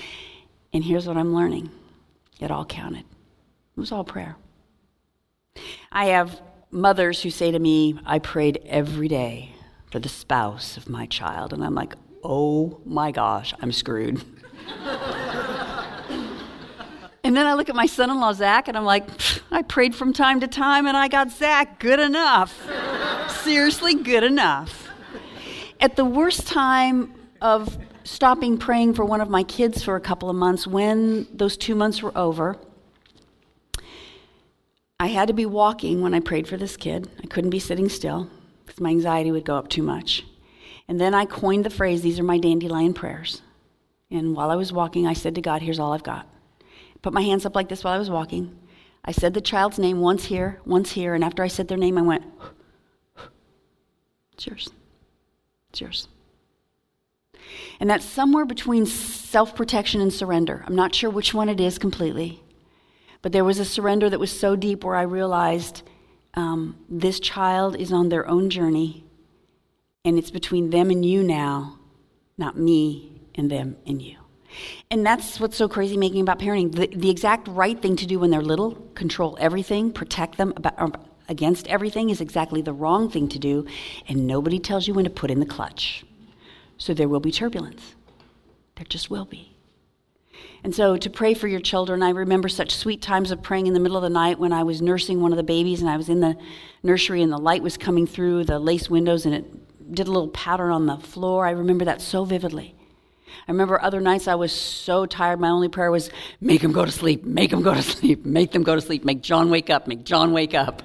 And 0.73 0.84
here's 0.84 1.06
what 1.06 1.15
I'm 1.15 1.36
learning 1.36 1.69
it 2.39 2.50
all 2.50 2.65
counted. 2.65 3.02
It 3.02 3.80
was 3.80 3.91
all 3.91 4.04
prayer. 4.04 4.36
I 5.91 6.06
have 6.06 6.41
mothers 6.71 7.21
who 7.21 7.30
say 7.30 7.52
to 7.52 7.60
me, 7.60 8.00
I 8.04 8.17
prayed 8.17 8.60
every 8.65 9.08
day 9.08 9.52
for 9.91 10.00
the 10.00 10.10
spouse 10.10 10.76
of 10.76 10.89
my 10.89 11.06
child. 11.06 11.54
And 11.54 11.63
I'm 11.63 11.76
like, 11.76 11.93
oh 12.23 12.82
my 12.84 13.12
gosh, 13.12 13.54
I'm 13.62 13.71
screwed. 13.71 14.23
And 17.27 17.35
then 17.35 17.45
I 17.45 17.55
look 17.55 17.67
at 17.67 17.75
my 17.75 17.87
son 17.87 18.09
in 18.09 18.21
law, 18.21 18.31
Zach, 18.31 18.69
and 18.69 18.77
I'm 18.77 18.85
like, 18.85 19.05
I 19.51 19.61
prayed 19.61 19.93
from 19.93 20.13
time 20.13 20.39
to 20.39 20.47
time 20.47 20.87
and 20.87 20.95
I 20.95 21.09
got 21.09 21.29
Zach. 21.29 21.77
Good 21.77 21.99
enough. 21.99 22.57
Seriously, 23.43 23.95
good 23.95 24.23
enough. 24.23 24.87
At 25.81 25.97
the 25.97 26.05
worst 26.05 26.47
time 26.47 27.13
of 27.41 27.77
stopping 28.05 28.57
praying 28.57 28.93
for 28.93 29.03
one 29.03 29.19
of 29.19 29.29
my 29.29 29.43
kids 29.43 29.83
for 29.83 29.97
a 29.97 29.99
couple 29.99 30.29
of 30.29 30.37
months, 30.37 30.65
when 30.65 31.27
those 31.33 31.57
two 31.57 31.75
months 31.75 32.01
were 32.01 32.17
over, 32.17 32.55
I 34.97 35.07
had 35.07 35.27
to 35.27 35.33
be 35.33 35.45
walking 35.45 35.99
when 35.99 36.13
I 36.13 36.21
prayed 36.21 36.47
for 36.47 36.55
this 36.55 36.77
kid. 36.77 37.09
I 37.21 37.27
couldn't 37.27 37.49
be 37.49 37.59
sitting 37.59 37.89
still. 37.89 38.29
because 38.65 38.79
my 38.79 38.89
anxiety 38.91 39.33
would 39.33 39.43
go 39.43 39.57
up 39.57 39.67
too 39.67 39.83
much. 39.83 40.23
And 40.87 40.97
then 40.97 41.13
I 41.13 41.25
coined 41.25 41.65
the 41.65 41.69
phrase, 41.69 42.01
These 42.01 42.19
are 42.21 42.23
my 42.23 42.37
dandelion 42.37 42.93
prayers. 42.93 43.41
And 44.09 44.33
while 44.33 44.49
I 44.49 44.55
was 44.55 44.71
walking, 44.71 45.05
I 45.05 45.11
said 45.11 45.35
to 45.35 45.41
God, 45.41 45.61
Here's 45.61 45.77
all 45.77 45.91
I've 45.91 46.03
got. 46.03 46.25
Put 47.08 47.13
my 47.13 47.22
hands 47.22 47.46
up 47.46 47.56
like 47.56 47.70
this 47.70 47.86
while 47.86 47.93
I 47.93 47.98
was 47.98 48.10
walking. 48.10 48.54
I 49.06 49.13
said 49.13 49.34
the 49.34 49.39
child's 49.39 49.80
name 49.80 50.02
once 50.02 50.26
here, 50.26 50.60
once 50.65 50.91
here, 50.91 51.15
and 51.15 51.24
after 51.24 51.41
I 51.41 51.48
said 51.48 51.70
their 51.70 51.78
name, 51.78 51.98
I 51.98 52.02
went, 52.02 52.26
It's 54.34 54.46
yours. 54.46 54.70
It's 55.70 55.80
yours. 55.80 56.10
And 57.80 57.89
that's 57.89 58.04
somewhere 58.04 58.43
between 58.43 58.86
self 58.86 59.56
protection 59.56 60.02
and 60.02 60.12
surrender. 60.12 60.65
I'm 60.67 60.76
not 60.76 60.93
sure 60.93 61.10
which 61.10 61.34
one 61.34 61.48
it 61.48 61.62
is 61.62 61.80
completely. 61.80 62.43
But 63.22 63.32
there 63.32 63.46
was 63.46 63.60
a 63.60 63.63
surrender 63.63 64.10
that 64.10 64.20
was 64.20 64.38
so 64.38 64.58
deep 64.58 64.84
where 64.84 64.98
I 64.98 65.04
realized 65.04 65.84
um, 66.34 66.76
this 66.89 67.22
child 67.22 67.78
is 67.78 67.93
on 67.93 68.10
their 68.10 68.28
own 68.28 68.50
journey, 68.50 69.06
and 70.04 70.20
it's 70.20 70.30
between 70.30 70.72
them 70.72 70.89
and 70.89 71.06
you 71.06 71.24
now, 71.24 71.80
not 72.38 72.58
me 72.58 73.22
and 73.34 73.50
them 73.50 73.78
and 73.86 74.02
you. 74.02 74.17
And 74.89 75.05
that's 75.05 75.39
what's 75.39 75.57
so 75.57 75.67
crazy 75.67 75.97
making 75.97 76.21
about 76.21 76.39
parenting. 76.39 76.73
The, 76.73 76.88
the 76.88 77.10
exact 77.10 77.47
right 77.47 77.79
thing 77.79 77.95
to 77.97 78.05
do 78.05 78.19
when 78.19 78.31
they're 78.31 78.41
little, 78.41 78.71
control 78.95 79.38
everything, 79.39 79.91
protect 79.91 80.38
them 80.38 80.53
about, 80.55 81.05
against 81.27 81.67
everything, 81.67 82.10
is 82.10 82.21
exactly 82.21 82.62
the 82.62 82.73
wrong 82.73 83.10
thing 83.10 83.27
to 83.29 83.39
do, 83.39 83.65
and 84.07 84.25
nobody 84.25 84.60
tells 84.60 84.88
you 84.88 84.93
when 84.93 85.05
to 85.05 85.12
put 85.12 85.29
in 85.29 85.39
the 85.39 85.45
clutch. 85.45 86.03
So 86.77 86.93
there 86.93 87.10
will 87.10 87.19
be 87.19 87.31
turbulence. 87.31 87.95
There 88.75 88.86
just 88.86 89.10
will 89.10 89.25
be. 89.25 89.57
And 90.63 90.73
so 90.73 90.97
to 90.97 91.10
pray 91.10 91.33
for 91.33 91.47
your 91.47 91.60
children, 91.60 92.03
I 92.03 92.10
remember 92.10 92.49
such 92.49 92.75
sweet 92.75 93.01
times 93.01 93.31
of 93.31 93.41
praying 93.41 93.67
in 93.67 93.73
the 93.73 93.79
middle 93.79 93.97
of 93.97 94.03
the 94.03 94.10
night 94.10 94.39
when 94.39 94.53
I 94.53 94.63
was 94.63 94.81
nursing 94.81 95.21
one 95.21 95.31
of 95.31 95.38
the 95.38 95.43
babies 95.43 95.81
and 95.81 95.89
I 95.89 95.97
was 95.97 96.10
in 96.10 96.19
the 96.19 96.38
nursery 96.83 97.21
and 97.21 97.31
the 97.31 97.38
light 97.38 97.63
was 97.63 97.77
coming 97.77 98.07
through 98.07 98.45
the 98.45 98.60
lace 98.60 98.89
windows 98.89 99.25
and 99.25 99.33
it 99.33 99.93
did 99.93 100.07
a 100.07 100.12
little 100.12 100.29
pattern 100.29 100.71
on 100.71 100.86
the 100.86 100.97
floor. 100.97 101.45
I 101.45 101.51
remember 101.51 101.86
that 101.86 102.01
so 102.01 102.25
vividly. 102.25 102.75
I 103.47 103.52
remember 103.52 103.82
other 103.82 104.02
nights 104.02 104.28
I 104.28 104.36
was 104.36 104.52
so 104.52 105.06
tired. 105.06 105.39
My 105.39 105.50
only 105.50 105.69
prayer 105.69 105.91
was, 105.91 106.10
make 106.41 106.62
him 106.62 106.71
go 106.71 106.86
to 106.86 106.91
sleep, 106.91 107.23
make 107.23 107.52
him 107.52 107.62
go 107.62 107.73
to 107.73 107.82
sleep, 107.95 108.26
make 108.26 108.52
them 108.52 108.63
go 108.63 108.76
to 108.76 108.82
sleep, 108.82 109.06
make 109.06 109.21
John 109.21 109.50
wake 109.50 109.69
up, 109.69 109.88
make 109.88 110.04
John 110.04 110.32
wake 110.32 110.54
up. 110.54 110.82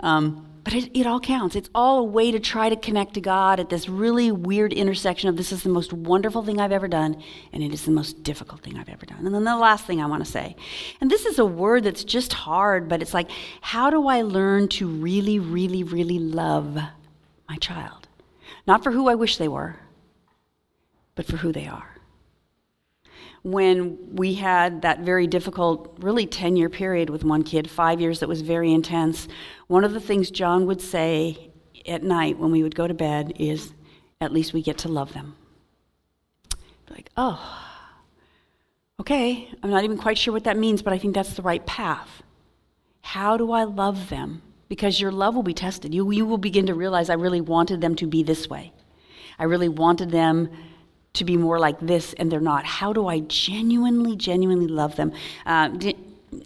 Um, 0.00 0.44
but 0.64 0.72
it, 0.72 0.98
it, 0.98 1.06
all 1.06 1.20
counts. 1.20 1.56
It's 1.56 1.68
all 1.74 1.98
a 1.98 2.04
way 2.04 2.30
to 2.30 2.40
try 2.40 2.70
to 2.70 2.76
connect 2.76 3.14
to 3.14 3.20
God 3.20 3.60
at 3.60 3.68
this 3.68 3.86
really 3.86 4.32
weird 4.32 4.72
intersection 4.72 5.28
of 5.28 5.36
this 5.36 5.52
is 5.52 5.62
the 5.62 5.68
most 5.68 5.92
wonderful 5.92 6.42
thing 6.42 6.58
I've 6.58 6.72
ever 6.72 6.88
done, 6.88 7.22
and 7.52 7.62
it 7.62 7.74
is 7.74 7.84
the 7.84 7.90
most 7.90 8.22
difficult 8.22 8.62
thing 8.62 8.78
I've 8.78 8.88
ever 8.88 9.04
done. 9.04 9.26
And 9.26 9.34
then 9.34 9.44
the 9.44 9.56
last 9.56 9.84
thing 9.84 10.00
I 10.00 10.06
want 10.06 10.24
to 10.24 10.30
say, 10.30 10.56
and 11.02 11.10
this 11.10 11.26
is 11.26 11.38
a 11.38 11.44
word 11.44 11.84
that's 11.84 12.02
just 12.02 12.32
hard, 12.32 12.88
but 12.88 13.02
it's 13.02 13.12
like, 13.12 13.30
how 13.60 13.90
do 13.90 14.08
I 14.08 14.22
learn 14.22 14.68
to 14.68 14.88
really, 14.88 15.38
really, 15.38 15.82
really 15.82 16.18
love 16.18 16.78
my 17.46 17.56
child? 17.60 18.08
Not 18.66 18.82
for 18.82 18.90
who 18.90 19.08
I 19.10 19.16
wish 19.16 19.36
they 19.36 19.48
were, 19.48 19.76
but 21.14 21.26
for 21.26 21.36
who 21.36 21.52
they 21.52 21.66
are 21.66 21.94
when 23.44 23.98
we 24.16 24.32
had 24.34 24.80
that 24.82 25.00
very 25.00 25.26
difficult, 25.26 25.94
really 26.00 26.26
10 26.26 26.56
year 26.56 26.70
period 26.70 27.10
with 27.10 27.24
one 27.24 27.42
kid, 27.42 27.70
five 27.70 28.00
years 28.00 28.20
that 28.20 28.28
was 28.28 28.40
very 28.40 28.72
intense, 28.72 29.28
one 29.66 29.84
of 29.84 29.92
the 29.92 30.00
things 30.00 30.30
John 30.30 30.66
would 30.66 30.80
say 30.80 31.50
at 31.86 32.02
night 32.02 32.38
when 32.38 32.50
we 32.50 32.62
would 32.62 32.74
go 32.74 32.88
to 32.88 32.94
bed 32.94 33.34
is, 33.38 33.74
at 34.18 34.32
least 34.32 34.54
we 34.54 34.62
get 34.62 34.78
to 34.78 34.88
love 34.88 35.12
them. 35.12 35.36
Like, 36.88 37.10
oh, 37.18 37.38
okay, 38.98 39.50
I'm 39.62 39.70
not 39.70 39.84
even 39.84 39.98
quite 39.98 40.16
sure 40.16 40.32
what 40.32 40.44
that 40.44 40.56
means, 40.56 40.80
but 40.80 40.94
I 40.94 40.98
think 40.98 41.14
that's 41.14 41.34
the 41.34 41.42
right 41.42 41.64
path. 41.66 42.22
How 43.02 43.36
do 43.36 43.52
I 43.52 43.64
love 43.64 44.08
them? 44.08 44.40
Because 44.70 44.98
your 44.98 45.12
love 45.12 45.34
will 45.34 45.42
be 45.42 45.52
tested. 45.52 45.92
You, 45.92 46.10
you 46.12 46.24
will 46.24 46.38
begin 46.38 46.66
to 46.66 46.74
realize 46.74 47.10
I 47.10 47.14
really 47.14 47.42
wanted 47.42 47.82
them 47.82 47.94
to 47.96 48.06
be 48.06 48.22
this 48.22 48.48
way. 48.48 48.72
I 49.38 49.44
really 49.44 49.68
wanted 49.68 50.10
them 50.10 50.48
to 51.14 51.24
be 51.24 51.36
more 51.36 51.58
like 51.58 51.78
this 51.80 52.12
and 52.14 52.30
they're 52.30 52.40
not? 52.40 52.64
How 52.64 52.92
do 52.92 53.06
I 53.06 53.20
genuinely, 53.20 54.16
genuinely 54.16 54.66
love 54.66 54.96
them? 54.96 55.12
Uh, 55.46 55.70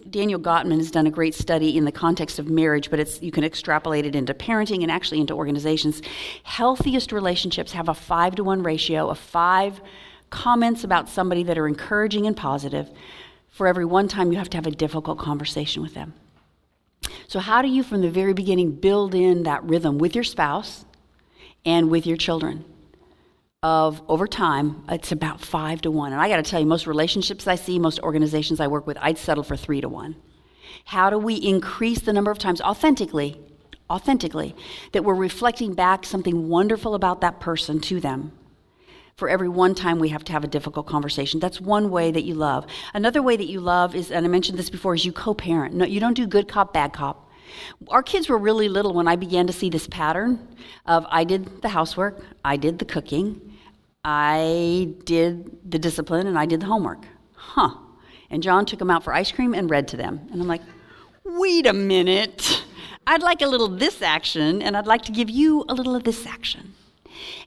Daniel 0.09 0.39
Gottman 0.39 0.77
has 0.77 0.91
done 0.91 1.07
a 1.07 1.11
great 1.11 1.33
study 1.33 1.75
in 1.75 1.85
the 1.85 1.91
context 1.91 2.39
of 2.39 2.49
marriage, 2.49 2.89
but 2.89 2.99
it's, 2.99 3.21
you 3.21 3.31
can 3.31 3.43
extrapolate 3.43 4.05
it 4.05 4.15
into 4.15 4.33
parenting 4.33 4.83
and 4.83 4.91
actually 4.91 5.19
into 5.19 5.33
organizations. 5.33 6.01
Healthiest 6.43 7.11
relationships 7.11 7.71
have 7.71 7.89
a 7.89 7.93
five 7.93 8.35
to 8.35 8.43
one 8.43 8.63
ratio 8.63 9.09
of 9.09 9.17
five 9.17 9.81
comments 10.29 10.83
about 10.83 11.09
somebody 11.09 11.43
that 11.43 11.57
are 11.57 11.67
encouraging 11.67 12.27
and 12.27 12.37
positive 12.37 12.89
for 13.49 13.67
every 13.67 13.85
one 13.85 14.07
time 14.07 14.31
you 14.31 14.37
have 14.37 14.49
to 14.51 14.57
have 14.57 14.67
a 14.67 14.71
difficult 14.71 15.17
conversation 15.17 15.81
with 15.81 15.95
them. 15.95 16.13
So, 17.27 17.39
how 17.39 17.61
do 17.61 17.67
you, 17.67 17.83
from 17.83 18.01
the 18.01 18.09
very 18.09 18.33
beginning, 18.33 18.73
build 18.73 19.15
in 19.15 19.43
that 19.43 19.63
rhythm 19.63 19.97
with 19.97 20.15
your 20.15 20.23
spouse 20.23 20.85
and 21.65 21.89
with 21.89 22.05
your 22.05 22.17
children? 22.17 22.65
Of 23.61 24.01
over 24.07 24.25
time, 24.25 24.85
it's 24.87 25.11
about 25.11 25.41
five 25.41 25.81
to 25.81 25.91
one. 25.91 26.13
And 26.13 26.21
I 26.21 26.29
got 26.29 26.37
to 26.37 26.49
tell 26.49 26.61
you, 26.61 26.65
most 26.65 26.87
relationships 26.87 27.45
I 27.45 27.55
see, 27.55 27.77
most 27.77 27.99
organizations 27.99 28.59
I 28.61 28.67
work 28.67 28.87
with, 28.87 28.97
I'd 29.01 29.17
settle 29.17 29.43
for 29.43 29.57
three 29.57 29.81
to 29.81 29.89
one. 29.89 30.15
How 30.85 31.09
do 31.09 31.17
we 31.17 31.35
increase 31.35 31.99
the 31.99 32.13
number 32.13 32.31
of 32.31 32.39
times 32.39 32.61
authentically, 32.61 33.39
authentically, 33.89 34.55
that 34.93 35.03
we're 35.03 35.13
reflecting 35.13 35.73
back 35.73 36.05
something 36.05 36.47
wonderful 36.47 36.95
about 36.95 37.19
that 37.19 37.41
person 37.41 37.81
to 37.81 37.99
them? 37.99 38.31
For 39.17 39.27
every 39.27 39.49
one 39.49 39.75
time 39.75 39.99
we 39.99 40.07
have 40.09 40.23
to 40.25 40.31
have 40.31 40.45
a 40.45 40.47
difficult 40.47 40.87
conversation. 40.87 41.41
That's 41.41 41.59
one 41.59 41.89
way 41.89 42.11
that 42.11 42.23
you 42.23 42.35
love. 42.35 42.65
Another 42.93 43.21
way 43.21 43.35
that 43.35 43.49
you 43.49 43.59
love 43.59 43.93
is, 43.93 44.09
and 44.09 44.25
I 44.25 44.29
mentioned 44.29 44.57
this 44.57 44.69
before, 44.69 44.95
is 44.95 45.03
you 45.03 45.11
co 45.11 45.33
parent. 45.33 45.75
No, 45.75 45.83
you 45.83 45.99
don't 45.99 46.13
do 46.13 46.25
good 46.25 46.47
cop, 46.47 46.73
bad 46.73 46.93
cop. 46.93 47.29
Our 47.89 48.03
kids 48.03 48.29
were 48.29 48.37
really 48.37 48.69
little 48.69 48.93
when 48.93 49.09
I 49.09 49.17
began 49.17 49.47
to 49.47 49.53
see 49.53 49.69
this 49.69 49.87
pattern 49.87 50.47
of 50.85 51.05
I 51.09 51.25
did 51.25 51.61
the 51.61 51.67
housework, 51.67 52.23
I 52.45 52.55
did 52.55 52.79
the 52.79 52.85
cooking, 52.85 53.48
I 54.03 54.93
did 55.03 55.69
the 55.69 55.79
discipline 55.79 56.27
and 56.27 56.37
I 56.37 56.45
did 56.45 56.61
the 56.61 56.65
homework. 56.65 57.05
Huh. 57.33 57.75
And 58.29 58.43
John 58.43 58.65
took 58.65 58.79
them 58.79 58.91
out 58.91 59.03
for 59.03 59.13
ice 59.13 59.31
cream 59.31 59.53
and 59.53 59.69
read 59.69 59.87
to 59.89 59.97
them. 59.97 60.27
And 60.31 60.41
I'm 60.41 60.47
like, 60.47 60.61
wait 61.23 61.65
a 61.65 61.73
minute. 61.73 62.63
I'd 63.07 63.23
like 63.23 63.41
a 63.41 63.47
little 63.47 63.67
this 63.67 64.03
action, 64.03 64.61
and 64.61 64.77
I'd 64.77 64.85
like 64.85 65.01
to 65.03 65.11
give 65.11 65.31
you 65.31 65.65
a 65.67 65.73
little 65.73 65.95
of 65.95 66.03
this 66.03 66.27
action. 66.27 66.75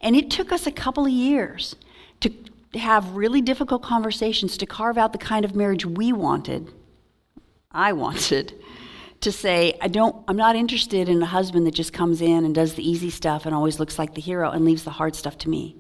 And 0.01 0.17
it 0.17 0.29
took 0.29 0.51
us 0.51 0.67
a 0.67 0.73
couple 0.73 1.07
of 1.07 1.13
years 1.13 1.77
to 2.21 2.33
have 2.75 3.15
really 3.15 3.41
difficult 3.41 3.83
conversations 3.83 4.57
to 4.57 4.67
carve 4.67 4.99
out 4.99 5.13
the 5.13 5.19
kind 5.19 5.45
of 5.45 5.55
marriage 5.55 5.87
we 5.87 6.13
wanted. 6.13 6.73
I 7.71 7.93
wanted 7.93 8.55
to 9.21 9.31
say, 9.31 9.79
I 9.81 9.87
don't, 9.87 10.17
I'm 10.27 10.37
not 10.37 10.57
interested 10.57 11.09
in 11.09 11.23
a 11.23 11.27
husband 11.27 11.67
that 11.69 11.75
just 11.75 11.93
comes 11.93 12.21
in 12.21 12.45
and 12.45 12.55
does 12.55 12.75
the 12.75 12.89
easy 12.89 13.11
stuff 13.11 13.47
and 13.47 13.55
always 13.55 13.79
looks 13.79 13.99
like 13.99 14.15
the 14.15 14.21
hero 14.21 14.51
and 14.51 14.65
leaves 14.65 14.83
the 14.83 14.91
hard 14.91 15.15
stuff 15.15 15.39
to 15.39 15.49
me. 15.49 15.77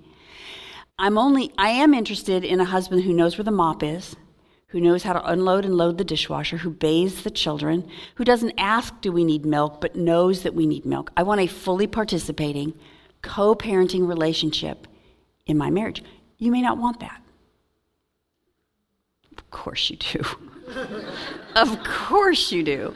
I'm 1.02 1.18
only, 1.18 1.50
I 1.58 1.70
am 1.70 1.94
interested 1.94 2.44
in 2.44 2.60
a 2.60 2.64
husband 2.64 3.02
who 3.02 3.12
knows 3.12 3.36
where 3.36 3.44
the 3.44 3.50
mop 3.50 3.82
is, 3.82 4.14
who 4.68 4.80
knows 4.80 5.02
how 5.02 5.12
to 5.12 5.30
unload 5.32 5.64
and 5.64 5.76
load 5.76 5.98
the 5.98 6.04
dishwasher, 6.04 6.58
who 6.58 6.70
bathes 6.70 7.24
the 7.24 7.30
children, 7.30 7.90
who 8.14 8.24
doesn't 8.24 8.54
ask, 8.56 9.00
do 9.00 9.10
we 9.10 9.24
need 9.24 9.44
milk, 9.44 9.80
but 9.80 9.96
knows 9.96 10.44
that 10.44 10.54
we 10.54 10.64
need 10.64 10.86
milk. 10.86 11.10
I 11.16 11.24
want 11.24 11.40
a 11.40 11.48
fully 11.48 11.88
participating, 11.88 12.74
co 13.20 13.56
parenting 13.56 14.06
relationship 14.06 14.86
in 15.44 15.58
my 15.58 15.70
marriage. 15.70 16.04
You 16.38 16.52
may 16.52 16.62
not 16.62 16.78
want 16.78 17.00
that. 17.00 17.20
Of 19.36 19.50
course 19.50 19.90
you 19.90 19.96
do. 19.96 20.24
of 21.56 21.82
course 21.82 22.52
you 22.52 22.62
do. 22.62 22.94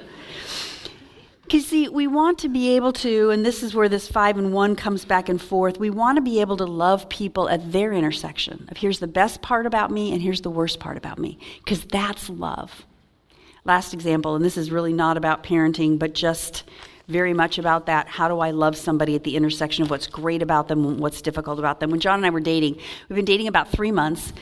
Because, 1.47 1.65
see, 1.65 1.89
we 1.89 2.09
want 2.09 2.41
to 2.41 2.49
be 2.49 2.75
able 2.75 2.93
to, 2.95 3.31
and 3.31 3.47
this 3.47 3.63
is 3.63 3.73
where 3.73 3.89
this 3.89 4.09
five 4.09 4.37
and 4.37 4.53
one 4.53 4.75
comes 4.75 5.05
back 5.05 5.29
and 5.29 5.41
forth, 5.41 5.79
we 5.79 5.91
want 5.91 6.17
to 6.17 6.21
be 6.21 6.41
able 6.41 6.57
to 6.57 6.65
love 6.65 7.09
people 7.09 7.49
at 7.49 7.71
their 7.71 7.93
intersection 7.93 8.67
of 8.69 8.79
here's 8.79 8.99
the 8.99 9.07
best 9.07 9.43
part 9.43 9.65
about 9.65 9.93
me 9.93 10.13
and 10.13 10.21
here's 10.21 10.41
the 10.41 10.51
worst 10.51 10.81
part 10.81 10.97
about 10.97 11.21
me, 11.21 11.39
because 11.59 11.85
that's 11.85 12.29
love. 12.29 12.85
Last 13.65 13.95
example, 13.95 14.35
and 14.35 14.45
this 14.45 14.57
is 14.57 14.73
really 14.73 14.93
not 14.93 15.17
about 15.17 15.45
parenting, 15.45 16.01
but 16.01 16.15
just 16.15 16.65
very 17.07 17.33
much 17.33 17.59
about 17.59 17.87
that. 17.87 18.09
How 18.09 18.27
do 18.27 18.41
I 18.41 18.51
love 18.51 18.77
somebody 18.77 19.15
at 19.15 19.23
the 19.23 19.37
intersection 19.37 19.85
of 19.85 19.91
what's 19.91 20.09
great 20.09 20.43
about 20.43 20.67
them, 20.67 20.85
and 20.85 20.99
what's 20.99 21.23
difficult 21.23 21.61
about 21.61 21.79
them? 21.79 21.91
When 21.91 22.01
John 22.01 22.19
and 22.19 22.27
I 22.27 22.31
were 22.31 22.41
dating, 22.41 22.81
we've 23.09 23.15
been 23.15 23.25
dating 23.25 23.47
about 23.47 23.69
three 23.69 23.93
months, 23.93 24.33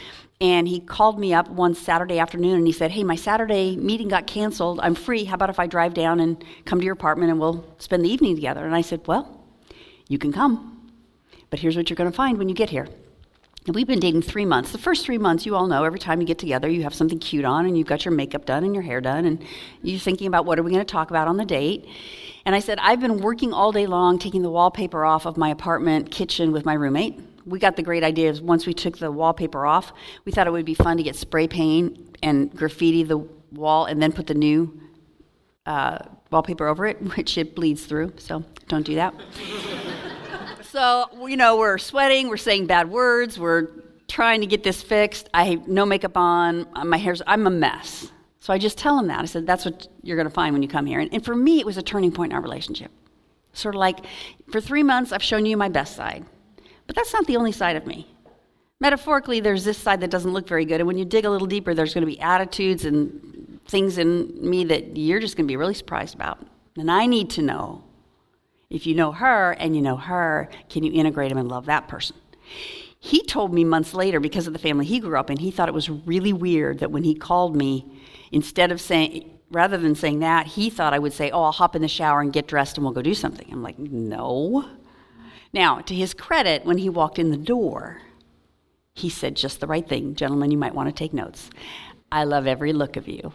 and 0.44 0.68
he 0.68 0.78
called 0.78 1.18
me 1.18 1.32
up 1.32 1.48
one 1.48 1.74
Saturday 1.74 2.18
afternoon 2.18 2.56
and 2.56 2.66
he 2.66 2.72
said, 2.72 2.90
Hey, 2.90 3.02
my 3.02 3.16
Saturday 3.16 3.76
meeting 3.76 4.08
got 4.08 4.26
canceled. 4.26 4.78
I'm 4.82 4.94
free. 4.94 5.24
How 5.24 5.36
about 5.36 5.48
if 5.48 5.58
I 5.58 5.66
drive 5.66 5.94
down 5.94 6.20
and 6.20 6.44
come 6.66 6.78
to 6.80 6.84
your 6.84 6.92
apartment 6.92 7.30
and 7.30 7.40
we'll 7.40 7.64
spend 7.78 8.04
the 8.04 8.10
evening 8.10 8.34
together? 8.34 8.66
And 8.66 8.74
I 8.74 8.82
said, 8.82 9.00
Well, 9.06 9.42
you 10.06 10.18
can 10.18 10.34
come. 10.34 10.92
But 11.48 11.60
here's 11.60 11.78
what 11.78 11.88
you're 11.88 11.96
going 11.96 12.10
to 12.10 12.16
find 12.16 12.36
when 12.36 12.50
you 12.50 12.54
get 12.54 12.68
here. 12.68 12.86
And 13.64 13.74
we've 13.74 13.86
been 13.86 14.00
dating 14.00 14.20
three 14.20 14.44
months. 14.44 14.70
The 14.70 14.76
first 14.76 15.06
three 15.06 15.16
months, 15.16 15.46
you 15.46 15.56
all 15.56 15.66
know, 15.66 15.82
every 15.82 15.98
time 15.98 16.20
you 16.20 16.26
get 16.26 16.38
together, 16.38 16.68
you 16.68 16.82
have 16.82 16.92
something 16.92 17.18
cute 17.18 17.46
on 17.46 17.64
and 17.64 17.78
you've 17.78 17.86
got 17.86 18.04
your 18.04 18.12
makeup 18.12 18.44
done 18.44 18.64
and 18.64 18.74
your 18.74 18.82
hair 18.82 19.00
done, 19.00 19.24
and 19.24 19.42
you're 19.82 19.98
thinking 19.98 20.26
about 20.26 20.44
what 20.44 20.58
are 20.58 20.62
we 20.62 20.70
going 20.70 20.84
to 20.84 20.92
talk 20.92 21.08
about 21.08 21.26
on 21.26 21.38
the 21.38 21.46
date. 21.46 21.88
And 22.44 22.54
I 22.54 22.58
said, 22.58 22.78
I've 22.82 23.00
been 23.00 23.22
working 23.22 23.54
all 23.54 23.72
day 23.72 23.86
long 23.86 24.18
taking 24.18 24.42
the 24.42 24.50
wallpaper 24.50 25.06
off 25.06 25.24
of 25.24 25.38
my 25.38 25.48
apartment 25.48 26.10
kitchen 26.10 26.52
with 26.52 26.66
my 26.66 26.74
roommate 26.74 27.18
we 27.46 27.58
got 27.58 27.76
the 27.76 27.82
great 27.82 28.02
idea 28.02 28.30
of 28.30 28.40
once 28.40 28.66
we 28.66 28.74
took 28.74 28.98
the 28.98 29.10
wallpaper 29.10 29.66
off, 29.66 29.92
we 30.24 30.32
thought 30.32 30.46
it 30.46 30.50
would 30.50 30.64
be 30.64 30.74
fun 30.74 30.96
to 30.96 31.02
get 31.02 31.16
spray 31.16 31.46
paint 31.46 32.16
and 32.22 32.54
graffiti 32.54 33.02
the 33.02 33.18
wall 33.52 33.86
and 33.86 34.02
then 34.02 34.12
put 34.12 34.26
the 34.26 34.34
new 34.34 34.80
uh, 35.66 35.98
wallpaper 36.30 36.66
over 36.66 36.86
it, 36.86 36.96
which 37.16 37.38
it 37.38 37.54
bleeds 37.54 37.86
through, 37.86 38.12
so 38.18 38.44
don't 38.68 38.86
do 38.86 38.94
that. 38.94 39.14
so, 40.62 41.06
you 41.26 41.36
know, 41.36 41.56
we're 41.56 41.78
sweating, 41.78 42.28
we're 42.28 42.36
saying 42.36 42.66
bad 42.66 42.90
words, 42.90 43.38
we're 43.38 43.68
trying 44.08 44.40
to 44.40 44.46
get 44.46 44.62
this 44.62 44.82
fixed. 44.82 45.28
I 45.34 45.44
have 45.44 45.68
no 45.68 45.86
makeup 45.86 46.16
on, 46.16 46.66
my 46.84 46.96
hair's, 46.96 47.22
I'm 47.26 47.46
a 47.46 47.50
mess. 47.50 48.10
So 48.40 48.52
I 48.52 48.58
just 48.58 48.76
tell 48.76 48.98
him 48.98 49.06
that. 49.06 49.20
I 49.20 49.24
said, 49.24 49.46
that's 49.46 49.64
what 49.64 49.88
you're 50.02 50.16
going 50.16 50.28
to 50.28 50.34
find 50.34 50.52
when 50.52 50.62
you 50.62 50.68
come 50.68 50.84
here. 50.84 51.00
And, 51.00 51.12
and 51.14 51.24
for 51.24 51.34
me, 51.34 51.60
it 51.60 51.66
was 51.66 51.78
a 51.78 51.82
turning 51.82 52.12
point 52.12 52.32
in 52.32 52.36
our 52.36 52.42
relationship. 52.42 52.90
Sort 53.54 53.74
of 53.74 53.78
like, 53.78 54.00
for 54.52 54.60
three 54.60 54.82
months, 54.82 55.12
I've 55.12 55.22
shown 55.22 55.46
you 55.46 55.56
my 55.56 55.70
best 55.70 55.96
side. 55.96 56.26
But 56.86 56.96
that's 56.96 57.12
not 57.12 57.26
the 57.26 57.36
only 57.36 57.52
side 57.52 57.76
of 57.76 57.86
me. 57.86 58.06
Metaphorically, 58.80 59.40
there's 59.40 59.64
this 59.64 59.78
side 59.78 60.00
that 60.00 60.10
doesn't 60.10 60.32
look 60.32 60.48
very 60.48 60.64
good. 60.64 60.80
And 60.80 60.86
when 60.86 60.98
you 60.98 61.04
dig 61.04 61.24
a 61.24 61.30
little 61.30 61.46
deeper, 61.46 61.74
there's 61.74 61.94
going 61.94 62.02
to 62.02 62.10
be 62.10 62.20
attitudes 62.20 62.84
and 62.84 63.60
things 63.66 63.98
in 63.98 64.36
me 64.40 64.64
that 64.64 64.96
you're 64.96 65.20
just 65.20 65.36
going 65.36 65.46
to 65.46 65.50
be 65.50 65.56
really 65.56 65.74
surprised 65.74 66.14
about. 66.14 66.38
And 66.76 66.90
I 66.90 67.06
need 67.06 67.30
to 67.30 67.42
know 67.42 67.84
if 68.70 68.86
you 68.86 68.94
know 68.94 69.12
her 69.12 69.52
and 69.52 69.76
you 69.76 69.82
know 69.82 69.96
her, 69.96 70.50
can 70.68 70.82
you 70.82 70.92
integrate 70.92 71.30
them 71.30 71.38
and 71.38 71.48
love 71.48 71.66
that 71.66 71.88
person? 71.88 72.16
He 72.98 73.22
told 73.22 73.52
me 73.54 73.64
months 73.64 73.94
later, 73.94 74.18
because 74.18 74.46
of 74.46 74.52
the 74.52 74.58
family 74.58 74.86
he 74.86 74.98
grew 74.98 75.16
up 75.18 75.30
in, 75.30 75.36
he 75.36 75.50
thought 75.50 75.68
it 75.68 75.74
was 75.74 75.88
really 75.90 76.32
weird 76.32 76.80
that 76.80 76.90
when 76.90 77.04
he 77.04 77.14
called 77.14 77.54
me, 77.54 77.86
instead 78.32 78.72
of 78.72 78.80
saying, 78.80 79.38
rather 79.50 79.76
than 79.76 79.94
saying 79.94 80.20
that, 80.20 80.46
he 80.46 80.70
thought 80.70 80.94
I 80.94 80.98
would 80.98 81.12
say, 81.12 81.30
Oh, 81.30 81.42
I'll 81.42 81.52
hop 81.52 81.76
in 81.76 81.82
the 81.82 81.88
shower 81.88 82.20
and 82.20 82.32
get 82.32 82.48
dressed 82.48 82.76
and 82.76 82.84
we'll 82.84 82.94
go 82.94 83.02
do 83.02 83.14
something. 83.14 83.46
I'm 83.52 83.62
like, 83.62 83.78
No. 83.78 84.68
Now, 85.54 85.78
to 85.78 85.94
his 85.94 86.14
credit, 86.14 86.64
when 86.64 86.78
he 86.78 86.88
walked 86.88 87.20
in 87.20 87.30
the 87.30 87.36
door, 87.36 88.02
he 88.92 89.08
said 89.08 89.36
just 89.36 89.60
the 89.60 89.68
right 89.68 89.88
thing. 89.88 90.16
Gentlemen, 90.16 90.50
you 90.50 90.58
might 90.58 90.74
want 90.74 90.88
to 90.88 90.92
take 90.94 91.14
notes. 91.14 91.48
I 92.10 92.24
love 92.24 92.48
every 92.48 92.72
look 92.72 92.96
of 92.96 93.06
you. 93.06 93.32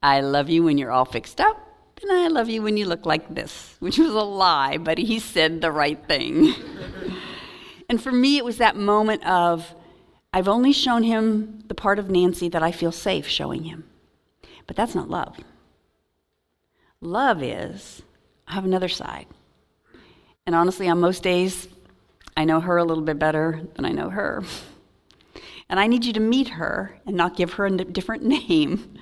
I 0.00 0.20
love 0.20 0.48
you 0.48 0.62
when 0.62 0.78
you're 0.78 0.92
all 0.92 1.04
fixed 1.04 1.40
up, 1.40 1.56
and 2.00 2.12
I 2.12 2.28
love 2.28 2.48
you 2.48 2.62
when 2.62 2.76
you 2.76 2.86
look 2.86 3.04
like 3.04 3.34
this, 3.34 3.74
which 3.80 3.98
was 3.98 4.10
a 4.10 4.12
lie, 4.12 4.78
but 4.78 4.96
he 4.96 5.18
said 5.18 5.60
the 5.60 5.72
right 5.72 5.98
thing. 6.06 6.54
and 7.88 8.00
for 8.00 8.12
me, 8.12 8.36
it 8.36 8.44
was 8.44 8.58
that 8.58 8.76
moment 8.76 9.26
of 9.26 9.74
I've 10.32 10.46
only 10.46 10.72
shown 10.72 11.02
him 11.02 11.64
the 11.66 11.74
part 11.74 11.98
of 11.98 12.10
Nancy 12.10 12.48
that 12.50 12.62
I 12.62 12.70
feel 12.70 12.92
safe 12.92 13.26
showing 13.26 13.64
him. 13.64 13.90
But 14.68 14.76
that's 14.76 14.94
not 14.94 15.10
love. 15.10 15.36
Love 17.00 17.42
is, 17.42 18.02
I 18.46 18.54
have 18.54 18.64
another 18.64 18.88
side. 18.88 19.26
And 20.48 20.54
honestly, 20.54 20.88
on 20.88 20.98
most 20.98 21.22
days, 21.22 21.68
I 22.34 22.46
know 22.46 22.58
her 22.58 22.78
a 22.78 22.84
little 22.84 23.04
bit 23.04 23.18
better 23.18 23.60
than 23.74 23.84
I 23.84 23.90
know 23.90 24.08
her. 24.08 24.42
And 25.68 25.78
I 25.78 25.86
need 25.86 26.06
you 26.06 26.14
to 26.14 26.20
meet 26.20 26.48
her 26.48 26.98
and 27.04 27.14
not 27.14 27.36
give 27.36 27.52
her 27.52 27.66
a 27.66 27.70
different 27.70 28.22
name. 28.48 28.94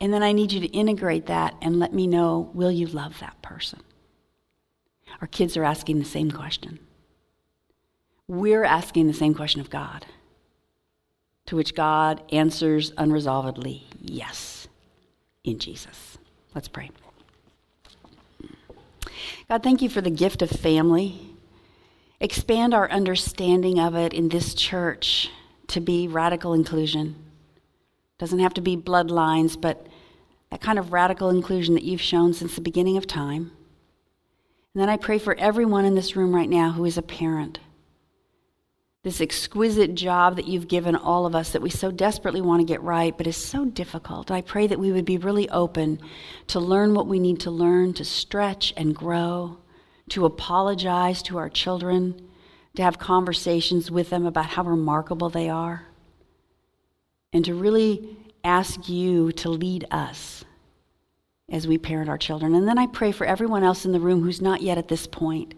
And 0.00 0.12
then 0.12 0.24
I 0.24 0.32
need 0.32 0.50
you 0.50 0.58
to 0.58 0.66
integrate 0.66 1.26
that 1.26 1.54
and 1.62 1.78
let 1.78 1.94
me 1.94 2.08
know 2.08 2.50
will 2.52 2.72
you 2.72 2.88
love 2.88 3.20
that 3.20 3.40
person? 3.42 3.78
Our 5.20 5.28
kids 5.28 5.56
are 5.56 5.62
asking 5.62 6.00
the 6.00 6.04
same 6.04 6.32
question. 6.32 6.80
We're 8.26 8.64
asking 8.64 9.06
the 9.06 9.14
same 9.14 9.34
question 9.34 9.60
of 9.60 9.70
God, 9.70 10.04
to 11.46 11.54
which 11.54 11.76
God 11.76 12.24
answers 12.32 12.90
unresolvedly 12.98 13.84
yes 14.00 14.66
in 15.44 15.60
Jesus. 15.60 16.18
Let's 16.56 16.66
pray. 16.66 16.90
God, 19.52 19.62
thank 19.62 19.82
you 19.82 19.90
for 19.90 20.00
the 20.00 20.08
gift 20.08 20.40
of 20.40 20.48
family. 20.48 21.20
Expand 22.20 22.72
our 22.72 22.90
understanding 22.90 23.78
of 23.78 23.94
it 23.94 24.14
in 24.14 24.30
this 24.30 24.54
church 24.54 25.28
to 25.66 25.78
be 25.78 26.08
radical 26.08 26.54
inclusion. 26.54 27.16
Doesn't 28.16 28.38
have 28.38 28.54
to 28.54 28.62
be 28.62 28.78
bloodlines, 28.78 29.60
but 29.60 29.86
that 30.50 30.62
kind 30.62 30.78
of 30.78 30.94
radical 30.94 31.28
inclusion 31.28 31.74
that 31.74 31.84
you've 31.84 32.00
shown 32.00 32.32
since 32.32 32.54
the 32.54 32.62
beginning 32.62 32.96
of 32.96 33.06
time. 33.06 33.52
And 34.72 34.80
then 34.80 34.88
I 34.88 34.96
pray 34.96 35.18
for 35.18 35.34
everyone 35.34 35.84
in 35.84 35.96
this 35.96 36.16
room 36.16 36.34
right 36.34 36.48
now 36.48 36.70
who 36.70 36.86
is 36.86 36.96
a 36.96 37.02
parent 37.02 37.58
this 39.02 39.20
exquisite 39.20 39.96
job 39.96 40.36
that 40.36 40.46
you've 40.46 40.68
given 40.68 40.94
all 40.94 41.26
of 41.26 41.34
us 41.34 41.50
that 41.50 41.62
we 41.62 41.70
so 41.70 41.90
desperately 41.90 42.40
want 42.40 42.60
to 42.60 42.64
get 42.64 42.80
right, 42.82 43.16
but 43.18 43.26
is 43.26 43.36
so 43.36 43.64
difficult. 43.64 44.30
I 44.30 44.42
pray 44.42 44.68
that 44.68 44.78
we 44.78 44.92
would 44.92 45.04
be 45.04 45.18
really 45.18 45.48
open 45.50 46.00
to 46.48 46.60
learn 46.60 46.94
what 46.94 47.08
we 47.08 47.18
need 47.18 47.40
to 47.40 47.50
learn, 47.50 47.94
to 47.94 48.04
stretch 48.04 48.72
and 48.76 48.94
grow, 48.94 49.58
to 50.10 50.24
apologize 50.24 51.20
to 51.24 51.38
our 51.38 51.48
children, 51.48 52.28
to 52.76 52.82
have 52.82 53.00
conversations 53.00 53.90
with 53.90 54.08
them 54.10 54.24
about 54.24 54.46
how 54.46 54.62
remarkable 54.62 55.30
they 55.30 55.48
are, 55.48 55.84
and 57.32 57.44
to 57.44 57.54
really 57.54 58.16
ask 58.44 58.88
you 58.88 59.32
to 59.32 59.48
lead 59.48 59.84
us 59.90 60.44
as 61.50 61.66
we 61.66 61.76
parent 61.76 62.08
our 62.08 62.18
children. 62.18 62.54
And 62.54 62.68
then 62.68 62.78
I 62.78 62.86
pray 62.86 63.10
for 63.10 63.26
everyone 63.26 63.64
else 63.64 63.84
in 63.84 63.92
the 63.92 64.00
room 64.00 64.22
who's 64.22 64.40
not 64.40 64.62
yet 64.62 64.78
at 64.78 64.88
this 64.88 65.08
point 65.08 65.54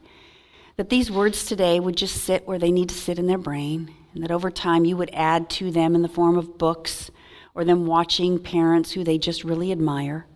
that 0.76 0.88
these 0.88 1.10
words 1.10 1.44
today 1.44 1.78
would 1.78 1.96
just 1.96 2.16
sit 2.24 2.46
where 2.46 2.58
they 2.58 2.72
need 2.72 2.88
to 2.88 2.94
sit 2.94 3.18
in 3.18 3.26
their 3.26 3.38
brain, 3.38 3.94
and 4.12 4.22
that 4.22 4.30
over 4.30 4.50
time 4.50 4.84
you 4.84 4.96
would 4.96 5.10
add 5.12 5.48
to 5.50 5.70
them 5.70 5.94
in 5.94 6.02
the 6.02 6.08
form 6.08 6.36
of 6.36 6.58
books 6.58 7.10
or 7.54 7.64
them 7.64 7.86
watching 7.86 8.38
parents 8.38 8.92
who 8.92 9.04
they 9.04 9.18
just 9.18 9.44
really 9.44 9.70
admire. 9.70 10.26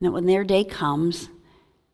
And 0.00 0.06
that 0.06 0.12
when 0.12 0.26
their 0.26 0.44
day 0.44 0.64
comes, 0.64 1.28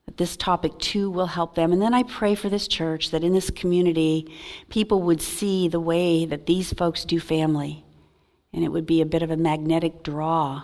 that 0.05 0.19
this 0.19 0.37
topic 0.37 0.79
too 0.79 1.11
will 1.11 1.27
help 1.27 1.55
them. 1.55 1.73
And 1.73 1.81
then 1.81 1.95
I 1.95 2.03
pray 2.03 2.35
for 2.35 2.51
this 2.51 2.69
church 2.69 3.11
that 3.11 3.25
in 3.25 3.33
this 3.33 3.49
community, 3.49 4.31
people 4.69 5.01
would 5.03 5.23
see 5.23 5.69
the 5.69 5.81
way 5.81 6.27
that 6.27 6.45
these 6.45 6.73
folks 6.75 7.07
do 7.07 7.19
family, 7.19 7.85
and 8.53 8.63
it 8.63 8.69
would 8.69 8.87
be 8.87 9.01
a 9.01 9.07
bit 9.07 9.23
of 9.23 9.31
a 9.31 9.37
magnetic 9.37 10.03
draw 10.03 10.63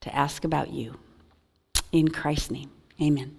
to 0.00 0.14
ask 0.14 0.44
about 0.44 0.70
you. 0.70 0.98
In 1.92 2.08
Christ's 2.08 2.50
name, 2.50 2.70
amen. 3.02 3.36